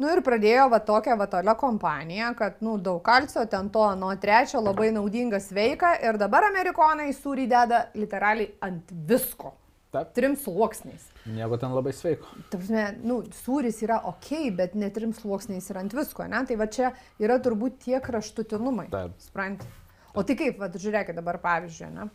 Nu 0.00 0.08
ir 0.10 0.24
pradėjo 0.26 0.64
va 0.72 0.80
tokia 0.82 1.14
va 1.14 1.28
tolia 1.30 1.52
kompanija, 1.54 2.32
kad, 2.38 2.56
nu, 2.64 2.78
daug 2.82 3.02
kalcio, 3.04 3.44
ten 3.50 3.68
to, 3.74 3.84
nuo 4.00 4.14
trečio 4.18 4.64
labai 4.64 4.88
naudinga 4.96 5.38
sveika 5.44 5.92
ir 6.02 6.18
dabar 6.18 6.48
amerikonai 6.48 7.12
sūrį 7.14 7.44
deda 7.52 7.84
literaliai 7.94 8.56
ant 8.64 8.90
visko. 8.90 9.52
Taip. 9.94 10.10
Trim 10.16 10.34
sluoksniais. 10.38 11.06
Nieko 11.30 11.58
ten 11.60 11.74
labai 11.74 11.92
sveiko. 11.94 12.26
Ta 12.50 12.58
prasme, 12.58 12.86
nu, 13.06 13.20
sūris 13.44 13.78
yra 13.86 14.00
ok, 14.10 14.30
bet 14.58 14.74
ne 14.78 14.88
trim 14.94 15.14
sluoksniais 15.14 15.70
ir 15.70 15.78
ant 15.78 15.94
visko, 15.94 16.26
ne? 16.30 16.40
Tai 16.48 16.56
va 16.58 16.66
čia 16.66 16.90
yra 17.22 17.38
turbūt 17.42 17.78
tie 17.86 18.00
kraštutinumai. 18.02 18.88
Taip. 18.92 19.14
Supranti. 19.22 19.70
O 20.14 20.22
tai 20.26 20.36
kaip, 20.38 20.58
va, 20.58 20.70
žiūrėkit 20.70 21.16
dabar 21.18 21.38
pavyzdžiui, 21.42 21.92
ne? 21.94 22.08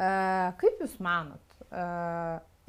E, 0.00 0.08
kaip 0.60 0.80
Jūs 0.80 0.96
manot, 1.04 1.60
e, 1.68 1.84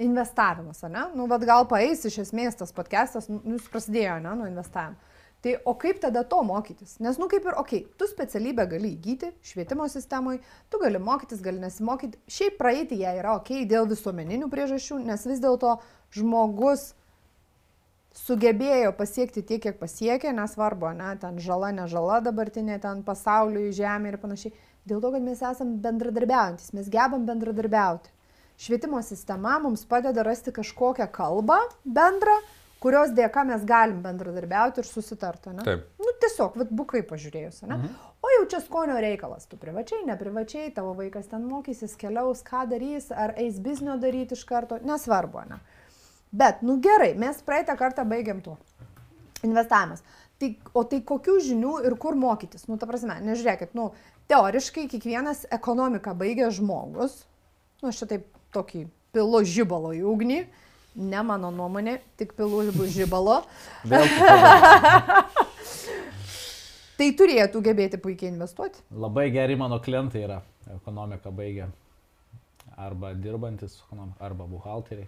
investavimas, 0.03 0.83
ne? 0.91 1.07
Nu, 1.15 1.29
vad 1.31 1.47
gal 1.47 1.67
paeis 1.71 2.03
iš 2.07 2.21
esmės 2.25 2.59
tas 2.59 2.75
podcastas, 2.75 3.31
nu, 3.31 3.39
Jūs 3.55 3.71
prasidėjo, 3.71 4.19
ne, 4.23 4.35
nuo 4.39 4.51
investavimo. 4.51 5.10
Tai 5.41 5.55
o 5.65 5.73
kaip 5.73 5.97
tada 6.03 6.21
to 6.23 6.43
mokytis? 6.45 6.99
Nes, 7.01 7.17
nu, 7.17 7.25
kaip 7.29 7.47
ir, 7.49 7.55
okei, 7.57 7.79
okay, 7.81 7.97
tu 7.97 8.05
specialybę 8.05 8.67
gali 8.69 8.91
įgyti 8.93 9.31
švietimo 9.41 9.87
sistemoje, 9.89 10.43
tu 10.69 10.77
gali 10.81 11.01
mokytis, 11.01 11.41
gali 11.41 11.57
nesimokyti. 11.63 12.19
Šiaip 12.29 12.59
praeiti 12.61 12.99
ją 13.01 13.15
yra 13.17 13.33
ok 13.39 13.63
dėl 13.69 13.89
visuomeninių 13.89 14.51
priežasčių, 14.53 14.99
nes 15.07 15.25
vis 15.25 15.41
dėlto 15.41 15.79
žmogus 16.13 16.91
sugebėjo 18.21 18.91
pasiekti 18.99 19.41
tiek, 19.41 19.63
kiek 19.63 19.81
pasiekė, 19.81 20.29
nesvarbu, 20.35 20.91
ne, 20.99 21.15
ten 21.17 21.39
žala, 21.41 21.71
ne 21.73 21.87
žala 21.89 22.19
dabartinė, 22.21 22.77
ten 22.83 23.01
pasauliui, 23.07 23.71
žemė 23.73 24.13
ir 24.13 24.21
panašiai. 24.21 24.53
Dėl 24.85 25.01
to, 25.01 25.11
kad 25.13 25.23
mes 25.25 25.41
esame 25.41 25.77
bendradarbiaujantis, 25.81 26.73
mes 26.77 26.89
gebam 26.91 27.25
bendradarbiauti. 27.25 28.11
Švietimo 28.61 28.99
sistema 29.01 29.57
mums 29.61 29.87
padeda 29.89 30.25
rasti 30.25 30.53
kažkokią 30.53 31.07
kalbą 31.13 31.57
bendrą, 31.85 32.35
kurios 32.81 33.13
dėka 33.17 33.43
mes 33.47 33.65
galim 33.67 34.01
bendradarbiauti 34.03 34.81
ir 34.81 34.87
susitarti. 34.89 35.53
Ne? 35.55 35.65
Taip. 35.67 35.83
Nu, 36.01 36.13
tiesiog, 36.23 36.57
vat, 36.61 36.71
bukai 36.81 37.03
pažiūrėjus, 37.07 37.61
ne? 37.67 37.77
Mhm. 37.77 37.99
O 38.21 38.29
jau 38.35 38.41
čia 38.51 38.59
skonio 38.61 38.99
reikalas, 39.01 39.47
tu 39.49 39.57
privačiai, 39.57 40.03
neprivačiai, 40.05 40.69
tavo 40.75 40.93
vaikas 40.97 41.29
ten 41.31 41.45
mokysis, 41.49 41.95
keliaus, 41.97 42.43
ką 42.45 42.67
darys, 42.69 43.09
ar 43.09 43.33
eis 43.41 43.57
biznio 43.61 43.95
daryti 44.01 44.37
iš 44.37 44.43
karto, 44.49 44.77
nesvarbu, 44.85 45.45
ne? 45.49 45.57
Bet, 46.31 46.61
nu 46.63 46.77
gerai, 46.81 47.11
mes 47.19 47.41
praeitą 47.43 47.75
kartą 47.79 48.05
baigiam 48.07 48.39
tuo. 48.45 48.55
Investavimas. 49.43 50.03
Tai, 50.41 50.51
o 50.77 50.85
tai 50.87 51.01
kokių 51.05 51.35
žinių 51.43 51.73
ir 51.89 51.95
kur 52.01 52.15
mokytis? 52.17 52.67
Nu, 52.69 52.77
ta 52.81 52.87
prasme, 52.89 53.17
nežiūrėkit, 53.25 53.73
nu, 53.77 53.89
teoriškai 54.31 54.87
kiekvienas 54.89 55.43
ekonomiką 55.53 56.13
baigęs 56.17 56.55
žmogus, 56.61 57.17
nu, 57.81 57.89
aš 57.89 58.03
čia 58.03 58.09
taip 58.13 58.29
tokį 58.55 58.85
pilu 59.13 59.41
žibalo 59.45 59.91
į 59.97 60.05
ugnį, 60.07 60.39
ne 60.95 61.21
mano 61.23 61.51
nuomonė, 61.51 61.99
tik 62.17 62.33
pilu 62.37 62.63
žibalo. 62.87 63.41
Tai 67.01 67.07
turėtų 67.17 67.61
gebėti 67.65 67.97
puikiai 68.01 68.29
investuoti. 68.29 68.81
Labai 68.93 69.29
geri 69.33 69.55
mano 69.57 69.79
klientai 69.81 70.21
yra 70.27 70.41
ekonomiką 70.75 71.31
baigę. 71.33 71.69
Arba 72.77 73.13
dirbantis, 73.17 73.79
ekonom- 73.85 74.13
arba 74.21 74.45
buhalteriai. 74.49 75.07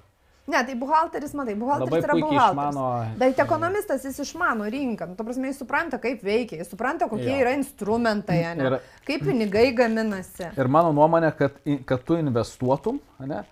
Ne, 0.51 0.59
tai 0.67 0.73
buhalteris, 0.75 1.31
matai, 1.39 1.53
buhalteris 1.55 1.91
Labai 1.93 1.99
yra 2.03 2.15
buhalteris. 2.19 2.75
išmano- 2.75 3.17
Bet 3.17 3.37
ekonomistas 3.39 4.03
jis 4.03 4.17
išmano 4.19 4.65
rinką, 4.67 5.07
nu, 5.07 5.15
ta 5.15 5.23
prasme, 5.23 5.47
jis 5.47 5.57
supranta, 5.61 5.97
kaip 6.03 6.21
veikia, 6.21 6.57
jis 6.59 6.67
supranta, 6.73 7.07
kokie 7.07 7.29
Jo. 7.31 7.37
yra 7.45 7.53
instrumentai, 7.55 8.43
ane, 8.49 8.63
Ir- 8.65 8.79
kaip 9.07 9.21
pinigai 9.23 9.71
gaminasi. 9.73 10.49
Ir 10.57 10.67
mano 10.67 10.91
nuomonė, 10.91 11.31
kad, 11.37 11.51
kad 11.85 12.03
tu 12.03 12.15
investuotum, 12.19 12.99
ne, 13.19 13.43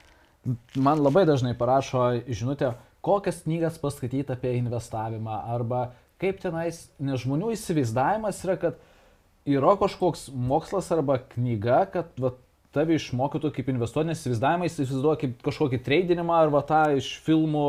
man 0.75 1.01
labai 1.01 1.25
dažnai 1.29 1.55
parašo 1.57 2.05
žinutę, 2.27 2.73
kokias 3.05 3.43
knygas 3.45 3.79
paskaityti 3.81 4.33
apie 4.33 4.55
investavimą 4.59 5.41
arba 5.55 5.91
kaip 6.21 6.41
tenais, 6.41 6.85
nes 7.01 7.23
žmonių 7.23 7.55
įsivaizdavimas 7.55 8.43
yra, 8.45 8.57
kad 8.61 8.79
yra 9.49 9.75
kažkoks 9.81 10.29
mokslas 10.33 10.91
arba 10.93 11.17
knyga, 11.33 11.83
kad 11.93 12.11
va, 12.21 12.35
tave 12.71 12.95
išmokytų 12.95 13.51
kaip 13.55 13.69
investuoti, 13.73 14.11
nes 14.11 14.21
įsivaizdavimą 14.21 14.67
įsivaizduoja 14.69 15.19
kaip 15.25 15.41
kažkokį 15.43 15.81
tradinimą 15.83 16.37
arba 16.45 16.61
tą 16.67 16.81
iš 16.99 17.09
filmų 17.25 17.63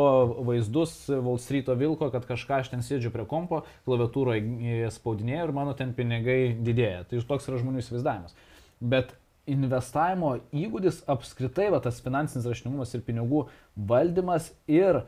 vaizdus 0.47 0.95
Wall 1.11 1.41
Street'o 1.43 1.75
vilko, 1.79 2.13
kad 2.15 2.29
kažką 2.29 2.61
aš 2.61 2.71
ten 2.75 2.85
sėdžiu 2.87 3.11
prie 3.15 3.27
kompo, 3.29 3.65
klaviatūroje 3.89 4.93
spaudinėjau 4.95 5.49
ir 5.49 5.55
mano 5.57 5.75
ten 5.79 5.91
pinigai 5.97 6.55
didėja. 6.55 7.03
Tai 7.11 7.25
toks 7.33 7.51
yra 7.51 7.59
žmonių 7.65 7.83
įsivaizdavimas. 7.83 8.37
Bet 8.79 9.17
investavimo 9.51 10.37
įgūdis 10.55 11.03
apskritai, 11.11 11.71
va, 11.75 11.81
tas 11.83 11.99
finansinis 12.05 12.47
raštingumas 12.47 12.93
ir 12.95 13.03
pinigų 13.07 13.47
valdymas 13.77 14.51
ir 14.71 15.01
e, 15.03 15.05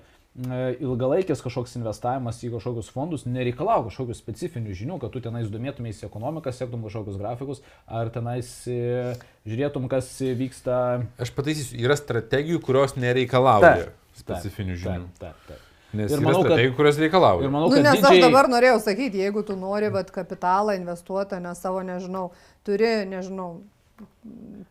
ilgalaikis 0.83 1.43
kažkoks 1.45 1.77
investavimas 1.79 2.41
į 2.43 2.51
kažkokius 2.57 2.89
fondus 2.91 3.27
nereikalauja 3.31 3.87
kažkokių 3.91 4.17
specifinių 4.19 4.75
žinių, 4.75 4.97
kad 5.05 5.13
tu 5.15 5.23
tenais 5.23 5.51
domėtumės 5.53 6.03
į 6.03 6.09
ekonomiką, 6.09 6.51
sektum 6.57 6.83
kažkokius 6.89 7.21
grafikus, 7.21 7.63
ar 7.87 8.11
tenais 8.15 8.49
e, 8.67 9.15
žiūrėtum, 9.47 9.87
kas 9.93 10.09
vyksta. 10.41 10.81
Aš 11.23 11.31
pataisysiu, 11.37 11.79
yra 11.87 11.95
strategijų, 12.01 12.59
kurios 12.67 12.97
nereikalauja 12.99 13.77
Taip, 13.85 13.95
specifinių 14.19 14.81
žinių. 14.83 15.07
Taip, 15.23 15.39
taip, 15.47 15.47
taip. 15.53 15.71
Nes 15.95 16.11
Ir 16.11 16.19
manau, 16.25 16.41
kad- 16.43 16.49
strategijų, 16.51 16.73
kurios 16.75 16.97
reikalauja. 16.99 17.45
Ir 17.47 17.53
manau, 17.55 17.69
Nu, 17.71 17.77
kad 17.77 17.85
nes 17.87 18.01
aš 18.01 18.03
didžiai... 18.03 18.23
dabar 18.25 18.49
norėjau 18.51 18.81
sakyti, 18.83 19.21
jeigu 19.23 19.45
tu 19.47 19.55
nori 19.55 19.93
vat, 19.95 20.09
kapitalą 20.11 20.75
investuoti, 20.75 21.39
ne 21.45 21.53
savo, 21.55 21.85
nežinau, 21.87 22.33
turi, 22.67 22.89
nežinau, 23.07 23.61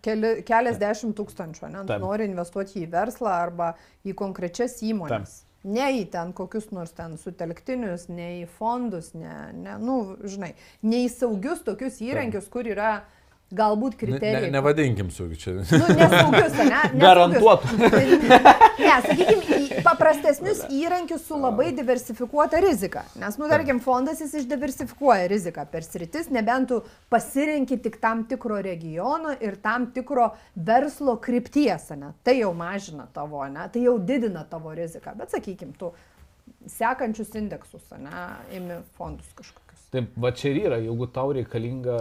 keli, 0.05 0.35
keliasdešimt 0.47 1.15
tūkstančių, 1.17 1.69
ne, 1.73 1.81
Taip. 1.89 2.03
nori 2.03 2.27
investuoti 2.29 2.83
į 2.83 2.91
verslą 2.93 3.33
arba 3.47 3.73
į 4.05 4.15
konkrečias 4.19 4.79
įmonės. 4.85 5.41
Ne 5.63 5.85
į 6.01 6.07
ten 6.11 6.33
kokius 6.35 6.73
nors 6.75 6.91
ten 6.91 7.15
sutelktinius, 7.15 8.09
ne 8.11 8.41
į 8.41 8.47
fondus, 8.57 9.13
ne, 9.15 9.35
ne, 9.55 9.77
nu, 9.79 10.17
žinai, 10.27 10.51
ne 10.83 11.05
į 11.05 11.11
saugius 11.13 11.63
tokius 11.63 12.01
įrankius, 12.03 12.49
kur 12.51 12.67
yra 12.67 12.97
galbūt 13.55 13.95
Ne, 13.95 13.99
kriterijai. 14.01 14.41
ne, 14.47 14.51
nevadinkim 14.57 15.11
su 15.11 15.27
čia. 15.35 15.53
Nu, 15.59 15.63
nesaugius, 15.63 16.57
ne? 16.57 16.65
nesaugius. 16.69 17.01
Garantuotų. 17.03 17.67
Ne, 18.83 18.93
sakykime, 19.05 19.81
paprastesnius 19.85 20.63
įrankius 20.73 21.27
su 21.27 21.37
labai 21.39 21.69
diversifikuota 21.77 22.57
rizika. 22.63 23.03
Nes, 23.21 23.37
nu, 23.39 23.45
tarkim, 23.51 23.79
fondas 23.83 24.19
jis 24.23 24.33
išdiversifikuoja 24.41 25.27
riziką 25.31 25.65
per 25.71 25.85
sritis, 25.85 26.29
nebent 26.33 26.71
tu 26.71 26.79
pasirenki 27.13 27.77
tik 27.85 27.99
tam 28.01 28.23
tikro 28.29 28.57
regiono 28.65 29.35
ir 29.39 29.59
tam 29.61 29.87
tikro 29.95 30.31
verslo 30.55 31.15
krypties, 31.21 31.91
ne? 31.97 32.11
Tai 32.25 32.35
jau 32.39 32.51
mažina 32.57 33.05
tavo, 33.13 33.45
ne? 33.49 33.67
Tai 33.73 33.85
jau 33.85 33.95
didina 34.01 34.43
tavo 34.49 34.73
riziką. 34.75 35.13
Bet, 35.21 35.31
sakykime, 35.37 35.77
tu 35.79 35.93
sekančius 36.69 37.33
indeksus, 37.39 37.85
ne? 38.01 38.25
Imi 38.57 38.81
fondus 38.97 39.29
kažkokius. 39.37 39.87
Taip, 39.93 40.13
va 40.17 40.31
čia 40.33 40.49
ir 40.53 40.63
yra, 40.67 40.81
jeigu 40.81 41.07
tau 41.13 41.33
reikalinga, 41.37 41.97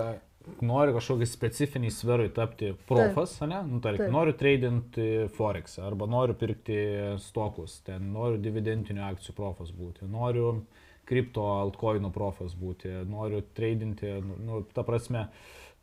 nori 0.65 0.95
kažkokį 0.95 1.27
specifinį 1.29 1.91
sferui 1.95 2.31
tapti 2.35 2.73
profas, 2.89 3.35
ne, 3.47 3.61
nu, 3.69 3.81
tarkim, 3.85 4.07
Taip. 4.07 4.15
noriu 4.15 4.35
tradinti 4.39 5.09
Forex 5.37 5.79
arba 5.83 6.09
noriu 6.11 6.37
pirkti 6.39 6.77
stokus, 7.23 7.81
ten 7.87 8.13
noriu 8.15 8.41
dividendinių 8.43 9.05
akcijų 9.13 9.37
profas 9.39 9.73
būti, 9.75 10.07
noriu 10.11 10.63
kripto 11.09 11.45
altcoinų 11.61 12.13
profas 12.15 12.55
būti, 12.59 12.93
noriu 13.09 13.43
tradinti, 13.57 14.15
nu, 14.23 14.39
nu, 14.47 14.63
ta 14.75 14.85
prasme, 14.87 15.27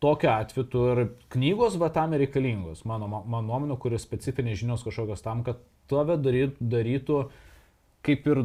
tokiu 0.04 0.32
atveju 0.32 0.70
tu 0.72 0.86
ir 0.94 1.04
knygos 1.36 1.78
va 1.82 1.92
tam 1.96 2.16
ir 2.16 2.24
reikalingos, 2.26 2.86
mano, 2.90 3.10
mano 3.10 3.44
nuomonė, 3.48 3.78
kuris 3.82 4.08
specifinės 4.08 4.62
žinios 4.64 4.86
kažkokios 4.88 5.24
tam, 5.26 5.44
kad 5.48 5.62
tave 5.92 6.18
darytų, 6.22 6.70
darytų 6.72 7.22
kaip 8.06 8.28
ir 8.32 8.40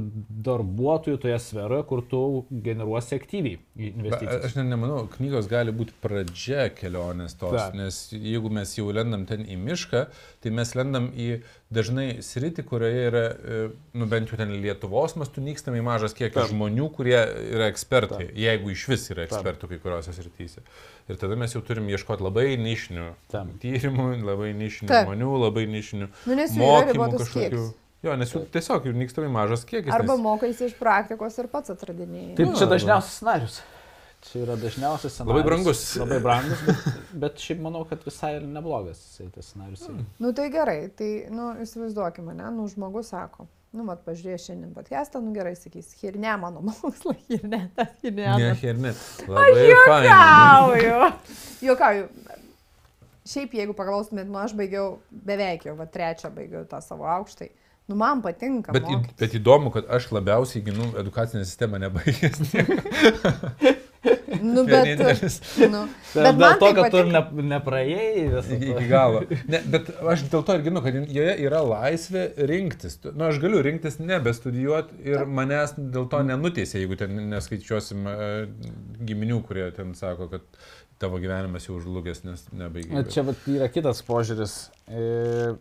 darbuotojų 0.45 1.19
toje 1.23 1.37
sferoje, 1.39 1.85
kur 1.87 2.01
tu 2.11 2.21
generuosi 2.65 3.15
aktyviai 3.15 3.61
investicijas. 3.93 4.49
Aš 4.49 4.57
ne, 4.59 4.65
nemanau, 4.67 5.05
knygos 5.13 5.47
gali 5.51 5.71
būti 5.75 5.95
pradžia 6.03 6.65
kelionės 6.75 7.37
tos, 7.39 7.55
Taip. 7.55 7.77
nes 7.79 7.99
jeigu 8.13 8.51
mes 8.53 8.73
jau 8.75 8.89
lendam 8.95 9.23
ten 9.29 9.45
į 9.47 9.59
mišką, 9.63 10.03
tai 10.43 10.53
mes 10.59 10.75
lendam 10.75 11.07
į 11.15 11.29
dažnai 11.75 12.09
sritį, 12.27 12.65
kurioje 12.67 13.05
yra, 13.13 13.23
e, 13.31 13.61
nu 13.95 14.09
bent 14.11 14.33
jau 14.33 14.41
ten 14.41 14.51
Lietuvos 14.65 15.15
mastu 15.21 15.43
nykstami 15.45 15.85
mažas 15.87 16.17
kiekis 16.19 16.51
žmonių, 16.51 16.91
kurie 16.99 17.17
yra 17.55 17.71
ekspertai, 17.71 18.25
Taip. 18.27 18.35
jeigu 18.47 18.75
iš 18.75 18.89
vis 18.91 19.07
yra 19.15 19.29
ekspertų 19.29 19.71
kai 19.71 19.81
kuriuose 19.87 20.17
srityse. 20.19 20.67
Ir 21.11 21.21
tada 21.21 21.39
mes 21.39 21.55
jau 21.55 21.63
turim 21.63 21.87
ieškoti 21.95 22.27
labai 22.27 22.57
nišinių 22.59 23.07
Taip. 23.31 23.55
tyrimų, 23.63 24.11
labai 24.27 24.51
nišinių 24.59 24.91
Taip. 24.91 25.07
žmonių, 25.09 25.33
labai 25.47 25.67
nišinių 25.79 26.11
Nu, 26.11 26.43
mokymų 26.59 27.11
kažkokių. 27.19 27.41
kiekis. 27.41 27.73
Jo, 28.05 28.17
nes 28.21 28.33
jų 28.35 28.43
tiesiog 28.53 28.85
jų 28.91 28.93
nykstami 29.01 29.31
mažas 29.33 29.65
kiekis. 29.69 29.93
Arba 29.97 30.13
nes- 30.19 30.25
mokaisi 30.25 30.67
iš 30.69 30.75
praktikos 30.81 31.39
ir 31.41 31.49
pats 31.53 31.73
atradinėjai. 31.73 32.35
Taip, 32.37 32.51
Nu, 32.53 32.59
čia 32.61 32.69
dažniausias 32.69 33.17
scenarius. 33.21 33.63
Čia 34.25 34.39
yra 34.45 34.55
dažniausias 34.61 35.13
scenarius. 35.17 35.33
Labai 35.35 35.43
brangus. 35.49 35.83
Labai 36.01 36.21
brangus, 36.25 36.63
bet, 36.69 36.85
bet 37.25 37.43
šiaip 37.45 37.61
manau, 37.65 37.83
kad 37.89 38.05
visai 38.07 38.39
neblogas 38.41 39.03
tas 39.35 39.51
scenarius. 39.51 39.83
Mm. 39.89 40.07
Nu 40.21 40.33
tai 40.37 40.47
gerai, 40.53 40.79
tai, 40.97 41.11
nu, 41.33 41.51
įsivaizduokime, 41.65 42.33
ne, 42.37 42.49
nu, 42.57 42.65
žmogus 42.73 43.13
sako, 43.13 43.45
nu, 43.75 43.85
mat, 43.89 44.01
pažiūrėjau 44.07 44.41
šiandien 44.47 44.73
podcastą, 44.77 45.21
nu 45.25 45.33
gerai 45.37 45.53
sakys, 45.59 45.91
hirne 46.01 46.37
mano 46.41 46.63
mokslas, 46.65 47.21
hirne, 47.29 47.67
tas 47.77 47.93
hirne. 48.05 48.29
Ne, 48.39 48.53
tas. 48.55 48.65
ir 48.65 48.81
ne. 48.81 48.95
Labai 49.29 49.67
fainai. 49.89 50.79
Juokauju. 50.85 51.13
Juokauju. 51.69 52.09
Šiaip, 53.25 53.55
jeigu 53.57 53.73
paklaustumėt, 53.77 54.29
nu, 54.29 54.37
aš 54.37 54.53
baigiau 54.57 54.99
beveik 55.25 55.63
jau, 55.65 55.73
va, 55.79 55.87
trečią 55.89 56.29
baigiau 56.35 56.65
tą 56.69 56.81
savo 56.85 57.07
aukštai. 57.09 57.49
Nu, 57.89 57.97
man 58.01 58.23
patinka. 58.25 58.73
Bet, 58.73 58.87
į- 58.89 59.01
bet 59.21 59.35
įdomu, 59.37 59.73
kad 59.75 59.89
aš 59.93 60.07
labiausiai 60.17 60.63
ginu 60.65 60.87
edukacinę 61.01 61.45
sistemą 61.45 61.81
nebaigęs. 61.83 62.41
Nu, 64.45 64.65
bet, 64.69 64.99
nu, 65.71 65.81
Bet 66.15 66.37
bet 66.37 66.37
dėl 66.37 66.57
to, 66.61 66.67
tai 66.67 66.73
kad 66.77 66.93
tu 66.93 67.03
ne, 67.09 67.21
nepraėjai 67.55 68.25
visą 68.35 68.57
Iki, 68.59 68.87
galo. 68.91 69.23
Ne, 69.49 69.61
bet 69.73 69.89
aš 70.13 70.25
dėl 70.33 70.43
to 70.45 70.57
ir 70.59 70.65
ginu, 70.67 70.83
kad 70.85 70.97
joje 70.99 71.35
yra 71.47 71.61
laisvė 71.65 72.25
rinktis. 72.51 72.99
Na, 73.07 73.13
nu, 73.15 73.27
aš 73.31 73.39
galiu 73.43 73.63
rinktis 73.65 73.97
nebestudijuoti 74.03 74.99
ir 75.09 75.25
manęs 75.39 75.77
dėl 75.79 76.09
to 76.13 76.21
nenuteisė, 76.27 76.83
jeigu 76.83 76.99
ten 77.01 77.17
neskaičiuosim 77.33 78.05
e, 78.11 78.17
giminių, 79.09 79.41
kurie 79.49 79.71
ten 79.77 79.95
sako, 79.99 80.29
kad 80.35 80.45
tavo 81.01 81.21
gyvenimas 81.23 81.69
jau 81.71 81.79
žlugęs, 81.83 82.25
nes 82.29 82.45
nebaigai. 82.53 83.07
Čia 83.13 83.25
vat 83.31 83.49
yra 83.55 83.71
kitas 83.73 84.05
požiūris. 84.07 84.59
E, 84.89 85.55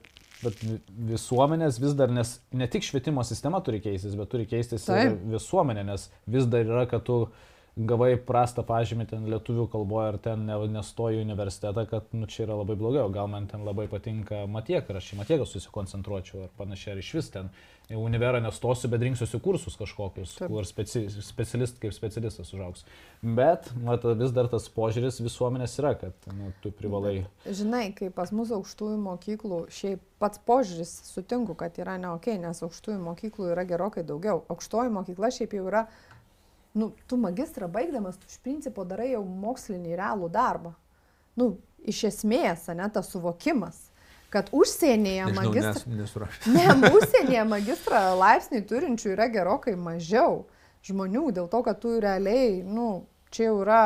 Bet 0.43 0.59
vi- 0.63 0.79
visuomenės 1.13 1.79
vis 1.79 1.93
dar, 1.95 2.11
nes 2.11 2.39
ne 2.51 2.67
tik 2.67 2.83
švietimo 2.83 3.23
sistema 3.23 3.61
turi 3.63 3.79
keistis, 3.79 4.15
bet 4.19 4.29
turi 4.33 4.45
keistis 4.49 4.87
ir 4.89 4.95
Taip. 5.13 5.19
visuomenė, 5.37 5.85
nes 5.85 6.09
vis 6.27 6.45
dar 6.45 6.65
yra, 6.65 6.85
kad 6.89 7.03
tu 7.07 7.29
gavai 7.73 8.13
prastą 8.21 8.61
pažymį 8.67 9.07
ten 9.09 9.25
lietuvių 9.31 9.65
kalboje 9.73 10.11
ar 10.11 10.17
ten 10.21 10.45
ne- 10.45 10.57
nestoji 10.69 11.17
į 11.17 11.25
universitetą, 11.25 11.87
kad 11.89 12.11
nu, 12.13 12.27
čia 12.29 12.45
yra 12.45 12.59
labai 12.59 12.75
blogai, 12.77 13.01
o 13.01 13.09
gal 13.09 13.27
man 13.31 13.47
ten 13.49 13.65
labai 13.65 13.87
patinka 13.89 14.43
matiek, 14.47 14.85
ar 14.89 14.99
aš 15.01 15.13
į 15.15 15.21
matieką 15.23 15.47
susikoncentruočiau 15.49 16.45
ar 16.45 16.51
panašiai, 16.57 16.93
ar 16.93 17.01
iš 17.01 17.13
vis 17.17 17.31
ten 17.33 17.49
į 17.91 17.97
univerą 17.99 18.39
nestosiu, 18.43 18.87
bet 18.93 19.01
rinksiuosi 19.03 19.39
kursus 19.43 19.75
kažkokius, 19.79 20.37
Taip. 20.37 20.53
kur 20.53 20.67
speci, 20.69 21.01
specialist, 21.25 21.81
kaip 21.81 21.95
specialistas 21.95 22.53
užaugs. 22.55 22.85
Bet 23.21 23.67
mat, 23.83 24.05
vis 24.21 24.31
dar 24.35 24.47
tas 24.51 24.69
požiūris 24.71 25.19
visuomenės 25.25 25.75
yra, 25.81 25.95
kad 25.99 26.29
nu, 26.31 26.53
tu 26.63 26.71
privalai. 26.71 27.25
Žinai, 27.43 27.89
kai 27.97 28.13
pas 28.13 28.31
mus 28.31 28.53
aukštųjų 28.55 29.01
mokyklų, 29.03 29.65
šiaip 29.73 30.05
pats 30.23 30.39
požiūris 30.47 30.93
sutinku, 31.09 31.57
kad 31.59 31.75
yra 31.81 31.97
ne 31.99 32.13
ok, 32.13 32.31
nes 32.39 32.63
aukštųjų 32.63 33.01
mokyklų 33.03 33.51
yra 33.51 33.67
gerokai 33.67 34.05
daugiau. 34.07 34.45
Aukštoji 34.53 34.93
mokykla 34.93 35.33
šiaip 35.35 35.57
jau 35.57 35.67
yra 35.67 35.87
nu, 36.77 36.91
tu 37.07 37.17
magistrą 37.21 37.69
baigdamas, 37.71 38.17
tu 38.19 38.29
iš 38.29 38.39
principo 38.43 38.85
darai 38.87 39.13
jau 39.13 39.23
mokslinį 39.23 39.97
realų 39.99 40.29
darbą. 40.33 40.73
Nu, 41.39 41.55
iš 41.83 42.03
esmės, 42.11 42.69
ne, 42.75 42.87
tas 42.93 43.09
suvokimas 43.13 43.89
kad 44.33 44.49
užsienyje 44.51 45.27
magistrą... 45.33 45.91
Nes. 45.93 46.47
Ne, 46.49 46.89
užsienyje 46.89 47.43
magistrą 47.45 47.99
laipsnį 48.17 48.63
turinčių 48.65 49.11
yra 49.13 49.27
gerokai 49.29 49.75
mažiau 49.77 50.47
žmonių, 50.87 51.27
dėl 51.37 51.49
to, 51.51 51.59
kad 51.67 51.77
tu 51.83 51.91
realiai, 52.01 52.63
nu, 52.65 53.05
čia 53.29 53.51
jau 53.51 53.59
yra 53.61 53.83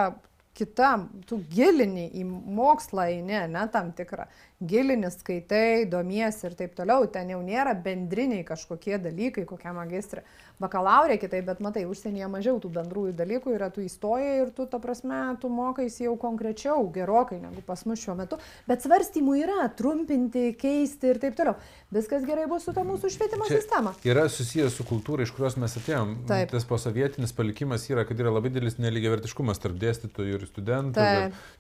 kitam, 0.58 1.10
tu 1.28 1.42
gilini 1.52 2.08
į 2.16 2.24
mokslą, 2.32 3.10
į 3.18 3.20
ne, 3.28 3.42
ne 3.52 3.66
tam 3.74 3.92
tikrą 3.98 4.30
gilini, 4.60 5.12
skaitai, 5.14 5.86
domiesi 5.86 6.48
ir 6.48 6.56
taip 6.58 6.74
toliau, 6.78 7.06
ten 7.14 7.30
jau 7.30 7.40
nėra 7.46 7.76
bendriniai 7.78 8.42
kažkokie 8.46 8.98
dalykai, 9.02 9.46
kokia 9.46 9.74
magistrė. 9.76 10.24
Bakalaurė 10.58 11.20
kitai, 11.22 11.44
bet 11.46 11.60
matai, 11.62 11.84
užsienyje 11.86 12.26
mažiau 12.34 12.58
tų 12.58 12.72
bendrųjų 12.74 13.14
dalykų 13.20 13.54
yra, 13.54 13.70
tu 13.70 13.84
įstoji 13.86 14.32
ir 14.42 14.50
tu, 14.58 14.66
ta 14.66 14.80
prasme, 14.82 15.20
tu 15.38 15.52
mokais 15.54 16.00
jau 16.02 16.16
konkrečiau, 16.18 16.88
gerokai 16.96 17.38
negu 17.44 17.62
pas 17.66 17.86
mus 17.86 18.02
šiuo 18.02 18.16
metu, 18.18 18.40
bet 18.66 18.82
svarstymų 18.82 19.36
yra, 19.44 19.68
trumpinti, 19.78 20.48
keisti 20.58 21.14
ir 21.14 21.22
taip 21.22 21.38
toliau. 21.38 21.54
Viskas 21.94 22.26
gerai 22.26 22.48
bus 22.50 22.66
su 22.66 22.74
ta 22.74 22.82
mūsų 22.84 23.14
švietimo 23.14 23.46
Čia 23.46 23.62
sistema. 23.62 23.94
Yra 24.10 24.26
susijęs 24.34 24.74
su 24.80 24.88
kultūra, 24.90 25.28
iš 25.28 25.36
kurios 25.38 25.60
mes 25.62 25.78
atėjom. 25.78 26.16
Taip. 26.28 26.50
Tas 26.52 26.66
posovietinis 26.68 27.36
palikimas 27.38 27.86
yra, 27.94 28.08
kad 28.10 28.18
yra 28.18 28.34
labai 28.34 28.50
didelis 28.50 28.76
neligiavertiškumas 28.82 29.62
tarp 29.62 29.78
dėstytojų 29.80 30.42
ir 30.42 30.50
studentų. 30.50 31.06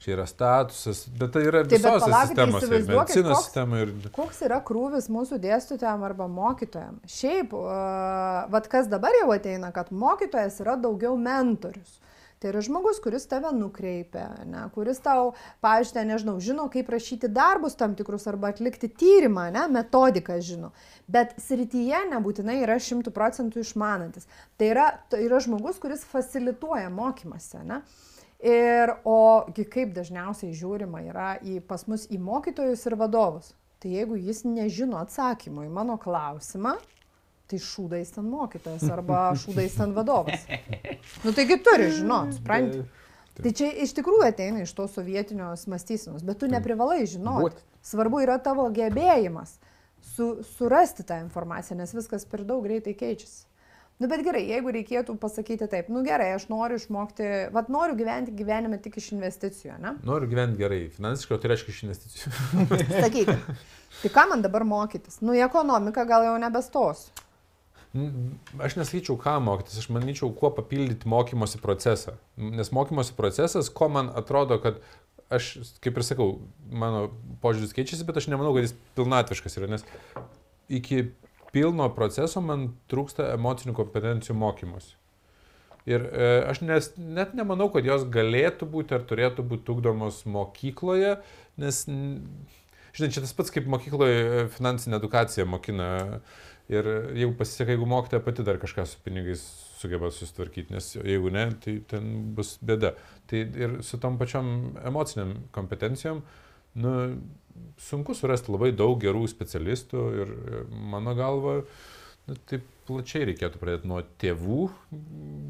Čia 0.04 0.16
yra 0.18 0.26
statusas, 0.28 1.06
bet 1.14 1.38
tai 1.38 1.46
yra 1.46 1.62
Taip, 1.62 1.78
bet 1.78 1.86
visose 1.86 2.10
palaukite, 2.10 2.34
sistemose. 2.34 2.87
Ir 2.88 2.96
įsivaizduokit, 2.96 3.28
Medicinos 3.28 3.46
koks- 3.52 4.08
ir... 4.08 4.12
Koks 4.16 4.42
yra 4.48 4.58
krūvis 4.66 5.12
mūsų 5.14 5.40
dėstytojam 5.44 6.04
arba 6.08 6.28
mokytojam? 6.32 6.98
Šiaip, 7.08 7.54
uh, 7.54 8.48
vad 8.54 8.68
kas 8.72 8.90
dabar 8.92 9.16
jau 9.20 9.30
ateina, 9.36 9.72
kad 9.76 9.92
mokytojas 9.92 10.62
yra 10.64 10.78
daugiau 10.80 11.18
mentorius. 11.20 12.00
Tai 12.38 12.52
yra 12.52 12.62
žmogus, 12.62 13.00
kuris 13.02 13.24
tave 13.26 13.50
nukreipia, 13.58 14.28
ne, 14.46 14.68
kuris 14.76 15.00
tau, 15.02 15.32
pažiūrėjau, 15.66 16.06
nežinau, 16.06 16.36
žino, 16.44 16.68
kaip 16.70 16.92
rašyti 16.94 17.32
darbus 17.34 17.74
tam 17.80 17.96
tikrus 17.98 18.28
arba 18.30 18.52
atlikti 18.54 18.92
tyrimą, 18.94 19.48
ne, 19.56 19.64
metodiką 19.74 20.38
žino. 20.46 20.70
Bet 21.10 21.34
srityje 21.42 22.04
nebūtinai 22.12 22.60
yra 22.62 22.76
šimtų 22.78 23.10
procentų 23.16 23.64
išmanantis. 23.66 24.30
Tai 24.54 24.70
yra, 24.70 24.86
tai 25.10 25.24
yra 25.26 25.42
žmogus, 25.42 25.82
kuris 25.82 26.06
facilituoja 26.12 26.94
mokymasi, 26.94 27.64
ne. 27.66 27.82
Ir, 28.46 28.92
o 29.02 29.48
gi 29.50 29.64
kaip 29.66 29.96
dažniausiai 29.96 30.54
žiūrima 30.54 31.02
yra 31.08 31.32
į, 31.42 31.58
pas 31.66 31.88
mus 31.90 32.06
į 32.14 32.20
mokytojus 32.22 32.86
ir 32.86 32.96
vadovus. 33.00 33.56
Tai 33.82 33.90
jeigu 33.94 34.18
jis 34.18 34.44
nežino 34.46 35.00
atsakymo 35.02 35.66
į 35.66 35.72
mano 35.74 35.98
klausimą, 36.02 36.76
tai 37.50 37.60
šūdais 37.64 38.14
ten 38.14 38.30
mokytojas 38.30 38.86
arba 38.94 39.24
šūdais 39.42 39.78
ten 39.80 39.96
vadovas. 39.98 40.46
Nu 41.26 41.34
taigi 41.34 41.58
turi 41.66 41.90
žinot, 41.98 42.36
supranti. 42.38 42.84
Tai 43.38 43.54
čia 43.54 43.70
iš 43.86 43.94
tikrųjų 43.98 44.26
ateina 44.26 44.64
iš 44.66 44.74
tos 44.78 44.96
sovietinios 44.98 45.68
mąstysenos, 45.70 46.26
bet 46.26 46.42
tu 46.42 46.50
neprivalai 46.50 47.06
žinoti. 47.10 47.62
Svarbu 47.86 48.22
yra 48.26 48.38
tavo 48.42 48.66
gebėjimas 48.74 49.58
su, 50.14 50.32
surasti 50.58 51.06
tą 51.06 51.22
informaciją, 51.26 51.78
nes 51.78 51.94
viskas 51.94 52.26
per 52.30 52.46
daug 52.46 52.66
greitai 52.66 52.96
keičiasi. 52.98 53.47
Nu 53.98 54.06
bet 54.06 54.22
gerai, 54.22 54.44
jeigu 54.46 54.70
reikėtų 54.76 55.16
pasakyti 55.18 55.66
taip, 55.72 55.88
nu 55.90 56.04
gerai, 56.06 56.30
aš 56.36 56.44
noriu 56.52 56.78
išmokti, 56.78 57.30
vad 57.54 57.72
noriu 57.74 57.96
gyventi 57.98 58.34
gyvenime 58.38 58.78
tik 58.82 59.00
iš 59.02 59.08
investicijų, 59.16 59.80
ne? 59.82 59.96
Noriu 60.06 60.30
gyventi 60.30 60.62
gerai. 60.62 60.84
Finansiškai, 60.94 61.40
tai 61.42 61.50
reiškia 61.50 61.74
iš 61.74 61.80
investicijų. 61.88 62.34
Sakykit, 63.08 63.64
tai 64.04 64.12
ką 64.14 64.28
man 64.30 64.46
dabar 64.46 64.68
mokytis? 64.70 65.18
Nu 65.26 65.34
į 65.34 65.42
ekonomiką 65.48 66.06
gal 66.10 66.28
jau 66.28 66.36
nebestosiu. 66.46 67.26
Aš 68.62 68.78
nesakyčiau, 68.78 69.18
ką 69.18 69.40
mokytis, 69.42 69.82
aš 69.82 69.90
manyčiau, 69.96 70.30
kuo 70.38 70.54
papildyti 70.54 71.10
mokymosi 71.10 71.58
procesą. 71.64 72.20
Nes 72.38 72.70
mokymosi 72.76 73.18
procesas, 73.18 73.74
ko 73.74 73.90
man 73.90 74.12
atrodo, 74.14 74.60
kad 74.62 74.78
aš, 75.34 75.56
kaip 75.82 75.98
ir 75.98 76.06
sakau, 76.06 76.36
mano 76.70 77.08
požiūris 77.42 77.74
keičiasi, 77.74 78.06
bet 78.06 78.22
aš 78.22 78.30
nemanau, 78.30 78.54
kad 78.54 78.68
jis 78.68 78.78
pilnatviškas 79.00 79.58
yra, 79.58 79.72
nes 79.74 79.88
iki 80.70 81.08
pilno 81.54 81.88
proceso 81.96 82.42
man 82.44 82.72
trūksta 82.92 83.32
emocinių 83.36 83.76
kompetencijų 83.78 84.36
mokymosi. 84.38 84.96
Ir 85.88 86.04
e, 86.12 86.28
aš 86.50 86.62
nes, 86.68 86.90
net 87.00 87.32
nemanau, 87.38 87.70
kad 87.72 87.86
jos 87.88 88.04
galėtų 88.12 88.68
būti 88.68 88.98
ar 88.98 89.06
turėtų 89.08 89.46
būti 89.48 89.72
ugdomos 89.72 90.26
mokykloje, 90.28 91.14
nes, 91.64 91.80
žinai, 91.88 93.12
čia 93.16 93.24
tas 93.24 93.32
pats 93.38 93.54
kaip 93.56 93.70
mokykloje 93.72 94.18
e, 94.26 94.44
finansinė 94.58 95.00
edukacija 95.00 95.48
mokina. 95.48 95.88
Ir 96.68 96.84
jeigu 97.16 97.32
pasiseka, 97.40 97.72
jeigu 97.72 97.86
mokytoja 97.88 98.20
pati 98.26 98.44
dar 98.44 98.58
kažką 98.60 98.84
su 98.84 98.98
pinigais 99.00 99.40
sugeba 99.78 100.10
susitvarkyti, 100.12 100.74
nes 100.76 100.90
jeigu 100.98 101.32
ne, 101.32 101.46
tai 101.64 101.78
ten 101.88 102.10
bus 102.36 102.58
bėda. 102.60 102.92
Tai 103.32 103.44
ir 103.64 103.78
su 103.88 104.00
tom 104.04 104.18
pačiom 104.20 104.50
emociniam 104.90 105.32
kompetencijom, 105.56 106.20
nu, 106.84 106.94
sunku 107.82 108.16
surasti 108.18 108.54
labai 108.54 108.72
daug 108.76 108.98
gerų 109.02 109.28
specialistų 109.32 110.08
ir 110.22 110.34
mano 110.92 111.14
galva, 111.18 111.60
nu, 112.28 112.38
taip 112.50 112.66
plačiai 112.88 113.28
reikėtų 113.32 113.60
pradėti 113.62 113.90
nuo 113.92 114.00
tėvų 114.22 114.62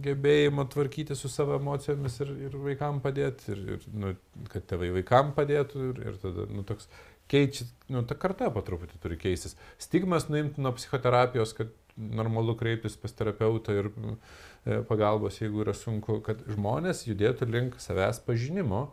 gebėjimo 0.06 0.66
tvarkyti 0.74 1.18
su 1.18 1.30
savo 1.32 1.58
emocijomis 1.60 2.18
ir, 2.26 2.34
ir 2.48 2.58
vaikam 2.64 3.02
padėti, 3.04 3.52
ir, 3.54 3.62
ir 3.76 3.86
nu, 3.94 4.14
kad 4.52 4.66
tėvai 4.70 4.90
vaikam 4.96 5.34
padėtų 5.38 5.92
ir, 5.92 6.02
ir 6.12 6.20
tada, 6.22 6.48
nu, 6.50 6.66
toks 6.68 6.90
keičia, 7.32 7.68
nu, 7.94 8.04
ta 8.08 8.18
karta 8.20 8.50
po 8.54 8.64
truputį 8.66 9.02
turi 9.04 9.20
keistis. 9.22 9.58
Stigmas 9.82 10.30
nuimti 10.32 10.64
nuo 10.64 10.74
psichoterapijos, 10.78 11.54
kad 11.58 11.74
normalu 11.98 12.56
kreiptis 12.58 12.98
pas 13.00 13.14
terapeutą 13.18 13.76
ir 13.76 13.90
e, 13.90 14.82
pagalbos, 14.88 15.40
jeigu 15.42 15.64
yra 15.66 15.74
sunku, 15.78 16.20
kad 16.26 16.44
žmonės 16.50 17.06
judėtų 17.08 17.50
link 17.50 17.80
savęs 17.82 18.22
pažinimo 18.26 18.88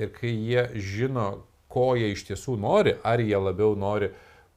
ir 0.00 0.12
kai 0.14 0.32
jie 0.32 0.66
žino, 0.80 1.28
ko 1.74 1.92
jie 1.98 2.12
iš 2.14 2.24
tiesų 2.30 2.56
nori, 2.62 2.94
ar 3.02 3.22
jie 3.22 3.38
labiau 3.40 3.74
nori 3.78 4.10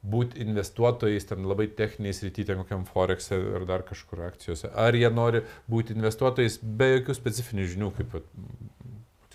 būti 0.08 0.40
investuotojais 0.44 1.26
ten 1.28 1.48
labai 1.50 1.68
techniniais 1.80 2.22
rytyje, 2.24 2.56
kokiam 2.60 2.86
Forex 2.88 3.32
ar 3.36 3.66
dar 3.68 3.84
kažkur 3.88 4.22
akcijose, 4.30 4.70
ar 4.72 4.96
jie 4.96 5.10
nori 5.12 5.42
būti 5.70 5.98
investuotojais 5.98 6.60
be 6.62 6.92
jokių 6.98 7.18
specifinių 7.18 7.70
žinių, 7.74 7.94
kaip 7.98 8.20
vat, 8.20 8.30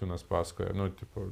Čiūnas 0.03 0.25
pasakoja, 0.27 0.73
nu, 0.75 0.89
tipo, 0.99 1.29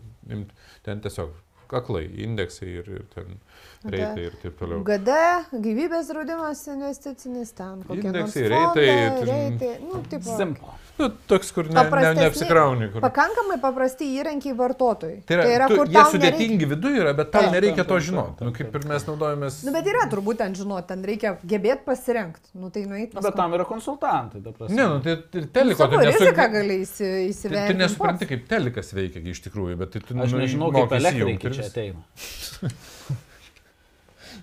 ten 0.87 1.01
tiesiog 1.03 1.33
aklai, 1.79 2.05
indeksai 2.27 2.69
ir, 2.81 2.91
ir 2.99 3.05
ten 3.15 3.39
reitai 3.87 4.27
ir 4.29 4.37
taip 4.43 4.59
toliau. 4.61 4.83
GD, 4.85 5.17
gyvybės 5.65 6.11
draudimas 6.13 6.67
investicinis 6.69 7.55
ten, 7.57 7.81
kokie 7.89 8.11
nors 8.11 8.37
Indeksai, 8.37 8.47
reitai, 8.53 8.87
reitai, 9.31 9.73
nu, 9.87 10.03
tipo, 10.11 10.37
Simple. 10.37 10.77
Nu, 11.01 11.07
toks, 11.31 11.49
kur 11.57 11.65
ne, 11.73 11.81
ne, 11.81 12.09
neapsikrauni. 12.19 12.91
Kur... 12.93 13.01
pakankamai 13.01 13.57
paprasti 13.63 14.05
įrankiai 14.21 14.53
vartotojui. 14.59 15.23
Tai 15.25 15.37
yra, 15.39 15.45
tai 15.47 15.55
yra 15.57 15.69
tu, 15.71 15.79
kur 15.79 15.89
jie 15.89 15.97
tau 15.97 16.03
nereikia- 16.03 16.13
sudėtingi 16.13 16.67
viduje 16.69 17.01
yra, 17.01 17.15
bet 17.17 17.31
tau 17.33 17.47
Taip, 17.47 17.55
nereikia 17.55 17.79
taip, 17.79 17.89
to 17.89 18.01
žinoti. 18.11 18.45
Nu, 18.45 18.53
kaip 18.59 18.77
ir 18.77 18.85
mes 18.91 19.07
naudojamės. 19.09 19.57
Nu, 19.65 19.73
bet 19.79 19.89
yra 19.89 20.03
turbūt 20.13 20.41
ten 20.43 20.57
žinot, 20.59 20.85
ten 20.91 21.07
reikia 21.09 21.33
gebėti 21.41 21.87
pasirinkti. 21.87 22.53
Nu, 22.61 22.69
tai 22.75 22.83
nueiti. 22.91 23.17
Nu, 23.17 23.25
bet 23.25 23.39
tam 23.41 23.57
yra 23.57 23.65
konsultantai. 23.65 24.43
Ne, 24.69 24.83
nu, 24.83 24.99
tai 25.07 25.17
ir 25.41 25.49
teliko. 25.57 25.81
Savo 25.87 25.97
tu 25.97 26.05
nesu- 26.05 26.37
gali 26.37 26.77
įsi, 26.85 27.01
Tai 27.01 27.25
įsivertinti. 27.31 27.73
tu 27.73 27.81
nesupranti, 27.81 28.29
kaip 28.35 28.45
telikas 28.53 28.93
veikia 28.93 29.25
iš 29.33 29.41
tikrųjų, 29.49 29.79
bet 29.81 29.95
tai 29.97 30.05
tu 30.05 30.19
nu, 30.19 30.29
nežinau, 30.29 30.69
kaip 30.75 30.93
elektrikai 31.01 31.60
čia 31.61 31.71
ateina. 31.73 32.03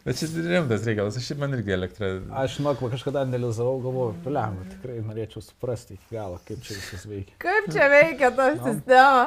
Bet 0.07 0.19
šis 0.19 0.33
rimtas 0.39 0.85
reikalas, 0.87 1.17
aš 1.19 1.25
šiaip 1.27 1.39
man 1.41 1.55
irgi 1.57 1.73
elektrą. 1.75 2.09
Aš, 2.39 2.57
žinok, 2.59 2.79
kažkada 2.93 3.25
analizavau, 3.27 3.79
galvoju, 3.83 4.15
pliam, 4.23 4.55
tikrai 4.71 5.01
norėčiau 5.03 5.43
suprasti 5.43 5.97
iki 5.97 6.15
galo, 6.15 6.39
kaip 6.47 6.61
čia 6.63 6.77
viskas 6.77 7.03
veikia. 7.09 7.35
Kaip 7.43 7.67
čia 7.75 7.87
veikia 7.91 8.31
ta 8.37 8.49
sistema? 8.55 9.25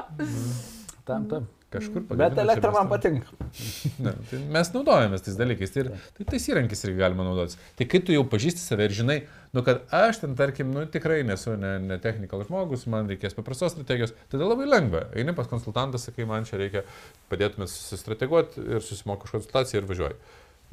Tam, 1.08 1.26
tam. 1.28 1.48
Kažkur 1.70 2.02
Bet 2.02 2.08
pagamina, 2.10 2.42
elektra 2.42 2.70
čia 2.72 2.74
man 2.74 2.88
patinka. 2.90 3.26
Ne, 4.04 4.12
tai 4.26 4.38
mes 4.56 4.70
naudojamės 4.74 5.22
tais 5.22 5.36
dalykais. 5.38 5.70
Tai, 5.70 5.84
ir- 5.84 6.08
tai 6.16 6.24
tais 6.32 6.46
įrankis 6.50 6.82
irgi 6.86 6.98
galima 6.98 7.22
naudotis. 7.26 7.58
Tai 7.78 7.86
kai 7.92 8.00
tu 8.02 8.14
jau 8.16 8.24
pažįsti 8.26 8.58
save 8.64 8.88
ir 8.88 8.94
žinai, 8.96 9.16
nu, 9.54 9.62
kad 9.66 9.84
aš 9.94 10.18
ten, 10.24 10.34
tarkim, 10.38 10.72
nu, 10.74 10.82
tikrai 10.90 11.20
nesu 11.28 11.54
ne, 11.60 11.76
ne 11.84 11.98
technikal 12.02 12.42
žmogus, 12.48 12.88
man 12.90 13.06
reikės 13.10 13.38
paprastos 13.38 13.76
strategijos, 13.76 14.16
tada 14.32 14.48
labai 14.50 14.66
lengva. 14.66 15.04
Eini 15.14 15.34
pas 15.38 15.46
konsultantą, 15.50 16.00
sakai, 16.02 16.26
man 16.26 16.48
čia 16.48 16.58
reikia, 16.58 16.82
padėtumėt 17.30 17.70
susistrateguoti 17.70 18.66
ir 18.66 18.82
susimoku 18.82 19.30
už 19.30 19.38
konsultaciją 19.38 19.84
ir 19.84 19.88
važiuoji. 19.92 20.18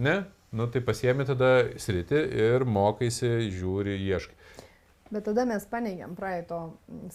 Ne, 0.01 0.17
nu 0.57 0.65
tai 0.73 0.81
pasiemi 0.85 1.25
tada 1.29 1.51
sritį 1.81 2.25
ir 2.41 2.65
mokaisi, 2.69 3.35
žiūri, 3.53 3.99
ieškai. 4.09 4.37
Bet 5.07 5.23
tada 5.23 5.45
mes 5.47 5.63
paneigiam 5.71 6.15
praeito, 6.17 6.57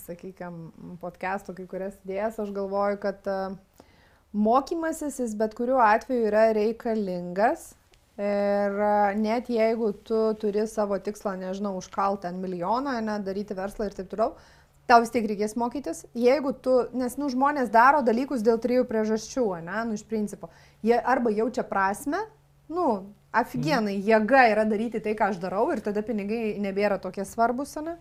sakykime, 0.06 0.70
podcast'o 1.02 1.52
kai 1.56 1.66
kurias 1.68 1.98
idėjas. 2.06 2.38
Aš 2.40 2.52
galvoju, 2.56 2.96
kad 3.02 3.28
e, 3.28 3.36
mokymasis 4.32 5.18
jis 5.20 5.34
bet 5.36 5.52
kuriuo 5.58 5.82
atveju 5.84 6.30
yra 6.30 6.46
reikalingas. 6.56 7.74
Ir 8.16 8.80
e, 8.86 8.94
net 9.20 9.52
jeigu 9.52 9.92
tu 10.08 10.22
turi 10.40 10.64
savo 10.70 10.96
tikslą, 11.04 11.36
nežinau, 11.42 11.74
užkaltą 11.82 12.32
ant 12.32 12.40
milijoną, 12.40 12.96
ne, 13.04 13.18
daryti 13.26 13.56
verslą 13.58 13.90
ir 13.90 13.96
taip 13.98 14.08
toliau, 14.08 14.32
tau 14.88 15.04
vis 15.04 15.12
tiek 15.12 15.28
reikės 15.28 15.52
mokytis. 15.60 16.06
Jeigu 16.16 16.54
tu, 16.64 16.78
nes, 16.96 17.20
nu, 17.20 17.28
žmonės 17.32 17.68
daro 17.72 18.00
dalykus 18.06 18.44
dėl 18.46 18.56
trijų 18.62 18.88
priežasčių, 18.88 19.48
ne, 19.68 19.84
nu, 19.90 20.00
iš 20.00 20.08
principo. 20.08 20.48
Jie 20.80 20.96
arba 20.96 21.32
jaučia 21.32 21.68
prasme, 21.68 22.24
nu, 22.72 22.88
aфиgenai, 23.32 23.96
jėga 24.04 24.42
yra 24.52 24.64
daryti 24.68 25.00
tai, 25.00 25.14
ką 25.18 25.30
aš 25.32 25.38
darau 25.42 25.70
ir 25.72 25.80
tada 25.84 26.02
pinigai 26.04 26.58
nebėra 26.60 26.98
tokie 27.00 27.24
svarbus, 27.24 27.76
ne? 27.82 27.96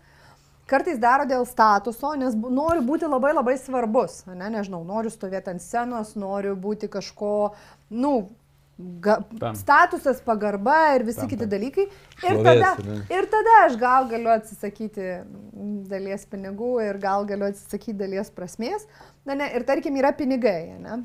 kartais 0.72 1.00
daro 1.04 1.26
dėl 1.28 1.44
statuso, 1.48 2.14
nes 2.16 2.36
bu- 2.40 2.50
nori 2.54 2.80
būti 2.80 3.04
labai 3.10 3.34
labai 3.36 3.58
svarbus, 3.60 4.22
ne, 4.28 4.48
nežinau, 4.54 4.86
noriu 4.88 5.10
stovėti 5.12 5.52
ant 5.52 5.60
scenos, 5.64 6.14
noriu 6.16 6.54
būti 6.56 6.88
kažko, 6.88 7.52
nu, 7.92 8.30
ga, 9.04 9.18
Tam. 9.40 9.56
statusas, 9.60 10.22
pagarba 10.24 10.96
ir 10.96 11.04
visi 11.04 11.20
Tam, 11.20 11.28
kiti 11.28 11.44
tam. 11.44 11.50
dalykai. 11.52 11.88
Ir 12.24 12.38
Šlovės, 12.38 12.78
tada, 12.78 12.96
ir 13.18 13.28
tada 13.34 13.58
aš 13.66 13.76
gal 13.82 14.08
galiu 14.14 14.32
atsisakyti 14.32 15.10
dalies 15.92 16.24
pinigų 16.32 16.72
ir 16.88 16.98
gal 17.04 17.28
galiu 17.28 17.50
atsisakyti 17.52 17.98
dalies 18.00 18.32
prasmės. 18.32 18.88
Na, 19.26 19.36
ne, 19.36 19.52
ir 19.52 19.68
tarkim 19.68 20.00
yra 20.00 20.14
pinigai, 20.16 20.78
ne? 20.80 21.02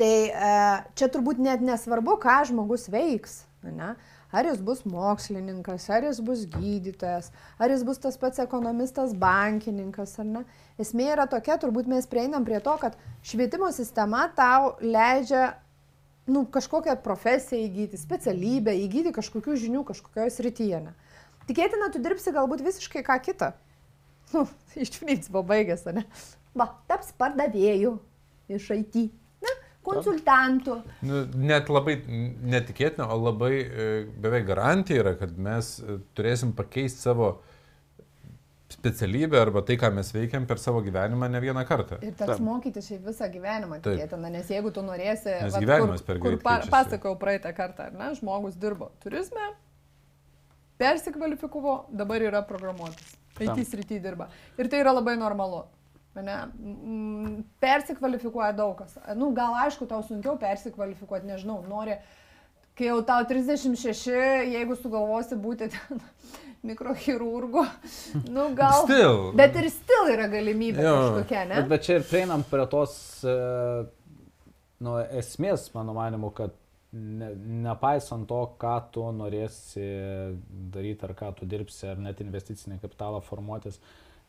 Tai 0.00 0.12
e, 0.32 0.50
čia 0.96 1.10
turbūt 1.12 1.40
net 1.44 1.60
nesvarbu, 1.60 2.16
ką 2.22 2.40
žmogus 2.48 2.88
veiks. 2.88 3.42
Ne? 3.60 3.92
Ar 4.32 4.46
jis 4.46 4.60
bus 4.64 4.84
mokslininkas, 4.88 5.88
ar 5.92 6.06
jis 6.06 6.20
bus 6.24 6.46
gydytojas, 6.48 7.28
ar 7.60 7.72
jis 7.74 7.82
bus 7.84 7.98
tas 8.00 8.16
pats 8.16 8.40
ekonomistas, 8.40 9.12
bankininkas, 9.12 10.14
ar 10.22 10.28
ne. 10.28 10.44
Esmė 10.80 11.10
yra 11.16 11.26
tokia, 11.28 11.58
turbūt 11.60 11.90
mes 11.90 12.08
prieinam 12.08 12.46
prie 12.46 12.62
to, 12.64 12.76
kad 12.80 12.96
švietimo 13.26 13.68
sistema 13.76 14.28
tau 14.38 14.76
leidžia 14.80 15.50
nu, 16.30 16.46
kažkokią 16.46 16.96
profesiją 17.04 17.66
įgyti, 17.66 18.00
specialybę, 18.00 18.72
įgyti 18.86 19.12
kažkokių 19.12 19.58
žinių 19.66 19.84
kažkokioje 19.90 20.32
srityje. 20.38 20.82
Ne? 20.86 20.96
Tikėtina, 21.50 21.90
tu 21.92 22.00
dirbsi 22.00 22.32
galbūt 22.32 22.64
visiškai 22.64 23.04
ką 23.04 23.20
kitą. 23.26 23.52
Nu, 24.32 24.46
iš 24.86 24.94
principo 25.02 25.42
baigęs, 25.44 25.88
ne? 25.92 26.06
Va, 26.56 26.70
taps 26.88 27.12
pardavėjų 27.18 27.98
iš 28.56 28.72
IT? 28.78 29.10
Konsultantų. 29.86 30.80
Nu, 31.06 31.22
net 31.40 31.70
labai 31.72 31.96
netikėtina, 32.06 33.08
o 33.10 33.16
labai 33.20 33.52
e, 33.60 33.86
beveik 34.20 34.48
garantija 34.50 35.04
yra, 35.04 35.14
kad 35.20 35.38
mes 35.40 35.78
e, 35.80 36.00
turėsim 36.16 36.52
pakeisti 36.56 37.06
savo 37.06 37.30
specialybę 38.70 39.40
arba 39.40 39.62
tai, 39.66 39.76
ką 39.80 39.90
mes 39.94 40.12
veikiam 40.14 40.44
per 40.46 40.60
savo 40.62 40.82
gyvenimą 40.84 41.28
ne 41.32 41.40
vieną 41.42 41.64
kartą. 41.66 41.98
Ir 42.06 42.14
teks 42.18 42.42
mokytis 42.44 42.86
šiaip 42.86 43.08
visą 43.08 43.26
gyvenimą, 43.32 43.80
tikėtina, 43.84 44.30
nes 44.36 44.52
jeigu 44.52 44.70
tu 44.74 44.84
norėsi... 44.86 45.32
Nes 45.32 45.56
vat 45.56 45.64
gyvenimas 45.64 46.04
per 46.06 46.20
kur, 46.20 46.36
greit 46.36 46.44
kur 46.44 46.46
pa, 46.46 46.60
pasakojau 46.70 47.18
praeitą 47.20 47.52
kartą, 47.56 47.88
ar 47.90 47.96
ne, 47.98 48.12
žmogus 48.20 48.54
dirbo 48.60 48.92
turizme, 49.02 49.50
persikvalifikavo, 50.80 51.80
dabar 51.98 52.22
yra 52.24 52.44
programuotojas. 52.46 53.16
Tam. 53.40 53.56
IT 53.56 53.68
srity 53.68 54.00
dirba. 54.02 54.28
Ir 54.60 54.68
tai 54.68 54.82
yra 54.82 54.92
labai 54.92 55.16
normalu. 55.18 55.64
Ne, 56.14 56.36
mm, 56.58 57.34
persikvalifikuoja 57.62 58.50
daug 58.58 58.80
kas. 58.80 58.96
Nu, 59.14 59.30
gal 59.34 59.54
aišku, 59.62 59.86
tau 59.86 60.02
sunkiau 60.02 60.34
persikvalifikuoti, 60.40 61.28
nežinau, 61.30 61.60
nori, 61.70 61.94
kai 62.74 62.88
jau 62.88 62.98
tau 63.06 63.22
36, 63.30 64.10
jeigu 64.50 64.74
sugalvosi 64.80 65.38
būti 65.38 65.70
ten 65.70 66.02
mikrochirurgu, 66.66 67.62
nu 68.34 68.48
gal. 68.58 68.82
Still. 68.88 69.30
Bet 69.38 69.54
ir 69.60 69.70
stil 69.72 70.10
yra 70.16 70.26
galimybė 70.32 70.82
Jo. 70.82 70.96
kažkokia, 70.98 71.44
ne? 71.52 71.60
Bet, 71.62 71.70
bet 71.76 71.86
čia 71.86 72.00
ir 72.00 72.08
prieinam 72.10 72.42
prie 72.50 72.66
tos 72.74 72.96
nu, 74.80 74.96
esmės, 75.20 75.68
mano 75.76 75.94
manimu, 75.96 76.32
kad 76.36 76.54
ne, 76.92 77.30
nepaisant 77.66 78.26
to, 78.28 78.40
ką 78.60 78.76
tu 78.94 79.06
norėsi 79.14 79.86
daryti, 80.74 81.06
ar 81.06 81.14
ką 81.18 81.32
tu 81.38 81.48
dirbsi, 81.48 81.84
ar 81.92 82.00
net 82.02 82.22
investicinį 82.24 82.80
kapitalą 82.82 83.20
formuotis, 83.24 83.80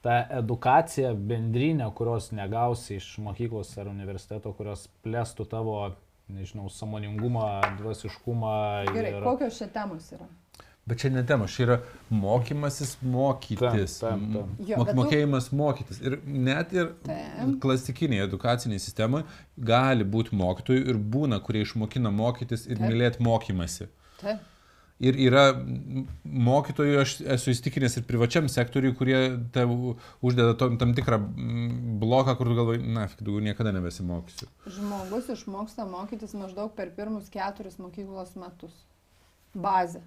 ta 0.01 0.25
edukacija 0.39 1.13
bendrinė, 1.13 1.85
kurios 1.93 2.31
negausi 2.33 2.95
iš 2.97 3.17
mokyklos 3.21 3.73
ar 3.77 3.87
universiteto, 3.91 4.53
kurios 4.57 4.87
plėstų 5.05 5.45
tavo, 5.51 5.75
nežinau, 6.31 6.69
samoningumą, 6.73 7.47
dvasiškumą. 7.81 8.53
Gerai, 8.95 9.17
kokios 9.23 9.57
čia 9.61 9.67
temos 9.73 10.11
yra? 10.15 10.25
Bet 10.89 10.97
čia 11.03 11.11
ne 11.13 11.21
tema, 11.29 11.45
čia 11.45 11.63
yra 11.67 11.75
mokymasis 12.09 12.95
mokytis. 13.05 13.59
Taip, 14.01 14.01
taip, 14.01 14.21
taip. 14.33 14.45
M- 14.49 14.67
Jo, 14.67 14.77
Mok, 14.79 14.87
bet 14.87 14.95
tu- 14.95 14.99
mokėjimas 15.01 15.49
mokytis. 15.53 15.99
Ir 16.01 16.15
net 16.25 16.73
ir 16.73 16.89
Taip. 17.05 17.59
klasikiniai 17.61 18.23
edukaciniai 18.25 18.79
sistemoje 18.81 19.23
gali 19.57 20.03
būti 20.03 20.33
mokytojų 20.33 20.87
ir 20.89 20.97
būna, 20.97 21.37
kurie 21.45 21.61
išmokina 21.67 22.09
mokytis 22.11 22.65
ir 22.67 22.77
Taip. 22.81 22.87
mylėti 22.89 23.21
mokymasi. 23.21 23.87
Taip. 24.23 24.39
Ir 25.01 25.17
yra 25.17 25.47
mokytojų, 26.23 26.97
aš 27.01 27.13
esu 27.35 27.53
įstikinęs 27.55 27.97
ir 27.97 28.05
privačiam 28.05 28.45
sektoriui, 28.51 28.93
kurie 28.97 29.17
uždeda 30.21 30.53
tam, 30.59 30.77
tam 30.81 30.93
tikrą 30.97 31.17
mm, 31.23 31.97
bloką, 32.03 32.35
kur 32.37 32.51
tu 32.51 32.57
galvoji, 32.59 32.83
na, 32.85 33.07
daugiau 33.17 33.41
niekada 33.47 33.73
nebesimokysiu. 33.73 34.49
Žmogus 34.69 35.31
išmoksta 35.33 35.87
mokytis 35.89 36.37
maždaug 36.37 36.75
per 36.77 36.93
pirmus 36.93 37.33
keturis 37.33 37.79
mokyklos 37.81 38.35
metus. 38.37 38.75
Bazė. 39.57 40.03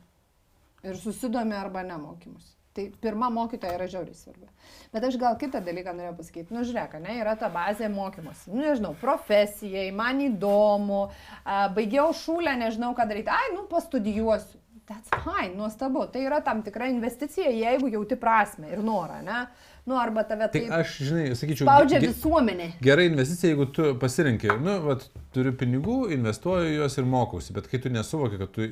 Ir 0.86 0.96
susidomi 1.00 1.56
arba 1.58 1.82
nemokymus. 1.84 2.54
Tai 2.74 2.88
pirma 3.02 3.28
mokytoja 3.30 3.76
yra 3.76 3.86
žiauriai 3.86 4.16
svarbi. 4.18 4.48
Bet 4.90 5.04
aš 5.06 5.14
gal 5.22 5.36
kitą 5.38 5.60
dalyką 5.62 5.92
norėjau 5.94 6.16
pasakyti. 6.18 6.54
Nu, 6.54 6.64
žiūrėk, 6.66 6.96
ne, 7.04 7.20
yra 7.20 7.36
ta 7.38 7.46
bazė 7.54 7.86
mokymosi. 7.92 8.50
Nu, 8.50 8.64
nežinau, 8.64 8.96
profesijai, 8.98 9.92
man 9.94 10.18
įdomu, 10.24 11.04
a, 11.44 11.68
baigiau 11.76 12.10
šūlę, 12.18 12.56
nežinau, 12.64 12.90
ką 12.98 13.06
daryti. 13.10 13.30
Ai, 13.30 13.52
nu, 13.54 13.62
pastudijuosiu. 13.70 14.58
That's 14.84 15.08
fine, 15.24 15.54
nuostabu. 15.56 16.02
Tai 16.12 16.20
yra 16.26 16.42
tam 16.44 16.60
tikra 16.62 16.90
investicija, 16.92 17.48
jeigu 17.48 17.88
jauti 17.88 18.18
prasme 18.20 18.68
ir 18.74 18.82
norą, 18.84 19.22
ne? 19.24 19.46
Nu, 19.88 19.96
arba 20.00 20.24
tave 20.28 20.48
Tai 20.52 20.60
taip 20.60 20.74
aš, 20.76 20.98
žinai, 21.08 21.24
sakyčiau, 21.36 21.64
spaudžia 21.64 22.02
ge- 22.02 22.10
visuomenė. 22.12 22.68
Gera 22.84 23.04
investicija, 23.08 23.54
jeigu 23.54 23.66
tu 23.72 23.90
pasirinkai, 24.00 24.58
nu, 24.60 24.76
vat, 24.84 25.06
turiu 25.32 25.52
pinigų, 25.60 25.96
investuoju 26.18 26.76
juos 26.78 26.96
ir 27.00 27.08
mokausi, 27.08 27.56
bet 27.56 27.68
kai 27.72 27.80
tu 27.84 27.92
nesuvoki, 27.92 28.40
kad 28.40 28.52
tu, 28.56 28.68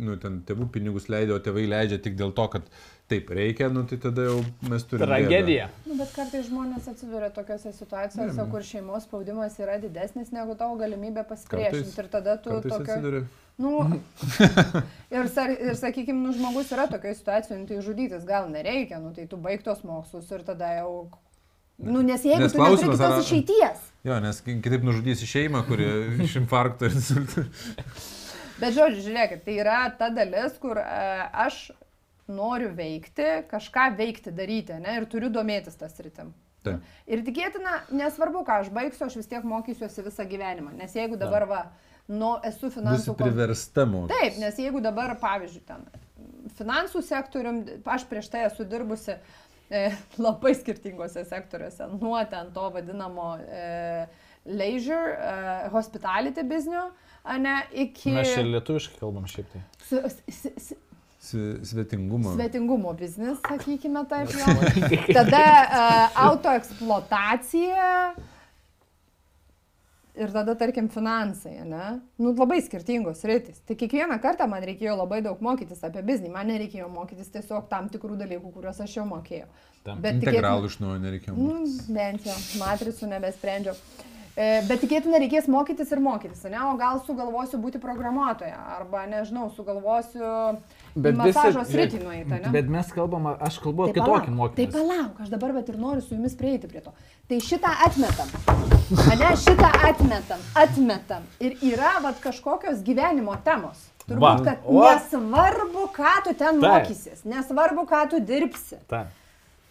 nu, 0.00 0.16
ten 0.20 0.40
tėvų 0.48 0.70
pinigus 0.74 1.08
leidai, 1.12 1.36
o 1.36 1.40
tėvai 1.44 1.64
leidžia 1.70 2.00
tik 2.08 2.16
dėl 2.18 2.32
to, 2.36 2.48
kad 2.56 2.68
taip 3.12 3.28
reikia, 3.36 3.68
nu, 3.72 3.84
tai 3.88 4.00
tada 4.00 4.24
jau 4.30 4.40
mes 4.68 4.84
turime. 4.88 5.06
Tragedija. 5.12 5.68
Nu, 5.84 5.96
bet 6.00 6.12
kartais 6.16 6.48
žmonės 6.48 6.88
atsiduria 6.92 7.28
tokiose 7.36 7.72
situacijose, 7.76 8.48
kur 8.52 8.64
šeimos 8.64 9.04
spaudimas 9.08 9.56
yra 9.60 9.76
didesnis 9.80 10.32
negu 10.32 10.56
tavo 10.60 10.76
galimybė 10.80 11.24
pasipriešinti. 11.28 11.96
Ir 12.00 12.12
tada 12.16 12.36
tu 12.40 12.52
Kartais 12.56 12.72
tokio... 12.78 12.92
atsiduri. 12.92 13.24
Nu, 13.58 14.00
ir, 15.14 15.28
sa- 15.30 15.46
ir 15.52 15.76
sakykime, 15.78 16.18
nu, 16.26 16.32
žmogus 16.34 16.72
yra 16.74 16.88
tokioje 16.90 17.14
situacijoje, 17.20 17.60
nu, 17.60 17.68
tai 17.70 17.78
žudytis 17.86 18.24
gal 18.26 18.48
nereikia, 18.50 18.98
nu, 18.98 19.12
tai 19.14 19.28
tu 19.30 19.38
baigtos 19.38 19.84
mokslus 19.86 20.30
ir 20.34 20.42
tada 20.46 20.72
jau... 20.80 20.94
Nu, 21.78 22.02
nes 22.06 22.22
jeigu 22.22 22.42
Nes 22.44 22.52
tu 22.54 22.62
neturi 22.62 22.88
kitos 22.88 23.00
ar- 23.06 23.22
išeities. 23.22 23.84
Jo, 24.06 24.18
nes 24.22 24.40
ki- 24.46 24.58
kitaip 24.62 24.84
nužudysi 24.86 25.26
šeimą, 25.26 25.64
kuri 25.68 25.86
iš 26.26 26.36
infarkto 26.42 26.86
ir 26.90 26.94
insulto. 26.98 27.46
Bet 28.60 28.74
žodžiu, 28.76 29.02
žiūrėkit, 29.08 29.40
tai 29.46 29.56
yra 29.58 29.78
ta 29.98 30.10
dalis, 30.14 30.54
kur 30.62 30.78
e, 30.78 30.84
aš 31.46 31.64
noriu 32.30 32.70
veikti, 32.78 33.26
kažką 33.50 33.88
veikti, 33.98 34.30
daryti, 34.34 34.76
ne, 34.82 34.98
ir 35.00 35.06
turiu 35.10 35.30
domėtis 35.34 35.74
tas 35.80 35.94
rytim. 36.02 36.30
Taip. 36.64 36.80
Ir 37.10 37.20
tikėtina, 37.26 37.80
nesvarbu, 37.92 38.44
ką 38.46 38.60
aš 38.62 38.70
baigsiu, 38.72 39.04
aš 39.08 39.18
vis 39.18 39.28
tiek 39.28 39.42
mokysiuosi 39.44 40.06
visą 40.06 40.24
gyvenimą. 40.30 40.70
Nes 40.78 40.94
jeigu 40.96 41.18
dabar, 41.20 41.44
va, 41.50 41.58
nu, 42.08 42.34
esu 42.44 42.70
finansų... 42.74 43.14
kon- 43.14 43.24
priversta 43.28 43.86
mokytis. 43.88 44.18
Taip, 44.20 44.38
nes 44.42 44.58
jeigu 44.60 44.80
dabar, 44.84 45.14
pavyzdžiui, 45.22 45.62
ten 45.68 45.86
finansų 46.58 47.00
sektorium, 47.02 47.62
aš 47.88 48.04
prieš 48.10 48.28
tai 48.32 48.42
esu 48.50 48.66
dirbusi 48.68 49.14
e, 49.70 49.86
labai 50.26 50.52
skirtingose 50.58 51.24
sektoriuose, 51.28 51.88
nuo 52.00 52.20
ten 52.30 52.50
to 52.54 52.68
vadinamo 52.74 53.30
e, 53.40 54.06
leisure, 54.44 55.14
e, 55.16 55.68
hospitality 55.72 56.44
biznio, 56.44 56.90
ne, 57.40 57.56
iki 57.86 58.12
Mes 58.12 58.34
čia 58.34 58.44
lietuviškai 58.44 59.00
kalbam 59.00 59.24
šiaip 59.30 59.48
tai. 59.54 59.62
s- 59.88 60.20
s- 60.28 60.50
s- 60.60 60.80
Sve- 61.24 61.64
Svetingumo. 61.64 62.34
svetingumo 62.36 62.90
biznis, 63.00 63.38
sakykime 63.48 64.02
taip 64.10 64.28
jau. 64.36 64.52
Tada 65.16 65.40
uh, 65.64 66.18
autoeksploatacija 66.26 68.14
ir 70.14 70.30
tada, 70.34 70.54
tarkim, 70.58 70.88
finansai, 70.92 71.56
ne? 71.66 71.86
Nu, 72.22 72.32
labai 72.38 72.60
skirtingos 72.62 73.24
rytis. 73.26 73.60
Tai 73.66 73.76
kiekvieną 73.80 74.18
kartą 74.22 74.46
man 74.50 74.62
reikėjo 74.66 74.94
labai 75.00 75.20
daug 75.26 75.40
mokytis 75.42 75.82
apie 75.86 76.02
biznį, 76.06 76.30
man 76.34 76.50
nereikėjo 76.52 76.88
mokytis 76.92 77.32
tiesiog 77.34 77.68
tam 77.72 77.88
tikrų 77.92 78.18
dalykų, 78.22 78.52
kuriuos 78.54 78.80
aš 78.84 78.96
jau 79.00 79.06
mokėjau. 79.10 79.48
Tam. 79.84 80.00
Bet 80.04 80.20
Integralų 80.20 80.70
iš 80.70 80.78
naujo 80.80 80.98
nereikia 81.02 81.34
Nu, 81.34 81.48
mokytis. 81.50 81.88
bent 81.92 82.26
jau, 82.30 82.36
matricų 82.62 83.10
nebesprendžiau. 83.10 83.74
E, 84.34 84.64
Bet 84.66 84.80
tikėtina 84.82 85.20
reikės 85.22 85.46
mokytis 85.50 85.92
ir 85.94 86.00
mokytis, 86.02 86.40
ne? 86.50 86.58
O 86.66 86.72
gal 86.78 86.98
sugalvosiu 87.06 87.60
būti 87.62 87.78
programuotoja, 87.82 88.56
arba 88.80 89.04
nežinau, 89.06 89.46
sugalvosiu 89.54 90.26
bet 90.98 91.14
masažo 91.18 91.62
sritį 91.68 92.00
nueiti, 92.02 92.40
ne? 92.42 92.50
Bet 92.54 92.66
mes 92.72 92.90
kalbam, 92.96 93.28
aš 93.38 93.60
kalbu 93.62 93.86
apie 93.86 93.94
Tai 93.94 94.02
kitokį 94.02 94.10
palauk, 94.10 94.36
mokymą. 94.40 94.58
Tai 94.58 94.66
palauk, 94.74 95.22
aš 95.22 95.30
dabar 95.36 95.54
bet 95.54 95.70
ir 95.70 95.78
noriu 95.78 96.02
su 96.02 96.18
jumis 96.18 96.34
prieiti 96.40 96.70
prie 96.70 96.82
to. 96.82 96.90
Tai 97.30 97.40
šitą 97.46 97.72
atmetam. 97.86 98.34
Ane, 99.14 99.30
šitą 99.46 99.70
atmetam, 99.92 100.42
atmetam. 100.58 101.30
Ir 101.38 101.54
yra 101.70 101.94
vat, 102.02 102.18
kažkokios 102.24 102.82
gyvenimo 102.86 103.38
temos. 103.46 103.86
Turbūt, 104.04 104.20
Va, 104.20 104.32
kad 104.44 104.66
o. 104.68 104.82
nesvarbu, 104.82 105.86
ką 105.94 106.16
tu 106.26 106.34
ten 106.36 106.58
Taip. 106.58 106.64
mokysis, 106.66 107.22
nesvarbu, 107.24 107.86
ką 107.88 108.02
tu 108.10 108.18
dirbsi. 108.20 108.82
Ta. 108.90 109.06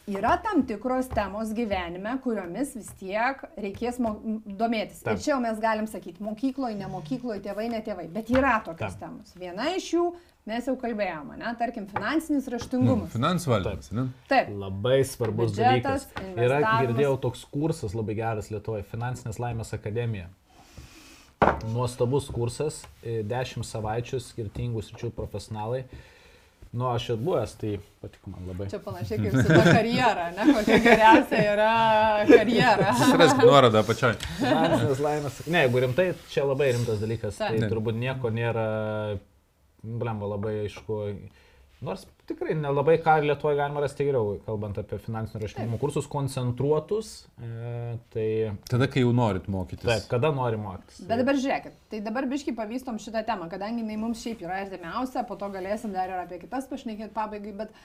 Yra 0.07 0.33
tam 0.43 0.65
tikros 0.67 1.07
temos 1.07 1.53
gyvenime, 1.55 2.17
kuriomis 2.23 2.73
vis 2.75 2.89
tiek 2.99 3.39
reikės 3.55 4.01
domėtis. 4.01 4.99
Taip. 5.05 5.15
Ir 5.15 5.23
čia 5.23 5.31
jau 5.31 5.39
mes 5.45 5.61
galim 5.63 5.87
sakyti, 5.87 6.19
mokykloje, 6.25 6.75
ne 6.75 6.89
mokykloje, 6.91 7.39
tėvai, 7.45 7.69
ne 7.71 7.79
tėvai. 7.85 8.09
Bet 8.11 8.31
yra 8.33 8.57
tokios 8.65 8.97
Taip. 8.97 9.05
temos. 9.05 9.31
Viena 9.39 9.69
iš 9.77 9.93
jų 9.95 10.11
Mes 10.43 10.65
jau 10.67 10.73
kalbėjome, 10.75 11.37
ne, 11.39 11.51
tarkim, 11.55 11.85
finansinis 11.87 12.49
Nu, 12.49 12.57
raštingumas. 12.57 13.13
finansų 13.13 13.47
valdymas, 13.47 13.85
ne? 13.95 14.03
Taip. 14.27 14.49
Labai 14.51 14.97
svarbus 15.07 15.53
Biudžetas, 15.55 16.09
dalykas. 16.17 16.41
Yra 16.43 16.57
girdėjau 16.81 17.13
toks 17.23 17.45
kursas 17.47 17.95
labai 17.95 18.17
geras 18.17 18.49
Lietuvoje- 18.51 18.83
Finansinės 18.91 19.39
laimės 19.39 19.71
akademija. 19.71 20.27
Nuostabus 21.71 22.27
kursas, 22.27 22.81
e, 23.01 23.23
10 23.23 23.63
savaičių 23.63 24.19
skirtingų 24.19 24.83
sričių 24.83 25.13
profesionalai. 25.15 25.85
Nu, 26.73 26.87
aš 26.89 27.09
ir 27.13 27.17
buvęs, 27.21 27.51
tai 27.61 27.75
patiko 28.01 28.31
man 28.33 28.47
labai. 28.49 28.65
Čia 28.71 28.79
panašiai 28.81 29.19
kaip 29.21 29.35
su 29.35 29.43
ta 29.45 29.61
karjera, 29.67 30.23
ne, 30.33 30.45
kokia 30.55 30.79
geriausia 30.81 31.41
yra 31.51 31.67
karjera. 32.31 32.93
Surask 32.97 33.37
nuorodą 33.45 33.83
apačioj. 33.83 34.15
Finansinės 34.39 35.03
laimės. 35.05 35.37
Ne, 35.53 35.61
jeigu 35.67 35.83
rimtai, 35.85 36.07
čia 36.33 36.47
labai 36.49 36.71
rimtas 36.73 36.97
dalykas. 37.03 37.37
Taip. 37.37 37.53
Tai 37.53 37.61
Ne. 37.61 37.69
turbūt 37.69 37.99
nieko 38.01 38.31
nėra, 38.33 38.65
blemba, 39.85 40.31
labai 40.33 40.55
aišku. 40.63 40.97
Nors 41.83 42.05
tikrai 42.29 42.55
nelabai 42.55 42.95
ką 43.03 43.17
Lietuvoje 43.25 43.57
galima 43.59 43.81
rasti 43.83 44.05
geriau, 44.07 44.37
kalbant 44.45 44.77
apie 44.79 44.99
finansinio 45.03 45.41
raštingumo 45.43 45.79
kursus, 45.81 46.07
koncentruotus. 46.11 47.09
E, 47.43 47.97
tai 48.13 48.27
Tada, 48.69 48.87
kai 48.91 49.03
jau 49.03 49.11
norit 49.15 49.49
mokytis. 49.51 49.87
taip, 49.89 50.07
kada 50.11 50.31
nori 50.35 50.59
mokytis. 50.61 51.01
Bet 51.09 51.23
dabar 51.23 51.39
žiūrėkit, 51.39 51.75
tai 51.91 51.99
dabar 52.05 52.29
biškai 52.31 52.55
pavystom 52.55 53.01
šitą 53.03 53.25
temą, 53.27 53.49
kadangi 53.51 53.83
jinai 53.83 53.99
mums 53.99 54.23
šiaip 54.23 54.45
yra 54.45 54.61
artimiausia, 54.63 55.25
po 55.27 55.37
to 55.39 55.51
galėsim 55.51 55.91
dar 55.95 56.13
ir 56.13 56.23
apie 56.23 56.39
kitas 56.45 56.69
pašnekėti 56.71 57.11
pabaigai, 57.17 57.53
bet 57.65 57.75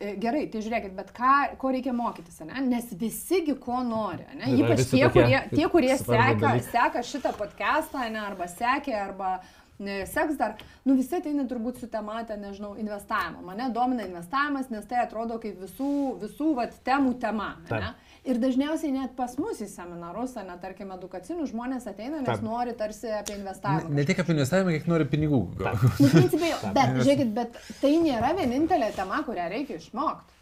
e, 0.00 0.16
gerai, 0.18 0.42
tai 0.50 0.64
žiūrėkit, 0.66 0.98
bet 0.98 1.14
ką, 1.14 1.36
ko 1.62 1.70
reikia 1.76 1.94
mokytis, 1.94 2.42
ne? 2.50 2.66
nes 2.66 2.90
visigi 2.98 3.54
ko 3.62 3.84
nori, 3.86 4.26
ne? 4.42 4.50
Ypač 4.58 4.88
tie, 4.88 5.06
tokie 5.06 5.14
kurie, 5.20 5.40
tie, 5.54 5.70
kurie 5.76 5.96
seka, 6.02 6.56
seka 6.72 7.06
šitą 7.06 7.36
podcastą, 7.38 8.08
ne, 8.10 8.26
arba 8.32 8.50
sekė, 8.50 8.98
arba 9.06 9.36
ne, 9.38 9.59
seks 10.06 10.36
dar, 10.36 10.56
nu 10.84 10.94
visi 10.98 11.14
ateina 11.16 11.46
turbūt 11.48 11.78
su 11.80 11.86
tematė, 11.88 12.36
nežinau, 12.40 12.74
investavimo. 12.80 13.40
Mane 13.46 13.70
domina 13.72 14.04
investavimas, 14.04 14.68
nes 14.70 14.84
tai 14.90 14.98
atrodo 15.04 15.38
kaip 15.40 15.56
visų, 15.62 15.88
visų 16.20 16.50
vat, 16.58 16.74
temų 16.84 17.14
tema. 17.22 17.54
Ne? 17.70 17.94
Ir 18.28 18.36
dažniausiai 18.42 18.92
net 18.92 19.14
pas 19.16 19.38
mus 19.40 19.62
į 19.64 19.68
seminarus, 19.72 20.34
ne, 20.36 20.56
tarkim, 20.60 20.90
edukacinius 20.92 21.54
žmonės 21.54 21.86
ateina, 21.88 22.18
nes 22.20 22.28
Taip. 22.28 22.42
nori 22.44 22.74
tarsi 22.76 23.08
apie 23.08 23.34
Ne, 23.38 23.40
investavimą. 23.40 23.88
ne 23.96 24.04
tik 24.04 24.20
apie 24.20 24.34
investavimą, 24.36 24.74
kiek 24.76 24.86
nori 24.92 25.06
pinigų. 25.08 25.40
gauti. 25.56 25.88
Nu, 26.02 26.08
principai, 26.12 26.50
jo, 26.52 26.58
bet, 26.76 26.92
žiūrėkit, 27.00 27.32
bet 27.40 27.56
tai 27.80 27.94
nėra 28.04 28.34
vienintelė 28.36 28.92
tema, 28.94 29.22
kurią 29.24 29.48
reikia 29.54 29.80
išmokti. 29.80 30.36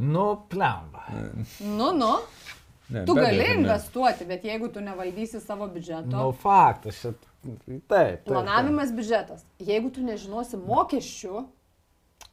Nu, 0.00 0.26
plemba. 0.48 1.06
Nu, 1.60 1.92
nu, 1.92 2.14
Ne, 2.90 3.04
tu 3.06 3.14
gali 3.14 3.38
ne. 3.38 3.52
investuoti, 3.60 4.24
bet 4.26 4.42
jeigu 4.42 4.66
tu 4.74 4.80
nevaldysi 4.82 5.38
savo 5.40 5.68
biudžeto, 5.70 6.10
Nu, 6.10 6.32
faktas. 6.34 6.96
Šit... 7.04 7.28
Taip, 7.40 7.80
taip. 7.88 8.26
planavimas 8.26 8.90
biudžetas, 8.92 9.46
jeigu 9.64 9.88
tu 9.94 10.02
nežinosi 10.04 10.58
mokesčių, 10.60 11.46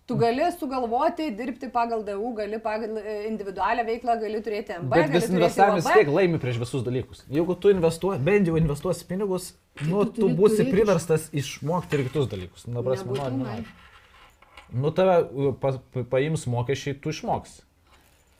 tu 0.08 0.16
gali 0.20 0.43
sugalvoti, 0.60 1.30
dirbti 1.36 1.70
pagal 1.72 2.03
DU, 2.08 2.34
gali 2.36 2.60
pagal 2.64 2.97
e, 2.99 3.14
individualią 3.30 3.86
veiklą, 3.88 4.18
gali 4.20 4.41
turėti 4.43 4.76
MB, 4.78 4.91
Bet 4.91 5.14
vis 5.16 5.30
investavimas 5.32 5.88
UAB. 5.88 5.97
tiek 5.99 6.12
laimi 6.12 6.39
prieš 6.43 6.60
visus 6.64 6.84
dalykus. 6.84 7.24
Jeigu 7.32 7.55
tu 7.60 7.72
investuosi, 7.72 8.20
bent 8.24 8.47
jau 8.47 8.55
investuosi 8.60 9.08
pinigus, 9.08 9.53
nu, 9.84 10.03
tu 10.05 10.12
tu 10.12 10.22
turi 10.26 10.38
būsi 10.39 10.60
turėti 10.62 10.76
priverstas 10.76 11.30
išmokti 11.32 11.99
ir 11.99 12.05
kitus 12.10 12.28
dalykus. 12.32 12.68
Nu, 12.68 12.84
prasme, 12.88 13.16
nori, 13.16 13.39
nenori. 13.41 13.66
Nu, 14.76 14.91
tave 14.91 15.22
pa, 15.64 15.74
pa, 15.93 16.03
paims 16.16 16.43
mokesčiai, 16.51 16.99
tu 16.99 17.12
išmoksi. 17.16 17.64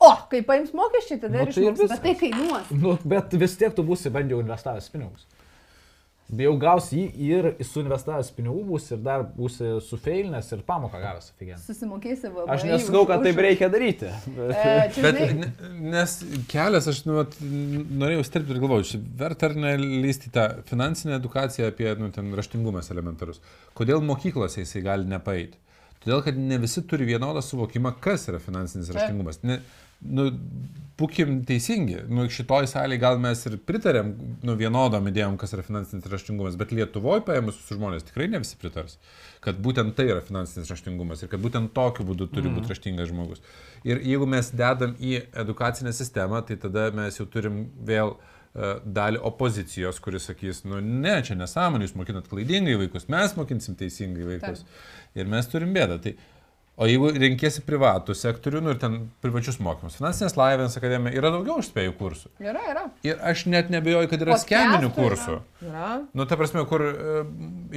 O, 0.04 0.12
kai 0.30 0.44
paims 0.46 0.72
mokesčiai, 0.76 1.20
tada 1.24 1.40
Nu, 1.40 1.48
ir 1.48 1.52
tai 1.52 1.64
ir 1.64 1.72
išmoks, 1.72 1.90
bet 1.90 2.04
tai 2.04 2.14
kainuos. 2.20 2.68
Nu, 2.76 2.96
bet 3.08 3.32
vis 3.40 3.56
tiek 3.60 3.72
tu 3.74 3.84
būsi 3.84 4.12
bent 4.14 4.30
jau 4.32 4.40
investavęs 4.44 4.88
pinigus. 4.92 5.24
Bijau 6.28 6.58
gausi 6.60 6.98
jį 7.00 7.08
ir 7.24 7.46
suinvestavęs 7.64 8.28
pinigų 8.36 8.60
bus 8.68 8.90
ir 8.92 8.98
dar 9.00 9.22
būsi 9.32 9.78
sufeilinęs 9.86 10.50
ir 10.52 10.64
pamoką 10.68 10.98
gavęs 11.00 11.30
aфиgen. 11.32 11.60
Susimokėsi 11.64 12.28
VVA. 12.28 12.44
Aš 12.52 12.66
nesakau, 12.68 13.06
kad 13.08 13.22
už... 13.22 13.28
taip 13.30 13.40
reikia 13.46 13.70
daryti. 13.72 14.10
Bet, 14.36 14.52
e, 14.52 15.04
bet 15.06 15.20
ne, 15.38 15.48
nes 15.94 16.18
kelias, 16.52 16.90
aš 16.92 17.00
nu, 17.08 17.16
at, 17.22 17.38
norėjau 17.40 18.26
stripti 18.28 18.52
ir 18.52 18.60
galvoju, 18.60 19.00
verta 19.22 19.48
ar 19.48 19.56
nelysti 19.56 20.34
tą 20.34 20.46
finansinę 20.68 21.16
edukaciją 21.16 21.72
apie 21.72 21.88
nu, 21.96 22.10
ten, 22.12 22.28
raštingumas 22.36 22.92
elementarus. 22.92 23.40
Kodėl 23.78 24.04
mokyklose 24.04 24.66
jisai 24.66 24.84
gali 24.84 25.08
nepaeiti? 25.08 25.56
Todėl, 26.04 26.20
kad 26.28 26.36
ne 26.38 26.60
visi 26.60 26.84
turi 26.86 27.08
vienodą 27.08 27.40
suvokimą, 27.42 27.96
kas 28.04 28.28
yra 28.28 28.38
finansinis 28.42 28.92
raštingumas. 28.94 29.40
Ne, 29.48 29.62
nu, 30.00 30.28
būkim 30.98 31.42
teisingi. 31.46 32.00
Nu, 32.10 32.26
šitoj 32.32 32.66
salėje 32.70 33.02
gal 33.02 33.18
mes 33.22 33.44
ir 33.46 33.56
pritarėm 33.68 34.12
nu, 34.46 34.54
vienodom 34.58 35.06
idėjom, 35.10 35.36
kas 35.40 35.54
yra 35.54 35.64
finansinis 35.66 36.08
raštingumas, 36.10 36.56
bet 36.58 36.74
Lietuvoje 36.74 37.22
paėmus 37.26 37.60
žmonės 37.68 38.08
tikrai 38.08 38.28
ne 38.32 38.40
visi 38.42 38.58
pritars, 38.58 38.96
kad 39.44 39.60
būtent 39.62 39.94
tai 39.98 40.08
yra 40.10 40.22
finansinis 40.24 40.70
raštingumas 40.72 41.22
ir 41.22 41.30
kad 41.32 41.42
būtent 41.42 41.70
tokiu 41.76 42.06
būdu 42.08 42.30
turi 42.32 42.50
būti 42.50 42.72
raštingas 42.72 43.12
žmogus. 43.12 43.44
Ir 43.86 44.02
jeigu 44.02 44.26
mes 44.30 44.50
dedam 44.50 44.96
į 44.98 45.20
edukacinę 45.38 45.94
sistemą, 45.94 46.42
tai 46.46 46.58
tada 46.58 46.88
mes 46.94 47.20
jau 47.20 47.28
turim 47.30 47.68
vėl 47.86 48.16
e, 48.16 48.72
dalį 48.82 49.22
opozicijos, 49.30 50.02
kuris 50.02 50.26
sakys, 50.30 50.64
nu 50.66 50.82
ne, 50.82 51.20
čia 51.22 51.38
nesąmonė, 51.38 51.86
jūs 51.86 51.94
mokinat 52.00 52.26
klaidingai 52.30 52.74
vaikus, 52.82 53.06
mes 53.12 53.38
mokinsim 53.38 53.78
teisingai 53.78 54.26
vaikus. 54.34 54.66
Ir 55.18 55.30
mes 55.30 55.46
turim 55.50 55.70
bėdą. 55.76 56.02
Tai, 56.02 56.16
o 56.78 56.86
jeigu 56.86 57.10
renkėsi 57.10 57.62
privatų 57.66 58.14
sektorių, 58.14 58.60
nu 58.62 58.72
ir 58.72 58.78
ten 58.78 58.98
privačius 59.22 59.58
mokymus, 59.62 59.96
finansinės 59.98 60.36
laivės 60.38 60.78
akademija, 60.78 61.16
yra 61.18 61.32
daugiau 61.34 61.58
užspėjų 61.58 61.94
kursų. 61.98 62.30
yra, 62.42 62.62
yra. 62.70 62.84
Ir 63.06 63.18
aš 63.26 63.44
net 63.50 63.72
nebejoju, 63.74 64.10
kad 64.12 64.22
yra 64.22 64.36
Podcastų 64.36 64.46
skeminių 64.46 64.90
yra. 64.90 64.94
kursų. 64.94 65.38
Yra. 65.66 65.90
Nu, 66.14 66.26
ta 66.30 66.38
prasme, 66.38 66.62
kur 66.70 66.86
e, 66.86 67.18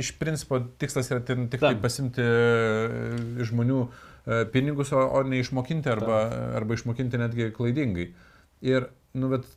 iš 0.04 0.14
principo 0.22 0.62
tikslas 0.82 1.10
yra 1.10 1.24
ten 1.26 1.50
tik 1.50 1.64
tai 1.64 1.74
Taip. 1.74 1.82
pasimti 1.86 2.22
e, 2.22 3.10
iš 3.42 3.50
žmonių 3.56 3.82
e, 3.82 4.44
pinigus, 4.54 4.94
o, 4.94 5.02
o 5.02 5.24
ne 5.26 5.42
išmokinti 5.42 5.90
arba, 5.96 6.22
arba 6.62 6.78
išmokinti 6.78 7.22
netgi 7.22 7.50
klaidingai. 7.58 8.12
Ir, 8.70 8.92
nu, 9.18 9.34
bet 9.34 9.50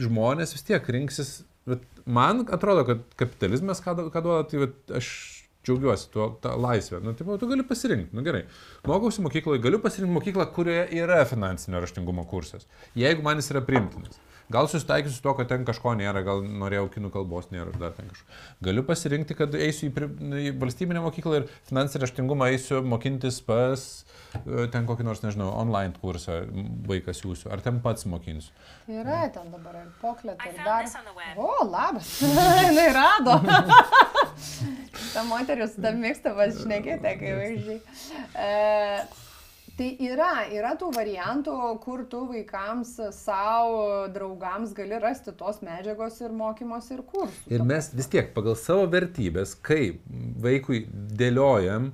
žmonės 0.00 0.52
vis 0.52 0.68
tiek 0.68 0.84
rinksis, 0.92 1.38
bet 1.68 1.84
man 2.04 2.44
atrodo, 2.52 2.84
kad 2.88 3.06
kapitalizmas, 3.16 3.80
ką, 3.80 3.96
ką 4.12 4.20
duoda, 4.24 4.44
tai 4.50 4.66
vat, 4.66 4.76
aš 5.00 5.08
džiaugiuosi 5.66 6.10
tuo, 6.10 6.28
tą 6.42 6.56
laisvę. 6.60 7.00
Nu, 7.04 7.14
tipo, 7.14 7.38
tu 7.38 7.48
gali 7.50 7.64
pasirinkti, 7.66 8.16
nu 8.16 8.24
gerai. 8.26 8.42
Mokausi 8.88 9.22
mokykloje, 9.22 9.62
galiu 9.62 9.80
pasirinkti 9.82 10.18
mokyklą, 10.18 10.46
kurioje 10.56 10.88
yra 10.98 11.22
finansinio 11.28 11.80
raštingumo 11.82 12.26
kursas. 12.30 12.66
Jeigu 12.98 13.22
man 13.22 13.40
jis 13.40 13.52
yra 13.54 13.62
primtinas. 13.66 14.18
Gal 14.52 14.68
susitaikysiu 14.68 15.16
su 15.16 15.24
to, 15.24 15.34
kad 15.38 15.48
ten 15.50 15.64
kažko 15.68 15.94
nėra, 15.98 16.22
gal 16.26 16.42
norėjau 16.44 16.88
kinų 16.96 17.12
kalbos 17.14 17.48
nėra 17.54 17.72
ir 17.72 17.78
dar 17.80 17.94
ten 17.96 18.10
kažko. 18.10 18.26
Galiu 18.64 18.84
pasirinkti, 18.88 19.36
kad 19.38 19.54
eisiu 19.56 19.88
į, 19.88 19.92
pri, 19.96 20.08
į 20.42 20.52
valstybinę 20.60 21.02
mokyklą 21.04 21.40
ir 21.40 21.48
finansinį 21.70 22.02
raštingumą 22.04 22.50
eisiu 22.52 22.82
mokintis 22.86 23.40
pas 23.46 23.86
e, 24.36 24.66
ten 24.74 24.88
kokį 24.88 25.06
nors, 25.08 25.22
nežinau, 25.24 25.48
online 25.56 25.96
kursą 26.02 26.42
vaikas 26.88 27.24
jūsų, 27.24 27.48
ar 27.54 27.64
ten 27.64 27.80
pats 27.84 28.06
mokinsiu. 28.10 28.52
Yra 28.92 29.24
ten 29.32 29.50
dabar 29.54 29.80
ir 29.82 29.90
poklėt, 30.02 30.42
I 30.44 30.52
ir 30.52 30.62
dar. 30.66 30.88
O, 31.36 31.50
labas. 31.68 32.14
Jinai 32.66 32.88
rado. 32.96 33.40
Ta 35.12 35.24
moteris 35.28 35.74
tam 35.80 36.00
mėgsta 36.02 36.32
pasišnekėti, 36.36 37.12
kai 37.20 37.34
vaizdžiai. 37.40 37.78
E, 38.36 38.50
tai 39.82 40.06
yra, 40.06 40.46
yra 40.52 40.72
tų 40.78 40.90
variantų, 40.94 41.56
kur 41.82 42.04
tu 42.10 42.22
vaikams, 42.28 42.94
savo 43.16 44.06
draugams 44.12 44.74
gali 44.76 44.98
rasti 45.02 45.34
tos 45.38 45.60
medžiagos 45.64 46.20
ir 46.22 46.34
mokymosi 46.36 46.94
ir 46.96 47.02
kursų. 47.08 47.50
Ir 47.50 47.64
mes 47.66 47.90
vis 47.96 48.10
tiek 48.12 48.30
pagal 48.36 48.56
savo 48.58 48.86
vertybės, 48.92 49.56
kai 49.58 49.98
vaikui 50.42 50.84
dėliojam 51.18 51.92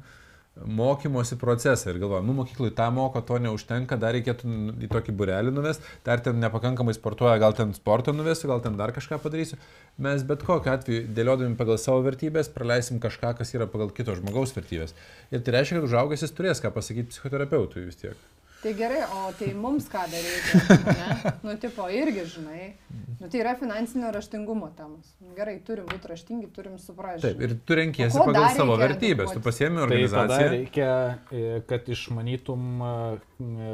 mokymosi 0.67 1.37
procesą 1.39 1.91
ir 1.91 1.99
galvojam, 2.03 2.27
nu 2.27 2.35
mokykloje 2.39 2.75
tą 2.79 2.89
moko, 2.95 3.23
to 3.23 3.39
neužtenka, 3.43 3.99
dar 4.01 4.17
reikėtų 4.17 4.55
į 4.87 4.91
tokį 4.93 5.15
burelį 5.19 5.53
nuvesti, 5.55 5.85
dar 6.07 6.23
ten 6.25 6.41
nepakankamai 6.43 6.95
sportuoja, 6.97 7.37
gal 7.43 7.57
ten 7.59 7.75
sportą 7.77 8.15
nuvesiu, 8.17 8.49
gal 8.53 8.63
ten 8.65 8.79
dar 8.79 8.95
kažką 8.97 9.21
padarysiu. 9.23 9.61
Mes 9.99 10.25
bet 10.27 10.43
kokiu 10.47 10.75
atveju 10.75 11.07
dėliodami 11.15 11.59
pagal 11.59 11.79
savo 11.83 12.03
vertybės 12.07 12.51
praleisim 12.55 13.03
kažką, 13.03 13.37
kas 13.39 13.55
yra 13.55 13.69
pagal 13.71 13.93
kito 13.95 14.17
žmogaus 14.19 14.57
vertybės. 14.57 14.97
Ir 15.35 15.45
tai 15.45 15.59
reiškia, 15.59 15.79
kad 15.79 15.89
užaugęs 15.91 16.27
jis 16.27 16.35
turės 16.35 16.65
ką 16.65 16.75
pasakyti 16.75 17.15
psichoterapeutui 17.15 17.87
vis 17.89 18.03
tiek. 18.03 18.29
Tai 18.59 18.73
gerai, 18.75 19.05
o 19.15 19.29
tai 19.39 19.53
mums 19.55 19.87
ką 19.87 20.01
daryti? 20.11 20.59
Ne? 20.89 21.33
Nu, 21.47 21.53
tipo, 21.63 21.85
irgi, 21.95 22.25
žinai. 22.27 22.73
Nu, 23.21 23.29
tai 23.31 23.39
yra 23.43 23.53
finansinio 23.59 24.11
raštingumo 24.15 24.69
temos. 24.79 25.13
Nu, 25.23 25.31
Gerai, 25.37 25.57
turim 25.67 25.87
būti 25.91 26.11
raštingi, 26.11 26.49
turim 26.55 26.75
suprasti. 26.83 27.23
Taip, 27.29 27.41
ir 27.47 27.55
tu 27.67 27.77
renkiesi 27.79 28.19
pagal 28.19 28.49
savo 28.59 28.75
vertybės, 28.79 29.31
tu 29.35 29.43
pasiemi 29.43 29.79
Tai 29.79 29.85
organizaciją. 29.87 30.49
reikia, 30.55 30.91
e, 31.31 31.61
kad 31.71 31.87
išmanytum, 31.95 32.67
e, 32.83 33.73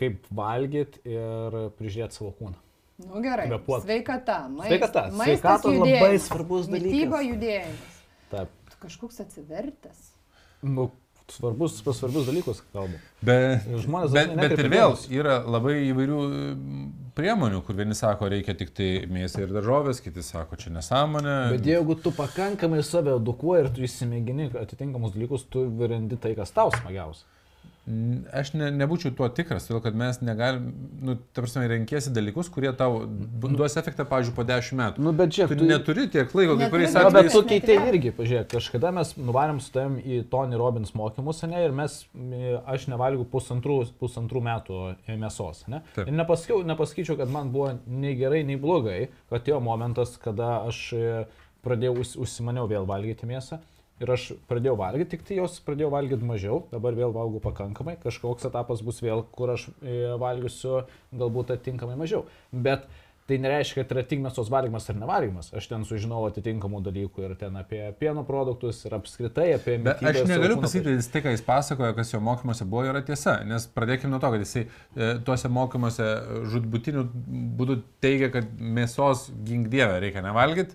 kaip 0.00 0.28
valgyti 0.36 1.02
ir 1.12 1.58
prižiūrėti 1.80 2.20
savo 2.20 2.32
kūną. 2.40 2.56
Nu, 3.08 3.20
gerai. 3.24 3.48
Kvėpuot. 3.50 3.84
Sveikata. 3.88 4.38
Maist, 4.52 4.68
Sveikata. 4.68 5.02
Maistas 5.16 5.62
Sveikatos 5.64 5.78
labai 5.80 6.18
svarbus 6.22 6.68
dalykas. 6.68 6.88
Mityba 6.92 7.22
judėjimas. 7.26 8.00
Taip. 8.32 8.52
Tu 8.70 8.80
kažkoks 8.84 9.20
atsivertęs. 9.24 10.02
Nu, 10.62 10.90
svarbus, 11.32 11.80
apie 11.80 11.94
svarbius 11.96 12.28
dalykus 12.28 12.62
kalbu. 12.74 13.00
Be, 13.24 13.36
Žmonės 13.84 14.14
bet, 14.14 14.34
bet 14.38 14.54
ir 14.58 14.68
vėl 14.72 14.96
yra 15.14 15.38
labai 15.46 15.74
įvairių 15.88 16.20
mm, 16.28 16.86
priemonių, 17.16 17.62
kur 17.66 17.78
vieni 17.78 17.96
sako, 17.98 18.30
reikia 18.32 18.54
tik 18.58 18.72
tai 18.76 18.90
mėsą 19.10 19.44
ir 19.46 19.54
daržovės, 19.54 20.02
kiti 20.04 20.24
sako, 20.26 20.58
čia 20.60 20.72
nesąmonė. 20.76 21.36
Bet 21.56 21.68
jeigu 21.68 21.96
tu 22.04 22.14
pakankamai 22.16 22.82
save 22.86 23.16
edukuoji 23.18 23.66
ir 23.66 23.70
tu 23.74 23.86
įsimėgini 23.88 24.50
atitinkamus 24.62 25.14
dalykus, 25.16 25.46
tu 25.52 25.66
virendi 25.80 26.20
tai, 26.20 26.34
kas 26.38 26.54
tau 26.54 26.72
smagiausia. 26.74 27.28
Aš 28.32 28.52
ne, 28.54 28.68
nebūčiau 28.70 29.10
tuo 29.18 29.26
tikras, 29.34 29.64
todėl 29.66 29.80
kad 29.82 29.96
mes 29.98 30.20
negalim, 30.22 30.68
nu, 31.02 31.16
ta 31.34 31.42
prasme, 31.42 31.64
renkėsi 31.66 32.12
dalykus, 32.14 32.46
kurie 32.54 32.70
tau 32.78 33.00
bu- 33.08 33.50
duos 33.58 33.74
efektą, 33.80 34.04
pavyzdžiui, 34.06 34.34
po 34.36 34.44
10 34.46 34.76
metų. 34.78 35.02
Nu, 35.02 35.10
bet 35.18 35.32
čia 35.34 35.48
Tu 35.50 35.56
tu 35.58 35.66
neturi 35.66 36.04
tiek 36.08 36.30
laiko, 36.38 36.54
kai 36.60 36.68
kuriais 36.70 36.94
Na, 36.94 37.02
bet 37.10 37.26
atvejais. 37.26 37.32
tu 37.34 37.40
Aš 37.42 37.48
keitei 37.50 37.74
netikėjau. 37.80 37.90
irgi, 37.90 38.12
pažiūrėk, 38.20 38.46
kažkada 38.54 38.92
mes 38.94 39.10
nuvarėm 39.18 39.58
su 39.60 39.72
tavim 39.74 39.96
į 39.98 40.20
Tony 40.30 40.54
Robbins 40.62 40.94
mokymus, 40.94 41.42
ne, 41.50 41.64
ir 41.64 41.72
mes, 41.74 41.98
aš 42.70 42.86
nevalgiau 42.86 43.26
pusantrų, 43.26 43.80
pusantrų 43.98 44.44
metų 44.46 44.78
mėsos, 45.18 45.64
ne. 45.66 45.82
Taip. 45.96 46.06
Ir 46.06 46.12
nepasakiau, 46.22 46.62
nepasakyčiau, 46.62 47.18
kad 47.18 47.28
man 47.34 47.50
buvo 47.50 47.72
nei 47.88 48.14
gerai, 48.14 48.44
nei 48.46 48.56
blogai, 48.62 49.08
kad 49.28 49.42
atėjo 49.42 49.58
momentas, 49.60 50.14
kada 50.22 50.62
aš 50.70 50.92
e, 50.94 51.26
pradėjau, 51.66 51.98
užs- 51.98 52.16
užsimaniau 52.16 52.70
vėl 52.70 52.86
valgyti 52.86 53.26
mėsą. 53.26 53.58
Ir 54.02 54.10
aš 54.10 54.32
pradėjau 54.50 54.74
valgyti, 54.80 55.12
tik 55.14 55.22
tai 55.28 55.38
jos 55.38 55.60
pradėjau 55.62 55.92
valgyti 55.94 56.26
mažiau, 56.26 56.64
dabar 56.72 56.96
vėl 56.98 57.14
valgau 57.14 57.38
pakankamai, 57.44 57.94
kažkoks 58.02 58.48
etapas 58.48 58.82
bus 58.82 58.98
vėl, 59.04 59.22
kur 59.30 59.54
aš 59.54 59.68
e, 59.78 60.02
valgysiu 60.18 60.82
galbūt 61.14 61.54
atitinkamai 61.54 61.94
mažiau. 62.00 62.24
Bet 62.50 62.88
tai 63.26 63.38
nereiškia, 63.38 63.82
kad 63.84 63.92
yra 63.94 64.02
tik 64.06 64.20
mėsos 64.22 64.48
valgymas 64.50 64.88
ar 64.90 64.96
nevalgymas. 64.98 65.52
Aš 65.56 65.68
ten 65.70 65.84
sužinau 65.86 66.24
atitinkamų 66.26 66.80
dalykų 66.84 67.24
ir 67.24 67.34
ten 67.40 67.54
apie 67.60 67.80
pieno 68.00 68.24
produktus 68.28 68.80
ir 68.86 68.96
apskritai 68.98 69.52
apie 69.54 69.76
Bet 69.78 70.02
mitybą 70.02 70.24
aš 70.24 70.30
negaliu 70.32 70.56
pasakyti, 70.60 70.96
kad 70.98 71.12
tai, 71.14 71.22
ką 71.26 71.34
jis 71.36 71.44
pasakojo, 71.46 71.92
kas 71.98 72.10
jo 72.12 72.20
mokymuose 72.24 72.66
buvo, 72.66 72.84
yra 72.90 73.04
tiesa. 73.06 73.38
Nes 73.48 73.68
pradėkime 73.70 74.10
nuo 74.12 74.20
to, 74.22 74.32
kad 74.34 74.42
jisai 74.42 74.64
e, 74.66 75.12
tuose 75.24 75.52
mokymuose 75.52 76.08
žudbutiniu 76.52 77.06
būdu 77.60 77.78
teigia, 78.02 78.32
kad 78.34 78.50
mėsos 78.58 79.28
gingdievę 79.46 80.02
reikia 80.02 80.24
nevalgyti, 80.26 80.74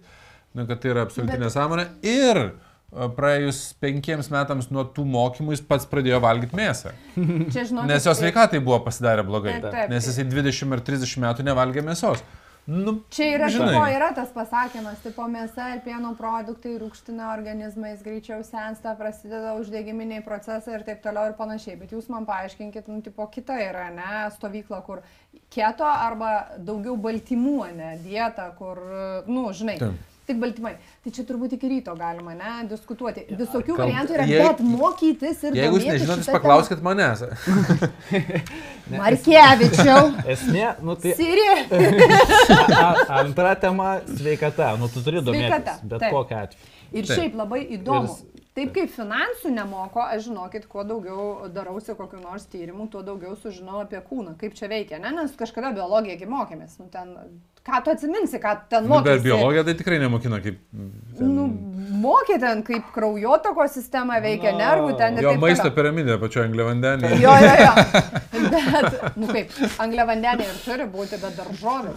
nu, 0.56 0.66
kad 0.70 0.80
tai 0.82 0.96
yra 0.96 1.04
absoliuti 1.06 1.36
Bet- 1.36 1.44
nesąmonė. 1.50 1.90
Ir 2.08 2.42
e, 2.46 2.50
praėjus 2.92 3.62
penkiems 3.84 4.30
metams 4.32 4.70
nuo 4.72 4.86
tų 4.96 5.04
mokymų 5.12 5.58
jis 5.58 5.64
pats 5.68 5.88
pradėjo 5.92 6.22
valgyti 6.24 6.56
mėsą. 6.58 6.94
Čia 7.54 7.68
žinokit. 7.68 7.92
Nes 7.92 8.08
jo 8.08 8.16
sveikatai 8.16 8.64
buvo 8.64 8.80
pasidarę 8.86 9.26
blogai. 9.28 9.58
Taip, 9.60 9.74
taip. 9.76 9.92
Nes 9.92 10.08
jisai 10.08 10.28
20 10.30 10.78
ar 10.78 10.84
30 10.92 11.24
metų 11.26 11.48
nevalgė 11.50 11.84
mėsos. 11.86 12.24
Nu, 12.68 12.98
Čia 13.16 13.30
yra, 13.32 13.48
Žinai. 13.48 13.94
yra 13.96 14.10
tas 14.12 14.28
pasakymas, 14.36 14.98
tipo 15.00 15.24
mėsa 15.32 15.70
ir 15.72 15.78
pieno 15.86 16.10
produktai 16.20 16.74
rūkština 16.82 17.30
organizmais, 17.32 18.02
greičiau 18.04 18.42
sensta, 18.44 18.92
prasideda 19.00 19.54
uždegiminiai 19.56 20.20
procesai 20.26 20.76
ir 20.76 20.84
taip 20.84 21.00
toliau 21.06 21.30
ir 21.30 21.38
panašiai. 21.40 21.78
Bet 21.80 21.94
jūs 21.96 22.10
man 22.12 22.28
paaiškinkit, 22.28 22.90
nu, 22.92 23.00
tipo, 23.06 23.24
kita 23.32 23.56
yra, 23.70 23.88
ne, 23.96 24.26
stovykla, 24.36 24.82
kur 24.84 25.00
keto 25.48 25.88
arba 25.88 26.34
daugiau 26.60 27.00
baltymų, 27.00 27.72
ne, 27.80 27.94
dieta, 28.04 28.50
kur, 28.60 28.84
nu, 29.32 29.48
žinai. 29.56 29.80
Taip. 29.80 30.17
Tik 30.28 30.40
baltymai. 30.42 30.74
Tai 31.06 31.12
čia 31.16 31.24
turbūt 31.24 31.54
iki 31.56 31.70
ryto 31.72 31.94
galima, 31.96 32.34
ne, 32.36 32.54
diskutuoti. 32.68 33.22
Visokių 33.32 33.78
Kal- 33.78 33.86
variantų 33.86 34.16
yra, 34.18 34.26
jei- 34.28 34.42
bet 34.44 34.60
mokytis 34.68 35.44
ir... 35.48 35.56
jeigu 35.56 35.80
jūs 35.80 35.88
nežinot, 35.88 36.20
jūs 36.24 36.32
paklauskit 36.36 36.82
manęs. 36.84 37.24
tema. 37.24 38.98
Markevičiau. 39.02 40.12
Esmė, 40.36 40.66
nu 40.84 40.96
tai 41.00 41.14
Siri. 41.18 41.48
antra 43.22 43.56
tema- 43.56 44.00
sveikata. 44.20 44.74
Nu, 44.80 44.90
tu 44.92 45.04
turi 45.06 45.22
domėtis, 45.24 45.48
Sveikata, 45.48 45.78
bet 45.84 46.04
taip. 46.04 46.12
kokiu 46.16 46.38
atveju. 46.42 46.74
Ir 46.92 47.04
Taip. 47.08 47.14
šiaip 47.20 47.40
labai 47.46 47.62
įdomu. 47.78 48.12
Ir- 48.18 48.36
Taip 48.58 48.72
kaip 48.74 48.90
finansų 48.90 49.52
nemoko, 49.54 50.02
aš 50.02 50.24
žinokit, 50.32 50.64
kuo 50.66 50.82
daugiau 50.82 51.46
darausi 51.54 51.94
kokiu 51.94 52.18
nors 52.24 52.48
tyrimu, 52.50 52.88
tuo 52.90 53.04
daugiau 53.06 53.36
sužinau 53.38 53.84
apie 53.84 54.00
kūną, 54.02 54.32
kaip 54.42 54.56
čia 54.58 54.66
veikia, 54.72 54.98
ne? 54.98 55.12
Nes 55.14 55.36
kažkada 55.38 55.70
biologiją 55.78 56.16
gi 56.18 56.26
mokėmės. 56.32 56.80
Nu, 56.82 56.88
ten, 56.90 57.12
ką 57.68 57.82
tu 57.84 57.92
atsiminsi, 57.92 58.40
ką 58.40 58.56
ten 58.72 58.84
Nu, 58.88 58.96
mokėsi? 58.96 59.10
bet 59.18 59.24
biologija 59.28 59.64
tai 59.68 59.74
tikrai 59.80 60.00
nemokina 60.00 60.40
kaip... 60.44 60.58
ten- 61.18 61.34
Nu, 61.38 61.48
mokė 61.98 62.40
ten, 62.40 62.62
kaip 62.64 62.90
kraujotako 62.94 63.68
sistema 63.74 64.20
veikia, 64.24 64.52
Na, 64.54 64.58
nervų 64.64 64.98
ten 65.00 65.18
ir 65.18 65.24
Jo 65.28 65.34
maisto 65.42 65.72
piramidė 65.74 66.18
pačioje 66.22 66.46
angliavandenėje. 66.52 67.20
Jo, 67.24 67.34
jo, 67.42 67.56
jo. 67.64 67.74
Bet, 68.38 68.98
nu 69.18 69.28
kaip, 69.32 69.52
angliavandeniai 69.82 70.46
ir 70.48 70.60
turi 70.64 70.86
būti, 70.94 71.18
bet 71.22 71.34
daržovės. 71.40 71.96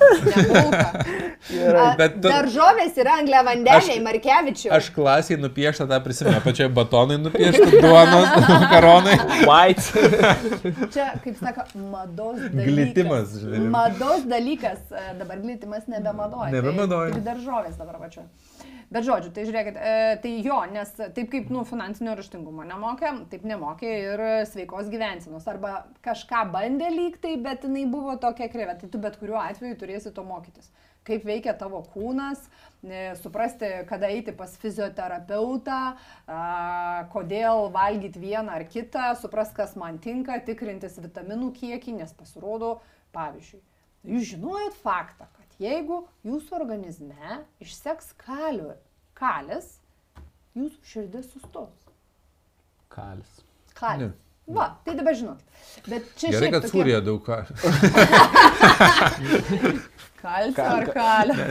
Tu- 1.50 2.28
Daržovės 2.28 2.96
yra 3.00 3.18
angliavandeniai, 3.20 3.76
Aš- 3.98 4.02
Markevičiau. 4.04 4.72
Aš 4.76 4.88
klasiai 4.94 5.38
nupieštą 5.40 5.86
tą 5.90 5.98
prisimenu, 6.04 6.40
pačiai 6.44 6.68
batonai 6.72 7.18
nupiešti, 7.20 7.80
duonos, 7.82 8.28
makaronai. 8.48 9.16
White. 9.44 9.84
Čia, 10.94 11.10
kaip 11.24 11.36
sako, 11.40 11.66
mados 11.92 12.40
dalykas. 12.40 12.66
Glitimas, 12.70 13.36
žinai. 13.42 13.62
Mados 13.76 14.24
dalykas. 14.30 14.80
E, 14.90 15.06
Dabar 15.20 15.36
glitimas 15.38 15.58
nebe 15.68 16.12
madoja. 16.16 16.50
Nebe 16.54 16.72
madoja. 16.72 17.10
Tai, 17.10 17.18
tik 17.18 17.26
daržovės 17.26 17.78
dabar 17.80 17.98
pačiu. 18.02 18.24
Bet 18.90 19.04
žodžiu, 19.06 19.30
tai 19.30 19.44
žiūrėkit, 19.46 19.76
e, 19.78 20.14
tai 20.18 20.30
jo, 20.42 20.56
nes 20.72 20.88
taip 20.98 21.28
kaip, 21.30 21.50
nu, 21.54 21.62
finansinio 21.68 22.16
raštingumo 22.18 22.64
nemokė, 22.66 23.12
taip 23.30 23.44
nemokė 23.46 23.90
ir 24.02 24.22
sveikos 24.50 24.90
gyvensenos. 24.90 25.46
Arba 25.50 25.84
kažką 26.02 26.40
bandė 26.50 26.88
lygtai, 26.90 27.36
bet 27.38 27.68
jinai 27.68 27.84
buvo 27.90 28.16
tokia 28.18 28.48
krivė. 28.50 28.74
Tai 28.80 28.90
tu 28.90 28.98
bet 29.02 29.20
kuriuo 29.20 29.38
atveju 29.38 29.78
turėsi 29.78 30.10
to 30.16 30.24
mokytis. 30.26 30.72
Kaip 31.06 31.22
veikia 31.24 31.54
tavo 31.56 31.84
kūnas, 31.94 32.42
e, 32.82 33.14
suprasti, 33.22 33.70
kada 33.88 34.10
eiti 34.10 34.34
pas 34.36 34.58
fizioterapeutą, 34.58 35.78
kodėl 37.14 37.70
valgyti 37.72 38.20
vieną 38.20 38.58
ar 38.58 38.66
kitą, 38.74 39.12
suprast, 39.22 39.54
kas 39.56 39.78
man 39.78 40.02
tinka, 40.02 40.42
tikrintis 40.44 40.98
vitaminų 40.98 41.54
kiekį, 41.56 42.00
nes 42.02 42.12
pasirodo, 42.18 42.80
pavyzdžiui, 43.14 43.62
jūs 44.12 44.32
žinojot 44.34 44.82
faktą, 44.82 45.30
jeigu 45.60 46.00
jūsų 46.26 46.56
organizme 46.60 47.40
išseks 47.64 48.14
kalių, 48.24 48.72
kalis, 49.18 49.76
jūsų 50.56 50.90
širdis 50.94 51.30
sustos. 51.34 51.76
Kalis. 52.90 53.38
Kalis. 53.78 54.16
Va, 54.50 54.64
tai 54.82 54.96
dabar 54.98 55.14
žinokit. 55.14 55.46
Bet 55.86 56.08
čia 56.18 56.32
Gerai, 56.34 56.48
kad 56.50 56.64
tokie- 56.64 56.80
sūrija 56.80 57.00
daug 57.06 57.20
ką. 57.22 57.36
Kalcio 60.20 60.64
ar 60.64 60.88
kalio. 60.94 61.34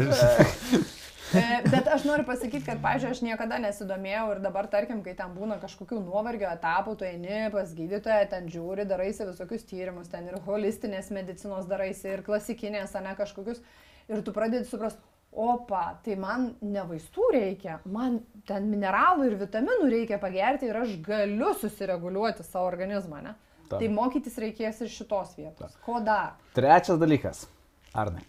E, 1.30 1.42
Bet 1.70 1.86
aš 1.94 2.08
noriu 2.10 2.24
pasakyti, 2.26 2.64
kad, 2.66 2.80
pažiūrėjau, 2.82 3.14
aš 3.14 3.20
niekada 3.22 3.60
nesidomėjau 3.62 4.24
ir 4.34 4.40
dabar, 4.42 4.66
tarkim, 4.72 5.04
kai 5.06 5.12
ten 5.14 5.30
būna 5.36 5.60
kažkokių 5.62 6.00
nuovargio 6.02 6.48
etapų, 6.50 6.96
tu 6.98 7.06
eini 7.06 7.52
pas 7.54 7.70
gydytoją, 7.78 8.24
ten 8.32 8.48
žiūri, 8.50 8.88
daraisi 8.90 9.28
visokius 9.28 9.68
tyrimus, 9.70 10.10
ten 10.10 10.26
ir 10.32 10.40
holistinės 10.48 11.12
medicinos 11.14 11.70
daraisi, 11.70 12.08
ir 12.16 12.24
klasikinės, 12.26 12.96
ne 13.06 13.14
kažkokius. 13.20 13.62
Ir 14.10 14.24
tu 14.26 14.34
pradedi 14.34 14.66
suprasti, 14.66 15.02
opa, 15.32 15.84
tai 16.06 16.16
man 16.20 16.50
ne 16.66 16.86
vaistų 16.90 17.30
reikia, 17.36 17.78
man 17.90 18.18
ten 18.50 18.66
mineralų 18.72 19.30
ir 19.30 19.38
vitaminų 19.44 19.92
reikia 19.92 20.18
pagerti 20.22 20.70
ir 20.70 20.82
aš 20.82 20.96
galiu 21.06 21.54
susireguliuoti 21.60 22.46
savo 22.48 22.66
organizmą, 22.72 23.22
ne? 23.26 23.36
Taip. 23.70 23.78
Tai 23.84 23.92
mokytis 23.94 24.40
reikės 24.42 24.82
ir 24.82 24.90
šitos 24.90 25.36
vietos. 25.38 25.78
Ko 25.86 26.02
dar? 26.02 26.40
Trečias 26.58 26.98
dalykas. 26.98 27.46
Arnai. 27.94 28.26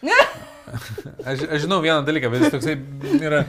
Aš, 1.26 1.42
aš 1.50 1.64
žinau 1.64 1.80
vieną 1.82 2.04
dalyką, 2.06 2.30
bet 2.30 2.44
jis 2.44 2.52
toksai 2.54 2.76
yra 3.26 3.40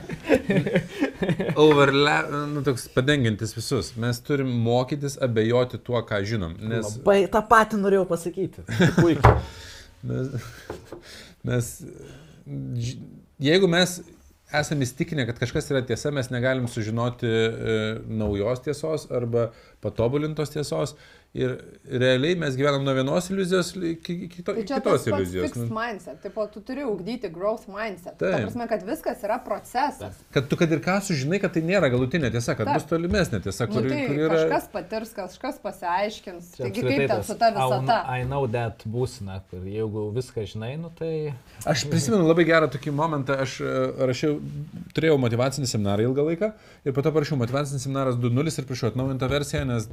overlap, 1.62 2.32
nu, 2.50 2.64
toks 2.66 2.88
padengiantis 2.96 3.54
visus. 3.56 3.92
Mes 4.02 4.20
turim 4.26 4.50
mokytis 4.66 5.20
abejoti 5.22 5.80
tuo, 5.86 6.02
ką 6.08 6.20
žinom. 6.28 6.58
Nes, 6.60 6.96
Labai 6.98 7.22
tą 7.32 7.44
patį 7.48 7.80
norėjau 7.84 8.08
pasakyti. 8.10 8.66
Puikiai. 8.98 9.36
nes, 10.10 10.34
nes 11.48 11.72
jeigu 13.42 13.70
mes 13.72 14.00
esame 14.52 14.86
įstikinę, 14.86 15.26
kad 15.30 15.40
kažkas 15.40 15.70
yra 15.72 15.82
tiesa, 15.88 16.12
mes 16.14 16.30
negalim 16.34 16.68
sužinoti 16.68 17.30
e, 17.30 17.76
naujos 18.22 18.64
tiesos 18.66 19.08
arba 19.14 19.50
patobulintos 19.84 20.52
tiesos. 20.54 20.96
Ir 21.32 21.54
realiai 21.88 22.36
mes 22.36 22.58
gyvenam 22.60 22.84
nuo 22.84 22.92
vienos 22.92 23.30
iliuzijos 23.32 23.70
iki 23.88 24.28
kito, 24.28 24.52
Tai 24.52 24.64
kitos 24.68 25.06
iliuzijos. 25.08 25.46
fixed 25.46 25.62
Nu, 25.64 25.68
mindset. 25.78 26.18
Taip, 26.26 26.36
tu 26.52 26.60
turi 26.68 26.84
ugdyti 26.84 27.30
growth 27.32 27.70
mindset. 27.72 28.18
Taip. 28.20 28.34
Ta 28.34 28.42
prasme, 28.42 28.66
kad 28.68 28.84
viskas 28.84 29.22
yra 29.24 29.38
procesas. 29.46 30.18
Kad 30.36 30.50
tu 30.52 30.58
kad 30.60 30.72
ir 30.76 30.82
ką 30.84 30.98
sužinai, 31.08 31.40
kad 31.40 31.54
tai 31.56 31.64
nėra 31.64 31.88
galutinė 31.94 32.34
tiesa, 32.34 32.52
kad 32.60 32.68
Taip. 32.68 32.82
bus 32.82 32.90
tolimesnė 32.90 33.40
tiesa, 33.46 33.64
Nu, 33.72 33.78
kuri, 33.78 33.94
tai 33.94 34.02
kuri 34.10 34.26
yra... 34.26 34.42
kažkas 34.42 34.68
patirs, 34.74 35.14
kažkas 35.16 35.62
pasiaiškins. 35.64 36.50
Čia 36.58 36.66
Taigi 36.66 36.84
kaip 36.84 37.06
ten 37.14 37.24
su 37.24 37.38
ta 37.40 37.54
visata? 37.56 38.02
I 38.12 38.28
know 38.28 38.44
that 38.52 38.84
būsina, 38.84 39.40
kur 39.48 39.64
jeigu 39.64 40.10
viską 40.18 40.44
žinai, 40.52 40.74
nu 40.84 40.92
tai... 41.00 41.32
Aš 41.64 41.86
prisimenu 41.88 42.28
labai 42.28 42.44
gerą 42.50 42.68
tokį 42.76 42.92
momentą, 42.98 43.40
aš 43.46 43.56
e, 43.64 43.72
rašiau, 44.12 44.36
turėjau 44.98 45.16
motivacinį 45.24 45.72
seminarą 45.72 46.10
ilgą 46.10 46.28
laiką 46.28 46.52
ir 46.84 46.92
po 46.98 47.08
to 47.08 47.16
parašiau 47.16 47.40
motivacinis 47.40 47.88
seminaras 47.88 48.20
2.0 48.20 48.52
ir 48.60 48.68
prašiau 48.68 48.92
atnaujintą 48.92 49.32
versiją, 49.32 49.64
nes 49.70 49.88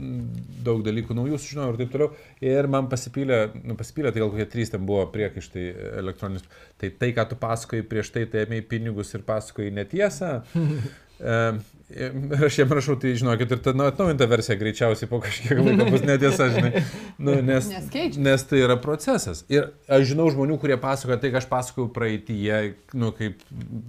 daug 0.67 0.83
dalykų 0.87 1.15
naujų 1.15 1.28
sužinojau 1.37 1.75
ir 1.75 1.81
taip 1.83 1.93
toliau. 1.93 2.09
Ir 2.41 2.71
man 2.73 2.89
pasipylė, 2.89 3.43
nu, 3.61 3.77
pasipylė, 3.77 4.15
tai 4.15 4.25
gal 4.25 4.33
kokie 4.33 4.49
trys 4.49 4.73
ten 4.73 4.89
buvo 4.89 5.05
priekaištai 5.13 5.67
elektroninius. 6.01 6.49
Tai 6.81 6.95
tai, 7.03 7.13
ką 7.17 7.29
tu 7.29 7.39
pasakoji 7.43 7.85
prieš 7.91 8.15
tai, 8.15 8.25
tai 8.33 8.47
ėmėjai 8.47 8.69
pinigus 8.73 9.13
ir 9.13 9.27
pasakoji 9.29 9.75
netiesą. 9.77 10.39
Uh, 10.57 11.59
ir 11.91 12.45
aš 12.45 12.59
jam 12.59 12.73
rašau, 12.73 12.97
tai 13.01 13.15
žinokit, 13.17 13.53
ir 13.53 13.61
ta 13.65 13.73
nu, 13.77 13.87
atnaujinta 13.89 14.29
versija 14.29 14.59
greičiausiai 14.61 15.09
po 15.09 15.21
kažkiek 15.25 15.61
laiko 15.63 15.87
bus 15.89 16.05
netiesa, 16.05 16.49
žinai. 16.53 16.83
Nu, 17.17 17.39
nes, 17.45 17.71
Nes 17.73 18.19
nes 18.21 18.45
tai 18.51 18.61
yra 18.65 18.77
procesas. 18.81 19.45
Ir 19.53 19.71
aš 19.89 20.11
žinau 20.13 20.29
žmonių, 20.35 20.59
kurie 20.61 20.77
pasakoja 20.81 21.21
tai, 21.23 21.33
ką 21.33 21.41
aš 21.41 21.49
pasakojau 21.51 21.89
praeitįje, 21.97 22.61
nu, 23.01 23.13
kaip 23.17 23.41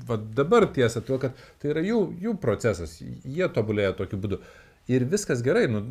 va, 0.08 0.20
dabar 0.40 0.70
tiesa, 0.76 1.04
tuo, 1.06 1.20
kad 1.22 1.36
tai 1.62 1.74
yra 1.74 1.84
jų, 1.86 2.02
jų 2.24 2.36
procesas, 2.42 2.98
jie 3.02 3.52
tobulėja 3.56 3.94
tokiu 4.00 4.22
būdu. 4.24 4.42
Ir 4.90 5.06
viskas 5.06 5.44
gerai, 5.46 5.68
nu, 5.70 5.84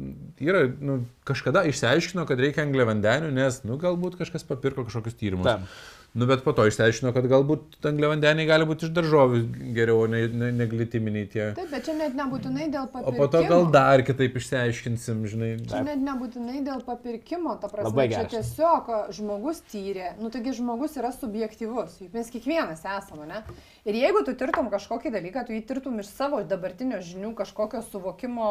yra, 0.43 0.65
nu, 0.83 1.05
kažkada 1.29 1.63
išsiaiškino, 1.71 2.25
kad 2.27 2.41
reikia 2.43 2.65
angliavandenių, 2.67 3.31
nes, 3.37 3.63
nu, 3.69 3.79
galbūt 3.79 4.19
kažkas 4.19 4.43
papirko 4.49 4.89
kažkokius 4.89 5.15
tyrimus. 5.21 5.47
Taip. 5.47 5.71
Nu, 6.19 6.25
bet 6.27 6.41
po 6.43 6.55
to 6.57 6.65
išsiaiškino, 6.67 7.11
kad 7.13 7.27
galbūt 7.29 7.85
angliavandeniai 7.85 8.49
gali 8.49 8.65
būti 8.67 8.87
iš 8.89 8.93
daržovių 8.97 9.41
geriau, 9.77 10.01
o 10.03 10.09
ne, 10.11 10.23
ne, 10.33 10.49
ne 10.57 10.67
glitiminiai 10.67 11.29
tie. 11.31 11.43
Taip, 11.55 11.69
bet 11.71 11.85
čia 11.85 11.95
net 11.99 12.17
nebūtinai 12.17 12.71
dėl 12.73 12.87
O 12.87 12.91
papirkimo. 12.95 13.19
po 13.21 13.29
to 13.35 13.43
gal 13.45 13.67
dar 13.75 14.03
kitaip 14.09 14.39
išsiaiškinsim, 14.41 15.21
žinai. 15.29 15.51
Čia 15.69 15.85
net 15.85 16.01
nebūtinai 16.03 16.65
dėl 16.67 16.81
papirkimo, 16.89 17.55
ta 17.61 17.69
prasme, 17.71 18.09
čia 18.15 18.25
tiesiog 18.33 18.91
žmogus 19.21 19.61
tyrė, 19.69 20.15
nu 20.19 20.33
taigi 20.35 20.57
žmogus 20.59 20.97
yra 20.99 21.13
subjektivus, 21.15 22.01
juk 22.01 22.17
mes 22.17 22.33
kiekvienas 22.35 22.83
esame, 22.97 23.29
ne? 23.29 23.45
Ir 23.85 24.01
jeigu 24.01 24.25
tu 24.27 24.35
tirtum 24.41 24.73
kažkokį 24.73 25.13
dalyką, 25.21 25.45
tu 25.47 25.55
jį 25.55 25.63
tirtum 25.69 26.01
iš 26.01 26.09
savo 26.17 26.41
dabartinio 26.41 27.05
žinių 27.05 27.37
kažkokio 27.37 27.85
suvokimo, 27.93 28.51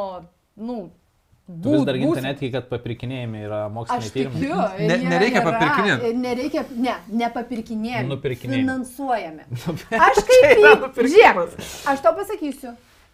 nu, 0.58 0.90
Tu 1.48 1.72
vis 1.72 1.84
dar 1.88 1.96
netgi, 1.96 2.50
kad 2.52 2.66
papirkinėjimai 2.68 3.42
yra 3.48 3.60
moksliniai 3.72 4.10
tyrimai. 4.12 4.40
tikiu. 4.42 4.88
Ne- 4.90 4.98
nereikia 5.14 5.40
yra- 5.40 5.46
papirkinėt. 5.54 6.02
Nereikia, 6.20 6.64
ne, 6.76 6.96
nepapirkinėjami. 7.22 8.10
Nupirkinėjami. 8.10 8.66
Finansuojami. 8.66 9.46
Aš 10.10 10.20
kaip... 10.28 10.60
į- 10.60 11.06
Žiūrėk, 11.14 11.40
aš 11.94 12.04
tau 12.04 12.12
pasakysiu, 12.18 12.74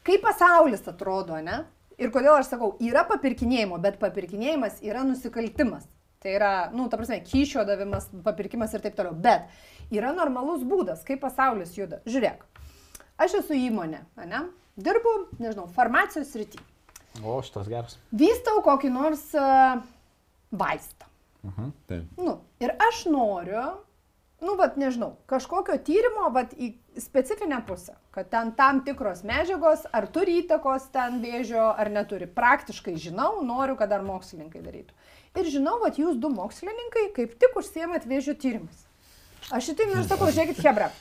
kaip 0.10 0.26
pasaulis 0.26 0.82
atrodo, 0.89 1.38
ne? 1.46 1.60
Ir 2.02 2.10
kodėl 2.10 2.39
aš 2.39 2.50
sakau, 2.56 2.72
yra 2.82 3.04
papirkinėjimo, 3.06 3.78
bet 3.86 4.00
papirkinėjimas 4.02 4.82
yra 4.82 5.04
nusikaltimas. 5.06 5.86
Tai 6.24 6.34
yra, 6.34 6.52
nu, 6.74 6.88
ta 6.89 6.98
prasme, 6.98 7.20
kyšio 7.30 7.68
davimas, 7.70 8.10
papirkimas 8.26 8.74
ir 8.74 8.82
taip 8.82 8.98
toliau. 8.98 9.14
Bet 9.14 9.46
yra 9.94 10.10
normalus 10.18 10.66
būdas, 10.66 11.06
kaip 11.06 11.22
pasaulis 11.22 11.78
juda. 11.78 12.02
Žiūrėk, 12.10 12.41
aš 13.22 13.38
esu 13.44 13.54
įmonė, 13.62 14.02
ne? 14.26 14.41
Dirbu, 14.74 15.20
nežinau, 15.38 15.70
farmacijos 15.78 16.34
srity. 16.34 16.58
O, 17.22 17.38
šitas 17.45 17.70
geras. 17.70 17.97
Vystau 18.16 18.64
kokį 18.66 18.89
nors 18.93 19.28
uh, 19.38 19.82
vaistą. 20.49 21.09
Taip. 21.89 22.05
Nu, 22.18 22.38
ir 22.64 22.72
aš 22.82 23.03
noriu, 23.11 23.64
nu, 24.41 24.55
vat 24.59 24.78
nežinau, 24.80 25.18
kažkokio 25.30 25.76
tyrimo, 25.84 26.30
vat 26.34 26.53
į 26.55 26.72
specifinę 27.03 27.59
pusę, 27.68 27.97
kad 28.16 28.30
ten 28.32 28.53
tam 28.55 28.80
tikros 28.88 29.26
medžiagos, 29.28 29.84
ar 29.91 30.07
turi 30.14 30.39
įtakos 30.41 30.88
ten 30.93 31.20
vėžio, 31.24 31.66
ar 31.76 31.91
neturi. 31.91 32.30
Praktiškai 32.32 32.95
žinau, 33.01 33.41
noriu, 33.45 33.76
kad 33.80 33.91
dar 33.91 34.05
mokslininkai 34.07 34.64
darytų. 34.64 34.95
Ir 35.41 35.49
žinau, 35.49 35.80
kad 35.84 35.99
jūs 35.99 36.20
du 36.22 36.32
mokslininkai 36.32 37.09
kaip 37.16 37.36
tik 37.41 37.59
užsiemat 37.59 38.07
vėžio 38.07 38.38
tyrimus. 38.39 38.86
Aš 39.51 39.72
šitai 39.72 39.89
ir 39.91 40.05
sakau, 40.07 40.30
žiūrėkit, 40.32 40.64
Hebra. 40.64 40.93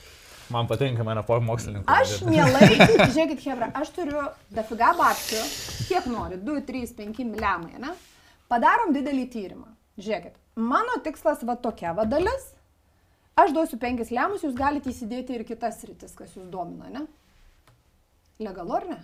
Man 0.53 0.67
patinka 0.69 1.05
mano 1.05 1.23
mokslininkai. 1.25 2.01
Aš 2.03 2.21
mielai, 2.29 2.69
žiūrėkit, 3.15 3.41
Hebra, 3.47 3.71
aš 3.79 3.93
turiu 3.97 4.25
dafiga 4.53 4.93
babkių, 4.99 5.43
kiek 5.89 6.09
nori, 6.13 6.37
2, 6.45 6.65
3, 6.69 6.93
5 6.99 7.23
miliamai, 7.31 7.79
ne? 7.81 7.95
Padarom 8.53 8.93
didelį 8.93 9.25
tyrimą. 9.33 9.71
Žiūrėkit, 9.97 10.37
mano 10.61 10.99
tikslas 11.05 11.45
va 11.49 11.57
tokia 11.57 11.95
va 11.97 12.05
dalis. 12.09 12.51
Aš 13.41 13.55
duosiu 13.57 13.79
5 13.81 14.13
lemus, 14.13 14.45
jūs 14.45 14.53
galite 14.57 14.93
įsidėti 14.93 15.39
ir 15.39 15.47
kitas 15.49 15.81
rytis, 15.89 16.13
kas 16.17 16.37
jūs 16.37 16.51
domina, 16.53 16.93
ne? 16.93 17.07
Legalu 18.43 18.77
ar 18.77 18.89
ne? 18.91 19.01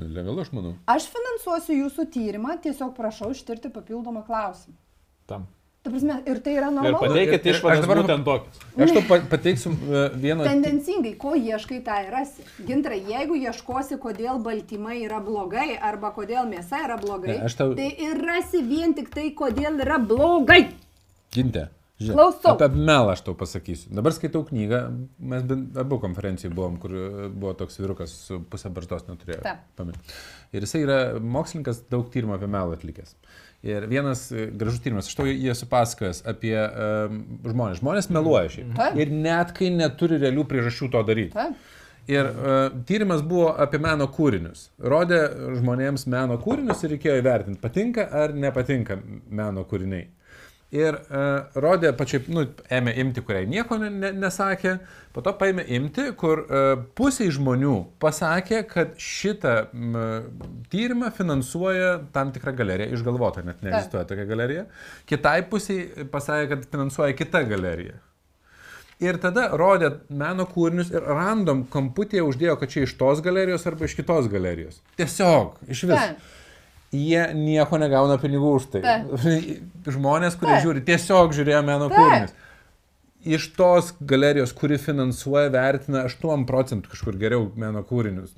Legalu, 0.00 0.40
aš 0.40 0.52
manau. 0.56 0.74
Aš 0.88 1.10
finansuosiu 1.12 1.76
jūsų 1.82 2.06
tyrimą, 2.14 2.56
tiesiog 2.64 2.94
prašau 2.96 3.34
ištirti 3.34 3.72
papildomą 3.74 4.22
klausimą. 4.24 4.78
Tam. 5.28 5.44
Ta 5.82 5.88
prasme, 5.88 6.18
ir 6.28 6.38
tai 6.44 6.52
yra 6.58 6.68
normalu. 6.68 6.98
pateikit 7.00 7.46
išvadas 7.54 7.80
dabar- 7.86 8.02
būtent 8.02 8.24
tokius. 8.26 8.58
Aš 8.84 8.90
pa- 9.08 9.22
pateiksiu 9.30 9.70
e, 9.72 10.02
vieną. 10.20 10.44
Tendencingai, 10.44 11.14
ko 11.16 11.32
ieškai, 11.34 11.78
tą 11.86 11.96
ir 12.04 12.10
rasi. 12.12 12.44
Gintra, 12.68 12.92
jeigu 12.94 13.38
ieškosi, 13.40 13.96
kodėl 14.02 14.42
baltymai 14.44 14.98
yra 15.06 15.22
blogai 15.24 15.78
arba 15.80 16.12
kodėl 16.12 16.44
mėsa 16.52 16.82
yra 16.84 16.98
blogai, 17.00 17.38
Ne, 17.40 17.48
tau- 17.56 17.74
tai 17.74 17.88
ir 17.96 18.20
rasi 18.20 18.60
vien 18.62 18.92
tik 18.92 19.08
tai, 19.08 19.30
kodėl 19.32 19.80
yra 19.80 19.96
blogai. 19.98 20.66
Gintė. 21.32 21.68
Žiūrėk, 22.00 22.16
Klausau. 22.16 22.54
Apie 22.56 22.68
melą 22.72 23.10
aš 23.12 23.20
tau 23.26 23.34
pasakysiu. 23.36 23.90
Dabar 23.92 24.12
skaitau 24.16 24.40
knygą, 24.48 24.78
mes 25.20 25.42
abu 25.76 25.98
konferencijai 26.00 26.48
buvom, 26.52 26.78
kur 26.80 26.90
buvo 27.28 27.52
toks 27.54 27.76
vyrukas 27.76 28.14
su 28.26 28.38
pusę 28.40 28.70
barzdos 28.72 29.04
neturėjo. 29.08 29.42
Taip. 29.44 29.90
Ir 30.56 30.64
jisai 30.64 30.80
yra 30.86 30.96
mokslininkas, 31.20 31.82
daug 31.92 32.08
tyrimų 32.12 32.38
apie 32.38 32.48
melą 32.48 32.72
atlikęs. 32.78 33.12
Ir 33.62 33.84
vienas 33.90 34.30
e, 34.32 34.46
gražus 34.56 34.80
tyrimas, 34.80 35.08
aš 35.10 35.18
tau 35.18 35.26
jį 35.28 35.50
esu 35.52 35.66
pasakojęs 35.68 36.22
apie 36.30 36.54
um, 36.56 37.18
žmonės. 37.44 37.82
Žmonės 37.82 38.08
meluoja 38.14 38.48
šiaip. 38.54 38.70
Taip. 38.78 38.96
Ir 39.02 39.12
net 39.12 39.52
kai 39.56 39.68
neturi 39.74 40.16
realių 40.22 40.46
priežasčių 40.48 40.88
to 40.94 41.02
daryti. 41.10 41.34
Taip. 41.36 41.58
Ir 42.10 42.26
uh, 42.30 42.56
tyrimas 42.88 43.20
buvo 43.22 43.50
apie 43.60 43.78
meno 43.82 44.06
kūrinius. 44.10 44.70
Rodė 44.80 45.20
žmonėms 45.58 46.06
meno 46.10 46.38
kūrinius 46.40 46.80
ir 46.86 46.94
reikėjo 46.94 47.18
įvertinti, 47.20 47.60
patinka 47.60 48.08
ar 48.22 48.32
nepatinka 48.32 48.96
meno 49.28 49.66
kūriniai. 49.68 50.08
Ir 50.70 50.94
uh, 50.94 51.48
rodė 51.58 51.90
pačiai, 51.98 52.20
nu, 52.30 52.44
ėmė 52.70 52.92
imti, 53.02 53.24
kuriai 53.26 53.48
nieko 53.50 53.74
ne, 53.80 53.88
ne, 53.90 54.12
nesakė, 54.22 54.76
po 55.10 55.24
to 55.26 55.32
paėmė 55.34 55.64
imti, 55.74 56.04
kur 56.18 56.44
uh, 56.44 56.84
pusė 56.94 57.26
žmonių 57.34 57.72
pasakė, 58.02 58.60
kad 58.70 58.92
šitą 59.02 59.56
m, 59.74 59.96
tyrimą 60.70 61.10
finansuoja 61.16 61.96
tam 62.14 62.30
tikra 62.30 62.54
galerija, 62.54 62.94
išgalvota, 62.94 63.42
net 63.48 63.64
neegzistuoja 63.66 64.06
tokia 64.12 64.28
galerija. 64.30 64.68
Kitai 65.10 65.40
pusiai 65.50 66.06
pasakė, 66.12 66.52
kad 66.54 66.70
finansuoja 66.70 67.18
kita 67.18 67.42
galerija. 67.50 67.98
Ir 69.00 69.16
tada 69.18 69.48
rodė 69.56 69.94
meno 70.12 70.44
kūrinius 70.46 70.90
ir 70.92 71.02
random 71.02 71.64
kamputėje 71.72 72.22
uždėjo, 72.28 72.58
kad 72.60 72.70
čia 72.70 72.84
iš 72.84 72.94
tos 73.00 73.22
galerijos 73.24 73.64
arba 73.66 73.88
iš 73.88 73.96
kitos 73.98 74.28
galerijos. 74.30 74.82
Tiesiog, 75.00 75.56
iš 75.72 75.88
vis. 75.88 76.36
Jie 76.90 77.22
nieko 77.38 77.78
negauna 77.78 78.16
pinigų 78.18 78.54
už 78.58 78.64
tai. 78.72 78.80
Žmonės, 79.96 80.34
kurie 80.40 80.56
Taip. 80.56 80.64
žiūri, 80.64 80.80
tiesiog 80.88 81.34
žiūrėjo 81.36 81.60
meno 81.66 81.86
Taip. 81.90 81.98
kūrinius. 82.00 82.32
Iš 83.36 83.50
tos 83.54 83.92
galerijos, 84.00 84.54
kuri 84.56 84.78
finansuoja, 84.80 85.50
vertina 85.52 86.06
8 86.08 86.46
procentų 86.48 86.90
kažkur 86.94 87.18
geriau 87.20 87.50
meno 87.54 87.82
kūrinius. 87.86 88.32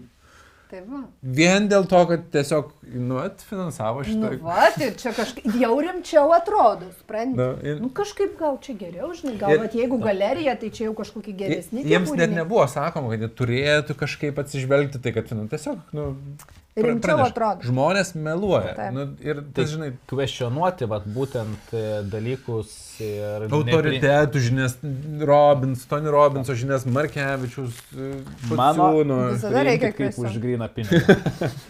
Taip. 0.72 0.84
va. 0.88 1.02
Vien 1.36 1.66
dėl 1.68 1.84
to, 1.88 1.98
kad 2.08 2.22
tiesiog, 2.32 2.70
nu, 2.96 3.18
atfinansavo 3.20 4.00
Nu, 4.02 4.06
šitą. 4.08 4.30
va, 4.44 4.68
tai 4.76 4.88
čia 4.96 5.12
kažkaip 5.16 5.48
jau 5.60 5.74
rimčiau 5.84 6.32
atrodo, 6.32 6.88
supranti. 6.98 7.36
Na, 7.36 7.50
ir- 7.60 7.80
Nu, 7.80 7.90
kažkaip 7.92 8.38
gal 8.40 8.56
čia 8.64 8.72
geriau, 8.80 9.10
žinai, 9.16 9.36
gal, 9.40 9.52
Ir- 9.52 9.68
jeigu 9.82 9.98
galerija, 10.00 10.56
tai 10.60 10.70
čia 10.72 10.88
jau 10.90 10.94
kažkokie 10.96 11.36
geresni. 11.36 11.84
Jiems 11.84 12.12
net 12.16 12.32
nebuvo 12.32 12.64
sakoma, 12.68 13.12
kad 13.12 13.20
jie 13.20 13.28
turėtų 13.28 13.96
kažkaip 14.00 14.40
atsižvelgti 14.44 15.00
tai, 15.04 15.12
kad 15.12 15.28
nu, 15.36 15.44
tiesiog, 15.48 15.78
nu, 15.92 16.16
Rimčiau 16.72 17.18
atrodo. 17.20 17.66
Žmonės 17.68 18.14
meluoja. 18.16 18.70
Taip. 18.78 18.94
Nu, 18.96 19.02
ir 19.20 19.42
tai, 19.52 19.66
žinai, 19.68 19.90
Kvestionuoti, 20.08 20.86
vat, 20.88 21.04
būtent 21.04 21.74
e, 21.76 21.82
dalykus 22.08 22.70
ir... 23.04 23.44
nepri- 23.44 23.58
autoritetų 23.58 24.40
žinias, 24.46 24.78
Robins, 25.28 25.84
Tony 25.90 26.08
Robinso 26.14 26.56
žinias, 26.56 26.86
Markevičius, 26.88 27.76
Mano- 27.92 28.56
Faciūno, 28.56 29.20
Visada 29.34 29.66
reikia 29.68 29.92
kaip 29.98 30.16
už 30.24 30.40
gryną 30.40 30.70
pinigą. 30.72 31.18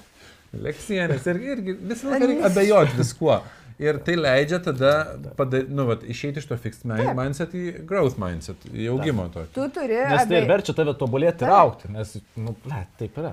Leksienės 0.69 1.27
ir 1.33 1.39
irgi 1.51 1.75
visą 1.81 2.11
laiką 2.13 2.27
reikia 2.29 2.49
abejoti 2.51 2.99
viskuo. 2.99 3.41
Ir 3.83 3.97
tai 4.07 4.15
leidžia 4.21 4.59
tada 4.63 4.91
pada, 5.35 5.63
nu, 5.67 5.87
vat, 5.89 6.03
išeiti 6.07 6.39
iš 6.43 6.47
to 6.51 6.59
fixed 6.61 6.85
mi- 6.87 7.07
mindset 7.19 7.55
į 7.57 7.63
growth 7.89 8.19
mindset, 8.21 8.61
į 8.71 8.91
augimo 8.93 9.25
tokį. 9.33 9.51
Tu 9.57 9.65
turi 9.75 9.97
Nes 9.99 10.29
tai 10.29 10.37
ir 10.37 10.45
abie- 10.45 10.51
verčia 10.53 10.75
tave 10.77 10.93
tobulėti 11.01 11.43
ir 11.43 11.49
Taip. 11.51 11.57
aukti, 11.59 11.91
nes, 11.97 12.13
nu, 12.37 12.55
ble, 12.63 12.83
taip 13.01 13.17
yra. 13.19 13.33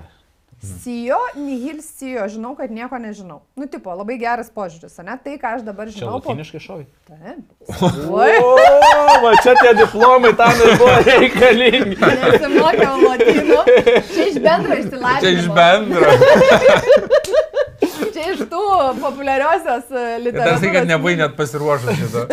Sijo, 0.60 1.16
nihil 1.40 1.78
sijo, 1.80 2.26
žinau, 2.28 2.52
kad 2.56 2.68
nieko 2.70 2.98
nežinau. 3.00 3.38
Nu, 3.56 3.64
tipo, 3.64 3.94
labai 3.96 4.18
geras 4.20 4.50
požiūris, 4.52 4.98
ne? 5.06 5.14
Tai, 5.24 5.38
ką 5.40 5.54
aš 5.56 5.62
dabar 5.64 5.88
Čia 5.88 6.02
žinau. 6.02 6.18
po- 6.20 6.28
latiniškai 6.34 6.60
šovai. 6.60 6.84
Taip. 7.08 7.40
O, 7.80 8.20
Oi, 8.20 8.36
va 9.24 9.30
čia 9.40 9.54
tie 9.56 9.72
diplomai 9.80 10.34
tam 10.36 10.52
ir 10.60 10.74
buvo 10.76 10.98
reikalingi. 11.08 11.96
nesimokiau 11.96 13.00
lotynų. 13.06 13.60
Čia 14.12 14.26
iš 14.28 14.36
bendro 14.44 14.76
išsilavinimo. 14.82 15.20
Čia 15.24 15.30
iš 15.38 15.48
bendro. 15.48 16.08
Čia 18.20 18.32
iš 18.36 18.40
tų 18.52 18.60
populiariosios 19.00 19.90
e, 19.90 20.04
Ir 20.20 20.32
dar 20.36 20.44
tai, 20.44 20.60
kad 20.60 20.60
literatūros. 20.60 20.88
nebuvai 20.92 21.14
net 21.20 21.36
pasiruošęs 21.38 22.00
šito. 22.04 22.26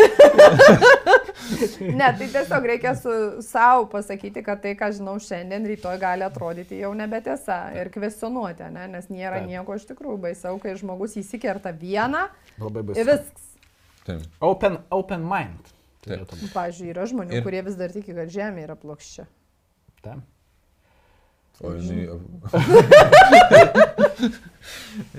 Ne, 1.80 2.10
tai 2.18 2.28
tiesiog 2.28 2.66
reikia 2.68 2.92
su 2.98 3.12
savo 3.46 3.86
pasakyti, 3.92 4.42
kad 4.44 4.60
tai, 4.64 4.74
ką 4.78 4.90
žinau 4.98 5.16
šiandien, 5.24 5.64
rytoj 5.70 5.96
gali 6.02 6.26
atrodyti 6.28 6.80
jau 6.82 6.92
nebetiesa 6.98 7.60
ir 7.78 7.88
kvestionuoti, 7.94 8.68
ne? 8.74 8.88
nes 8.92 9.08
nėra 9.14 9.40
Taip. 9.40 9.48
nieko 9.54 9.78
iš 9.80 9.86
tikrųjų 9.94 10.20
baisiau, 10.28 10.58
kai 10.62 10.74
žmogus 10.80 11.16
įsikerta 11.22 11.72
vieną 11.78 12.26
Labai 12.60 12.84
ir 12.84 12.90
baisu. 12.92 13.06
viskas. 13.08 13.48
Taip. 14.08 14.26
Open, 14.44 14.78
open 14.92 15.24
mind. 15.28 15.72
Taip. 16.08 16.28
Pavyzdžiui, 16.54 16.92
yra 16.94 17.08
žmonių, 17.10 17.32
Ir- 17.32 17.40
ir... 17.42 17.46
kurie 17.48 17.64
vis 17.68 17.80
dar 17.80 17.96
tiki, 17.96 18.16
kad 18.18 18.32
Žemė 18.34 18.66
yra 18.68 18.76
plokščia. 18.80 19.28
Taip. 20.04 20.22
O 21.62 21.74
jinai. 21.74 22.06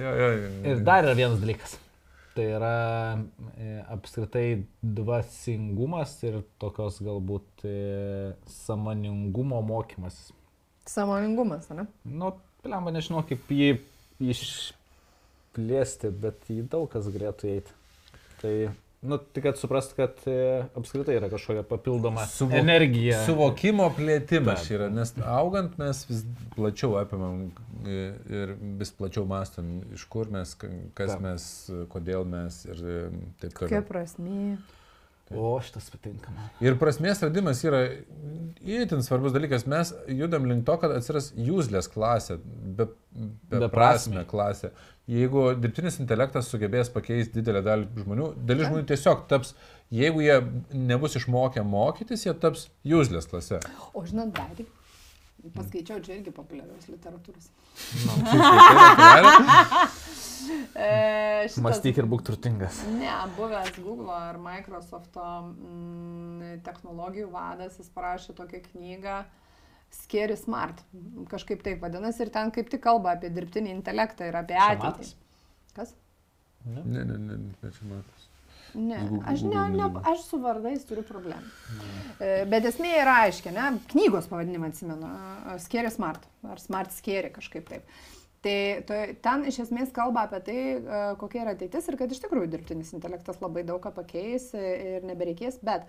jo, 0.02 0.10
jo, 0.20 0.28
jo. 0.32 0.48
Ir 0.70 0.82
dar 0.86 1.02
yra 1.04 1.14
vienas 1.18 1.40
dalykas. 1.42 1.78
Tai 2.38 2.46
yra 2.54 2.74
e, 3.58 3.82
apskritai 3.90 4.62
dvasingumas 4.78 6.12
ir 6.28 6.38
tokios 6.62 7.00
galbūt 7.02 7.64
e, 7.66 7.72
samoningumo 8.46 9.58
mokymasis. 9.66 10.30
Samoningumas, 10.86 11.66
ne? 11.74 11.88
Nu, 12.06 12.30
plemba, 12.62 12.94
nežinau, 12.94 13.24
kaip 13.26 13.50
jį 13.50 13.72
išplėsti, 14.22 16.12
bet 16.22 16.46
į 16.54 16.62
daug 16.70 16.86
kas 16.92 17.10
galėtų 17.10 17.50
eiti. 17.56 17.74
Tai, 18.38 18.54
nu, 19.02 19.18
tik 19.18 19.44
kad 19.44 19.58
suprast, 19.60 19.92
kad 19.96 20.16
e, 20.26 20.64
apskritai 20.76 21.14
yra 21.20 21.28
kažkokia 21.30 21.62
papildoma 21.68 22.24
Suvok- 22.26 22.58
energija. 22.58 23.20
Suvokimo 23.26 23.86
plėtimas 23.96 24.64
Taip. 24.66 24.74
yra, 24.78 24.88
nes 24.90 25.12
augant 25.24 25.76
mes 25.78 26.00
vis 26.08 26.24
plačiau 26.56 26.96
apimam 26.98 27.44
e, 27.86 28.00
ir 28.40 28.56
vis 28.80 28.90
plačiau 28.98 29.22
mastom, 29.30 29.78
iš 29.94 30.02
kur 30.10 30.30
mes, 30.34 30.54
ka- 30.58 30.72
kas 30.98 31.14
Taip. 31.14 31.22
mes, 31.28 31.46
kodėl 31.94 32.26
mes 32.26 32.64
ir 32.66 32.82
e, 32.82 32.98
taip 33.44 33.54
Kokia 33.54 33.78
toliau. 33.78 33.88
prasme? 33.92 34.58
O, 35.28 35.58
šitas 35.60 35.90
patinka 35.92 36.30
man. 36.32 36.46
Ir 36.64 36.78
prasmės 36.80 37.18
radimas 37.20 37.58
yra 37.68 37.82
įtin 38.64 39.02
svarbus 39.04 39.34
dalykas. 39.34 39.66
Mes 39.68 39.90
judam 40.08 40.46
link 40.48 40.64
to, 40.64 40.76
kad 40.80 40.94
atsiras 40.96 41.34
useless 41.36 41.90
klasė, 41.92 42.38
be, 42.40 42.86
be 43.12 43.60
Beprasmė. 43.60 43.68
prasme 43.74 44.24
klasė. 44.30 44.70
Jeigu 45.08 45.54
dirbtinis 45.56 45.96
intelektas 46.02 46.50
sugebės 46.52 46.90
pakeisti 46.92 47.38
didelę 47.40 47.62
dalį 47.64 48.02
žmonių, 48.04 48.26
dalis 48.48 48.68
žmonių 48.68 48.84
tiesiog 48.90 49.22
taps, 49.30 49.54
jeigu 49.94 50.20
jie 50.20 50.36
nebus 50.76 51.16
išmokę 51.16 51.62
mokytis, 51.64 52.26
jie 52.26 52.34
taps 52.36 52.66
useless 52.84 53.30
klase. 53.30 53.56
O 53.96 54.04
žinot, 54.04 54.34
dar. 54.36 54.52
Paskaičiau 55.54 56.02
čia 56.04 56.18
irgi 56.18 56.32
populiarios 56.34 56.90
literatūros. 56.92 57.48
E, 60.74 61.48
šitas- 61.48 61.62
Mąstyk 61.64 61.98
ir 62.00 62.06
būk 62.08 62.22
turtingas. 62.26 62.80
Ne, 62.98 63.10
buvęs 63.36 63.72
Google 63.82 64.12
ar 64.14 64.38
Microsoft'o 64.42 65.26
mm, 65.48 66.60
technologijų 66.66 67.30
vadas, 67.32 67.78
jis 67.80 67.90
parašė 67.94 68.34
tokią 68.38 68.62
knygą 68.70 69.18
Scary 69.94 70.36
Smart. 70.36 70.82
Kažkaip 71.30 71.62
taip 71.64 71.82
vadinasi 71.84 72.26
ir 72.26 72.32
ten 72.34 72.52
kaip 72.54 72.70
tik 72.72 72.82
kalba 72.84 73.16
apie 73.16 73.30
dirbtinį 73.32 73.72
intelektą 73.76 74.28
ir 74.28 74.36
apie 74.40 74.58
ateitį. 74.60 75.12
Kas? 75.76 75.94
Ne, 76.68 76.82
ne, 76.84 77.04
ne, 77.04 77.18
ne, 77.18 77.70
čia 77.72 77.88
matas. 77.88 78.26
Ne, 78.74 78.98
aš, 79.24 79.42
ne, 79.48 79.62
ne, 79.72 79.86
aš 80.10 80.26
su 80.28 80.38
vardais 80.42 80.84
turiu 80.84 81.02
problemų. 81.06 81.48
E, 82.20 82.44
Bet 82.52 82.66
esmė 82.68 82.92
yra 83.00 83.22
aiškia, 83.24 83.52
ne? 83.56 83.70
Knygos 83.88 84.28
pavadinimą 84.28 84.68
atsimenu. 84.68 85.08
Scary 85.64 85.92
Smart. 85.94 86.28
Ar 86.44 86.60
Smart 86.60 86.92
Scary 86.92 87.32
kažkaip 87.32 87.68
taip. 87.70 87.88
Tai 88.44 88.58
to, 88.86 88.98
ten 89.24 89.48
iš 89.50 89.62
esmės 89.64 89.90
kalba 89.94 90.26
apie 90.28 90.42
tai, 90.46 90.58
e, 90.76 91.00
kokia 91.18 91.42
yra 91.46 91.56
ateitis 91.56 91.88
ir 91.88 91.96
kad 91.98 92.12
iš 92.12 92.20
tikrųjų 92.22 92.52
dirbtinis 92.52 92.92
intelektas 92.94 93.40
labai 93.42 93.64
daug 93.66 93.80
ką 93.82 93.90
pakeis 93.96 94.52
ir 94.54 95.06
nebereikės, 95.08 95.58
bet 95.64 95.88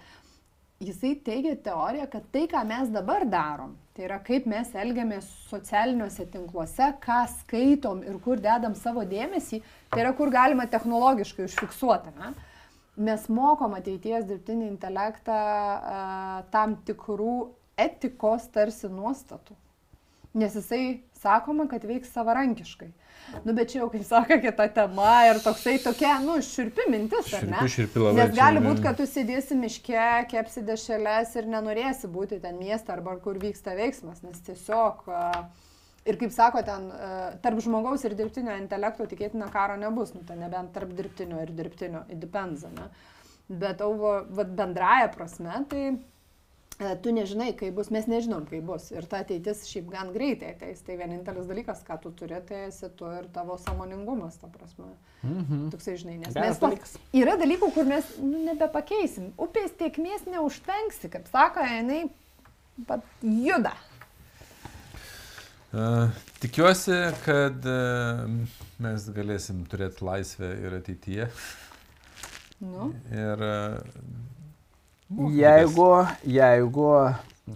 jisai 0.81 1.13
teigia 1.25 1.53
teoriją, 1.59 2.07
kad 2.09 2.25
tai, 2.33 2.47
ką 2.49 2.63
mes 2.65 2.89
dabar 2.95 3.27
darom, 3.29 3.75
tai 3.99 4.05
yra 4.07 4.17
kaip 4.23 4.45
mes 4.47 4.69
elgiamės 4.79 5.25
socialiniuose 5.49 6.23
tinkluose, 6.31 6.85
ką 7.03 7.17
skaitom 7.33 7.99
ir 8.07 8.15
kur 8.23 8.39
dedam 8.39 8.71
savo 8.71 9.03
dėmesį, 9.03 9.59
tai 9.91 10.05
yra 10.05 10.13
kur 10.15 10.31
galima 10.31 10.63
technologiškai 10.71 11.43
užfiksuoti. 11.43 12.13
Ne? 12.15 12.29
Mes 12.95 13.25
mokom 13.27 13.75
ateities 13.75 14.23
dirbtinį 14.29 14.69
intelektą 14.69 15.35
a, 15.35 15.97
tam 16.53 16.77
tikrų 16.87 17.49
etikos 17.75 18.47
tarsi 18.55 18.87
nuostatų. 18.87 19.57
Nes 20.39 20.55
jisai 20.55 21.01
sakoma, 21.19 21.67
kad 21.67 21.83
veiks 21.83 22.15
savarankiškai. 22.15 22.93
Nu, 23.45 23.53
bet 23.53 23.71
čia 23.71 23.81
jau, 23.83 23.89
kaip 23.93 24.03
sako, 24.07 24.39
kita 24.43 24.67
tema 24.75 25.13
ir 25.29 25.39
toksai 25.43 25.77
tokia, 25.83 26.17
nu, 26.23 26.39
širpi 26.43 26.89
mintis, 26.91 27.31
ar 27.37 27.47
ne? 27.47 27.61
Širpi, 27.63 27.75
širpi 27.75 28.03
labai, 28.03 28.17
Nes 28.19 28.35
gali 28.35 28.63
būti, 28.63 28.83
kad 28.83 28.99
tu 28.99 29.07
sėdėsi 29.09 29.57
miške, 29.59 30.03
kepsi 30.31 30.63
dešelės 30.67 31.33
ir 31.39 31.49
nenorėsi 31.53 32.09
būti 32.11 32.41
ten 32.43 32.59
mieste 32.59 32.93
arba 32.95 33.15
kur 33.23 33.39
vyksta 33.41 33.77
veiksmas, 33.79 34.23
nes 34.25 34.45
tiesiog... 34.49 35.07
Ir 36.09 36.15
kaip 36.17 36.31
sako, 36.31 36.61
ten 36.65 36.85
tarp 37.43 37.59
žmogaus 37.61 38.05
ir 38.07 38.15
dirbtinio 38.17 38.53
intelekto 38.57 39.05
tikėtina 39.05 39.49
karo 39.53 39.75
nebus, 39.77 40.13
nu, 40.15 40.23
ten 40.25 40.39
nebent 40.41 40.71
tarp 40.73 40.93
dirbtinio 40.95 41.41
ir 41.43 41.51
dirbtinio, 41.53 42.05
it 42.09 42.21
depends, 42.23 42.63
ne? 42.71 42.87
Bet 43.49 43.83
auvo, 43.83 44.13
vat, 44.37 44.49
bendraja 44.57 45.09
prasme, 45.11 45.59
tai 45.69 45.83
tu 46.79 47.11
nežinai, 47.11 47.49
kaip 47.59 47.75
bus, 47.75 47.89
mes 47.91 48.05
nežinom, 48.07 48.45
kaip 48.47 48.63
bus. 48.63 48.87
Ir 48.93 49.03
ta 49.09 49.19
ateitis 49.25 49.65
šiaip 49.67 49.89
gan 49.91 50.13
greitai 50.15 50.53
ateis. 50.53 50.79
Tai 50.87 50.95
vienintelis 51.01 51.49
dalykas, 51.49 51.81
ką 51.87 51.97
tu 52.03 52.13
turi, 52.15 52.39
tai 52.47 52.61
esi 52.69 52.87
tu 52.95 53.09
ir 53.17 53.27
tavo 53.35 53.57
samoningumas, 53.59 54.39
ta 54.39 54.47
prasme. 54.53 54.93
Mhm. 55.25 55.67
Toksai, 55.73 55.97
žinai, 55.99 56.15
nes 56.21 56.31
Geras 56.31 56.55
mes 56.55 56.63
dalykas. 56.63 56.95
yra 57.19 57.35
dalykų, 57.41 57.71
kur 57.75 57.89
mes 57.89 58.15
nu, 58.23 58.45
nebepakeisim. 58.47 59.33
Upės 59.35 59.75
tiekmės 59.81 60.23
neužtvenksi, 60.31 61.11
kaip 61.11 61.27
sako, 61.33 61.67
jinai 61.67 62.05
pat 62.87 63.03
juda. 63.19 63.75
Uh, 65.69 66.07
tikiuosi, 66.41 66.95
kad 67.27 67.67
uh, 67.69 68.23
mes 68.81 69.11
galėsim 69.13 69.65
turėti 69.69 70.07
laisvę 70.07 70.55
ir 70.63 70.79
ateityje. 70.79 71.27
Nu. 72.63 72.89
Ir 73.11 73.43
uh, 73.45 73.75
Jeigu, 75.09 75.89
jeigu 76.29 76.89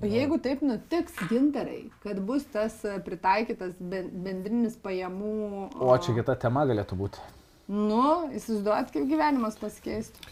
O 0.01 0.08
jeigu 0.10 0.39
taip 0.41 0.62
nutiks, 0.66 1.14
gintarai, 1.30 1.91
kad 2.01 2.18
bus 2.26 2.45
tas 2.49 2.80
e, 2.88 2.95
pritaikytas 3.06 3.76
ben- 3.78 4.10
bendrinis 4.26 4.74
pajamų... 4.82 5.34
O 5.78 5.97
čia 6.01 6.16
kita 6.18 6.34
tema 6.39 6.64
galėtų 6.66 6.97
būti. 6.97 7.22
Nu, 7.70 8.32
įsivaizduojat, 8.34 8.89
kaip 8.95 9.06
gyvenimas 9.12 9.60
pasikeistų. 9.62 10.26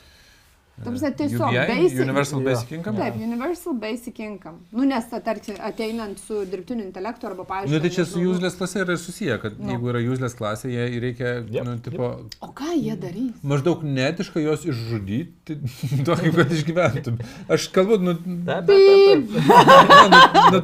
Tam 0.83 0.93
prasme, 0.95 1.11
tiesiog 1.19 1.47
UBI, 1.47 1.65
basic- 1.69 2.01
Universal. 2.05 2.41
Basic 2.45 2.71
Income. 2.77 2.97
Taip, 2.97 3.15
Universal 3.27 3.73
Basic 3.83 4.19
Income. 4.19 4.57
Nu, 4.71 4.83
nes, 4.89 5.05
ta, 5.11 5.19
tarkim, 5.19 5.55
ateinant 5.61 6.19
su 6.19 6.41
dirbtiniu 6.45 6.85
intelektu 6.87 7.27
arba, 7.29 7.43
pavyzdžiui... 7.49 7.75
Nu, 7.77 7.81
tai 7.85 7.91
čia 7.95 8.05
su 8.09 8.19
useless 8.31 8.57
klasė 8.59 8.81
yra 8.85 8.95
ir 8.97 9.01
susiję, 9.03 9.37
kad 9.43 9.59
Nu. 9.59 9.71
jeigu 9.75 9.91
yra 9.93 10.01
useless 10.13 10.35
klasė, 10.39 10.71
jie 10.73 10.99
reikia, 11.03 11.33
Jep, 11.51 11.65
nu, 11.67 11.77
tipo, 11.85 12.11
O 12.41 12.51
ką 12.57 12.71
jie 12.77 12.95
darys? 12.97 13.31
maždaug 13.43 13.83
netiška 13.85 14.41
jos 14.43 14.65
išžudyti, 14.69 15.59
tokį, 16.07 16.33
kad 16.39 16.51
išgyventum. 16.57 17.21
Aš 17.51 17.67
kalbu, 17.75 17.99
nu, 18.01 18.17
Taip, 18.45 18.67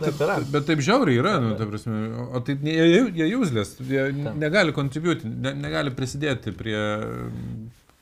taip, 0.02 0.18
taip. 0.18 0.48
bet 0.54 0.66
taip 0.68 0.82
žiauriai 0.84 1.20
yra, 1.22 1.36
nu, 1.44 1.54
ta 1.60 1.68
prasme, 1.70 2.00
o 2.34 2.42
tai 2.46 2.58
ne- 2.62 2.74
jie, 2.78 3.02
jie 3.22 3.30
useless, 3.38 3.78
jie 3.82 4.08
negali 4.38 4.74
contribute, 4.76 5.26
ne, 5.28 5.54
negali 5.58 5.94
prisidėti 5.96 6.54
prie 6.58 6.80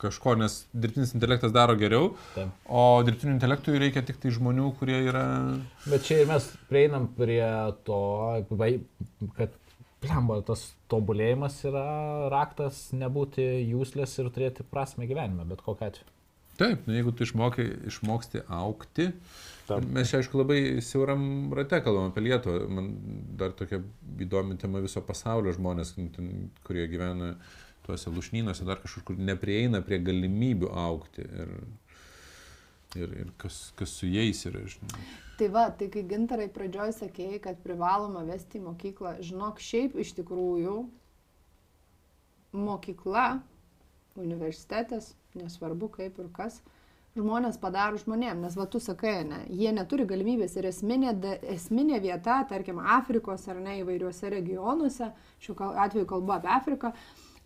kažko, 0.00 0.34
nes 0.36 0.58
dirbtinis 0.76 1.14
intelektas 1.16 1.54
daro 1.54 1.76
geriau, 1.80 2.10
Taip. 2.34 2.50
o 2.68 3.02
dirbtiniu 3.06 3.34
intelektui 3.36 3.78
reikia 3.80 4.04
tik 4.04 4.18
tai 4.22 4.32
žmonių, 4.34 4.70
kurie 4.80 4.98
yra... 5.08 5.26
Bet 5.88 6.04
čia 6.08 6.20
ir 6.22 6.28
mes 6.30 6.50
prieinam 6.70 7.08
prie 7.16 7.46
to, 7.88 8.02
kad 9.38 9.56
blemba, 10.04 10.42
tas 10.46 10.68
tobulėjimas 10.92 11.62
yra 11.68 11.86
raktas 12.32 12.90
nebūti 12.96 13.46
jūslės 13.72 14.18
ir 14.20 14.30
turėti 14.34 14.66
prasme 14.68 15.08
gyvenime, 15.08 15.48
bet 15.48 15.64
kokia 15.64 15.90
atveju. 15.92 16.12
Taip, 16.56 16.86
nu, 16.88 16.94
jeigu 16.96 17.12
tu 17.12 17.26
išmokai, 17.26 17.66
išmoksti 17.90 18.46
aukti, 18.48 19.10
Taip. 19.68 19.84
mes 19.92 20.08
čia 20.08 20.22
aišku 20.22 20.40
labai 20.40 20.60
siauram 20.84 21.52
rate 21.56 21.82
kalbam 21.84 22.08
apie 22.08 22.24
Lietuvą, 22.24 22.62
man 22.72 22.88
dar 23.36 23.52
tokia 23.56 23.82
įdomi 24.24 24.56
tema 24.60 24.80
viso 24.84 25.02
pasaulio 25.04 25.52
žmonės, 25.56 25.96
nu, 26.00 26.08
kurie 26.64 26.86
gyvena 26.88 27.34
tuose 27.86 28.10
lušnynuose, 28.10 28.66
dar 28.66 28.80
kažkur, 28.82 29.04
kur 29.10 29.18
neprieina 29.18 29.82
prie 29.86 30.00
galimybių 30.02 30.70
aukti 30.82 31.24
ir, 31.26 31.54
ir, 32.98 33.16
ir 33.22 33.32
kas, 33.40 33.70
kas 33.78 33.94
su 34.00 34.10
jais 34.10 34.42
yra, 34.50 34.64
žinai. 34.66 35.06
Tai 35.36 35.50
va, 35.52 35.66
tai 35.78 35.90
kai 35.92 36.02
gintarai 36.08 36.48
pradžioj 36.52 36.94
sakėjai, 36.96 37.40
kad 37.44 37.60
privaloma 37.64 38.24
vesti 38.28 38.58
į 38.60 38.64
mokyklą, 38.70 39.18
žinok, 39.24 39.60
šiaip 39.60 39.98
iš 40.00 40.14
tikrųjų 40.16 40.78
mokykla, 42.56 43.26
universitetas, 44.16 45.12
nesvarbu 45.36 45.90
kaip 45.98 46.18
ir 46.22 46.32
kas, 46.34 46.62
žmonės 47.16 47.58
padaro 47.60 48.00
žmonėm, 48.00 48.42
nes 48.44 48.56
va 48.56 48.66
tu 48.68 48.80
sakai, 48.82 49.20
ne, 49.28 49.42
jie 49.52 49.72
neturi 49.72 50.06
galimybės 50.08 50.56
ir 50.58 50.68
esminė, 50.70 51.14
esminė 51.54 52.00
vieta, 52.04 52.42
tarkim, 52.48 52.80
Afrikos 52.80 53.46
ar 53.52 53.60
ne 53.62 53.78
įvairiuose 53.82 54.32
regionuose, 54.32 55.10
šiuo 55.44 55.72
atveju 55.84 56.08
kalbu 56.12 56.36
apie 56.36 56.52
Afriką, 56.52 56.92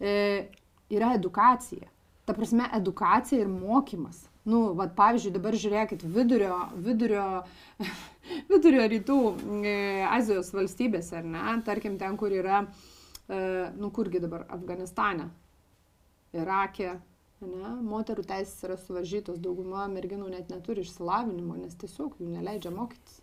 e, 0.01 0.49
yra 0.91 1.15
edukacija. 1.15 1.89
Ta 2.25 2.35
prasme, 2.35 2.67
edukacija 2.77 3.41
ir 3.43 3.49
mokymas. 3.51 4.25
Nu, 4.49 4.61
va, 4.79 4.87
pavyzdžiui, 4.97 5.35
dabar 5.35 5.57
žiūrėkit, 5.61 6.05
vidurio, 6.15 6.57
vidurio, 6.87 7.25
vidurio 8.53 8.87
rytų 8.89 9.19
e, 9.69 9.75
Azijos 10.09 10.53
valstybėse, 10.57 11.19
ar 11.21 11.29
ne, 11.29 11.45
tarkim, 11.67 11.99
ten, 12.01 12.17
kur 12.21 12.33
yra, 12.33 12.63
e, 13.29 13.41
nu, 13.77 13.93
kurgi 13.95 14.23
dabar, 14.25 14.47
Afganistane, 14.57 15.29
Irake, 16.33 16.95
ne, 17.45 17.75
moterų 17.85 18.25
teisės 18.31 18.65
yra 18.69 18.79
suvaržytos, 18.81 19.43
dauguma 19.45 19.85
merginų 19.93 20.33
net 20.33 20.49
neturi 20.53 20.87
išsilavinimo, 20.87 21.59
nes 21.61 21.77
tiesiog 21.83 22.17
jų 22.21 22.33
neleidžia 22.33 22.73
mokytis. 22.73 23.20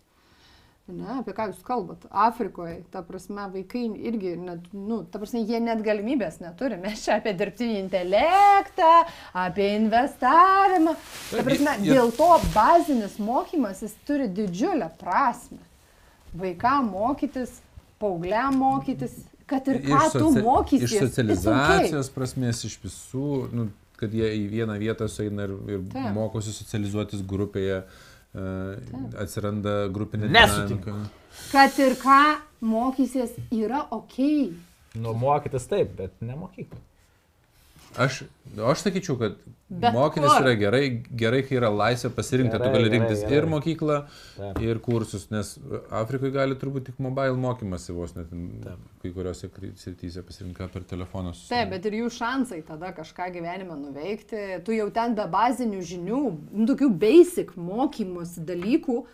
Ne, 0.88 1.18
apie 1.20 1.34
ką 1.36 1.50
jūs 1.50 1.58
kalbat? 1.66 2.06
Afrikoje, 2.08 2.78
ta 2.88 3.02
prasme, 3.04 3.42
vaikai 3.52 3.82
irgi, 4.08 4.30
net, 4.40 4.70
nu, 4.72 5.02
ta 5.04 5.20
prasme, 5.20 5.42
jie 5.44 5.58
net 5.60 5.82
galimybės 5.84 6.38
neturi. 6.40 6.78
Mes 6.80 7.02
čia 7.04 7.18
apie 7.18 7.34
dirbtinį 7.36 7.74
intelektą, 7.82 8.88
apie 9.36 9.66
investavimą. 9.82 10.96
Ta 11.28 11.44
prasme, 11.44 11.76
dėl 11.84 12.08
to 12.16 12.30
bazinis 12.54 13.18
mokymas 13.20 13.84
jis 13.84 13.98
turi 14.08 14.30
didžiulę 14.32 14.88
prasme. 15.02 15.60
Vaikam 16.32 16.88
mokytis, 16.96 17.58
paaugliam 18.00 18.56
mokytis, 18.56 19.20
kad 19.48 19.68
ir 19.68 19.82
ką 19.84 20.02
tu 20.16 20.24
socia- 20.24 20.44
mokysies. 20.48 20.88
Iš 20.88 20.96
it's 20.96 21.08
socializacijos 21.10 22.12
prasmės, 22.16 22.64
iš 22.64 22.80
visų, 22.80 23.52
nu, 23.52 23.68
kad 24.00 24.08
jie 24.14 24.32
į 24.40 24.44
vieną 24.56 24.80
vietą 24.80 25.04
sueina 25.12 25.44
ir, 25.44 25.58
ir 25.68 25.88
Taip. 25.92 26.14
mokosi 26.16 26.54
socializuotis 26.56 27.20
grupėje, 27.28 27.82
uh, 27.84 28.07
atsiranda 28.34 29.88
grupinė 29.92 30.28
Nesutinku. 30.32 30.94
Kad 31.52 31.78
ir 31.80 31.96
ką 32.00 32.20
mokysies 32.60 33.32
yra 33.54 33.84
ok. 33.94 34.18
Nu, 34.98 35.14
mokytis 35.14 35.68
taip, 35.70 35.94
bet 35.96 36.14
ne 36.20 36.36
mokykla. 36.36 36.80
Aš, 37.96 38.22
aš 38.66 38.82
sakyčiau, 38.84 39.16
kad 39.18 39.38
Bet 39.68 39.92
mokytis 39.92 40.30
kur? 40.30 40.44
yra 40.46 40.52
gerai, 40.60 40.82
gerai, 41.18 41.42
kai 41.44 41.56
yra 41.58 41.68
laisvė 41.72 42.10
pasirinkti, 42.14 42.52
tu 42.56 42.58
Gerai, 42.62 42.72
gali 42.72 42.84
gerai, 42.88 42.98
rinktis 42.98 43.22
gerai. 43.24 43.36
ir 43.40 43.46
mokyklą, 43.52 43.96
Taip. 44.36 44.60
ir 44.64 44.78
kursus, 44.84 45.26
nes 45.30 45.58
Afrikoje 45.90 46.32
gali 46.32 46.54
turbūt 46.56 46.86
tik 46.88 46.98
mobile 47.04 47.36
mokymasi 47.36 47.92
vos 47.96 48.14
net 48.16 48.30
Taip. 48.30 48.78
kai 49.02 49.10
kuriuose 49.12 49.50
srityse 49.76 50.22
pasirinka 50.24 50.68
per 50.72 50.82
telefoną. 50.88 51.34
susi- 51.34 51.48
Taip, 51.48 51.70
bet 51.70 51.84
ir 51.86 51.92
jų 51.92 52.08
šansai 52.12 52.62
tada 52.66 52.92
kažką 52.92 53.32
gyvenime 53.34 53.76
nuveikti. 53.76 54.64
Tu 54.64 54.72
jau 54.72 54.90
ten 54.92 55.14
be 55.14 55.22
bazinių 55.26 55.80
žinių, 55.82 56.22
tokių 56.66 56.90
basic 56.98 57.56
mokymus 57.56 58.38
dalykų, 58.38 59.04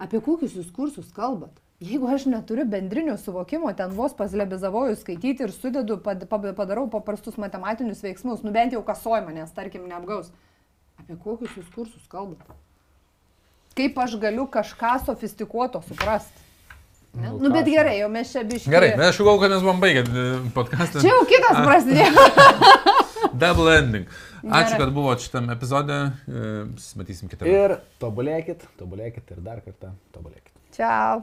apie 0.00 0.20
kokius 0.20 0.52
jūs 0.56 0.70
kursus 0.72 1.12
kalbat. 1.12 1.52
Jeigu 1.78 2.08
aš 2.10 2.24
neturiu 2.26 2.64
bendrinio 2.66 3.14
suvokimo, 3.22 3.70
ten 3.78 3.92
vos 3.94 4.14
paslebizavoju 4.18 4.96
skaityti 4.98 5.44
ir 5.46 5.52
sudedu, 5.54 6.00
pad, 6.02 6.24
pad, 6.26 6.48
padarau 6.58 6.88
paprastus 6.90 7.36
matematinius 7.38 8.02
veiksmus, 8.02 8.42
nu 8.42 8.50
bent 8.50 8.74
jau 8.74 8.82
kasoj 8.82 9.20
manęs, 9.28 9.52
tarkim, 9.54 9.84
neapgaus. 9.86 10.32
Apie 10.98 11.14
kokius 11.22 11.54
jūs 11.54 11.68
kursus 11.76 12.08
kalbat? 12.10 12.42
Kaip 13.78 14.00
aš 14.02 14.16
galiu 14.18 14.48
kažką 14.50 14.96
sofistikuoto 15.06 15.78
suprasti? 15.86 16.42
Ne? 17.14 17.30
Nu, 17.30 17.38
Nu, 17.46 17.52
bet 17.54 17.70
gerai, 17.70 18.00
jau 18.00 18.10
mes 18.10 18.34
čia 18.34 18.42
biškai. 18.42 18.74
Gerai, 18.74 18.90
mes 18.98 19.12
aš 19.12 19.22
galvoju, 19.22 19.44
kad 19.44 19.54
mes 19.54 19.62
buvom 19.62 19.78
baigę 19.80 20.02
e, 20.02 20.26
podcastą. 20.58 20.98
Čia 21.06 21.14
jau 21.14 21.22
kitas 21.30 21.62
prasidėjo. 21.62 22.26
Double 23.42 23.78
ending. 23.78 24.10
Ačiū, 24.42 24.76
kad 24.82 24.90
buvote 24.94 25.22
šitam 25.24 25.46
epizode. 25.54 26.02
e, 26.26 26.66
Matysim 26.98 27.30
kitą. 27.30 27.46
Ir 27.46 27.78
tobulėkit, 28.02 28.66
tobulėkit 28.82 29.30
ir 29.34 29.42
dar 29.46 29.62
kartą 29.62 29.94
tobulėkit. 30.14 30.52
Čiau. 30.74 31.22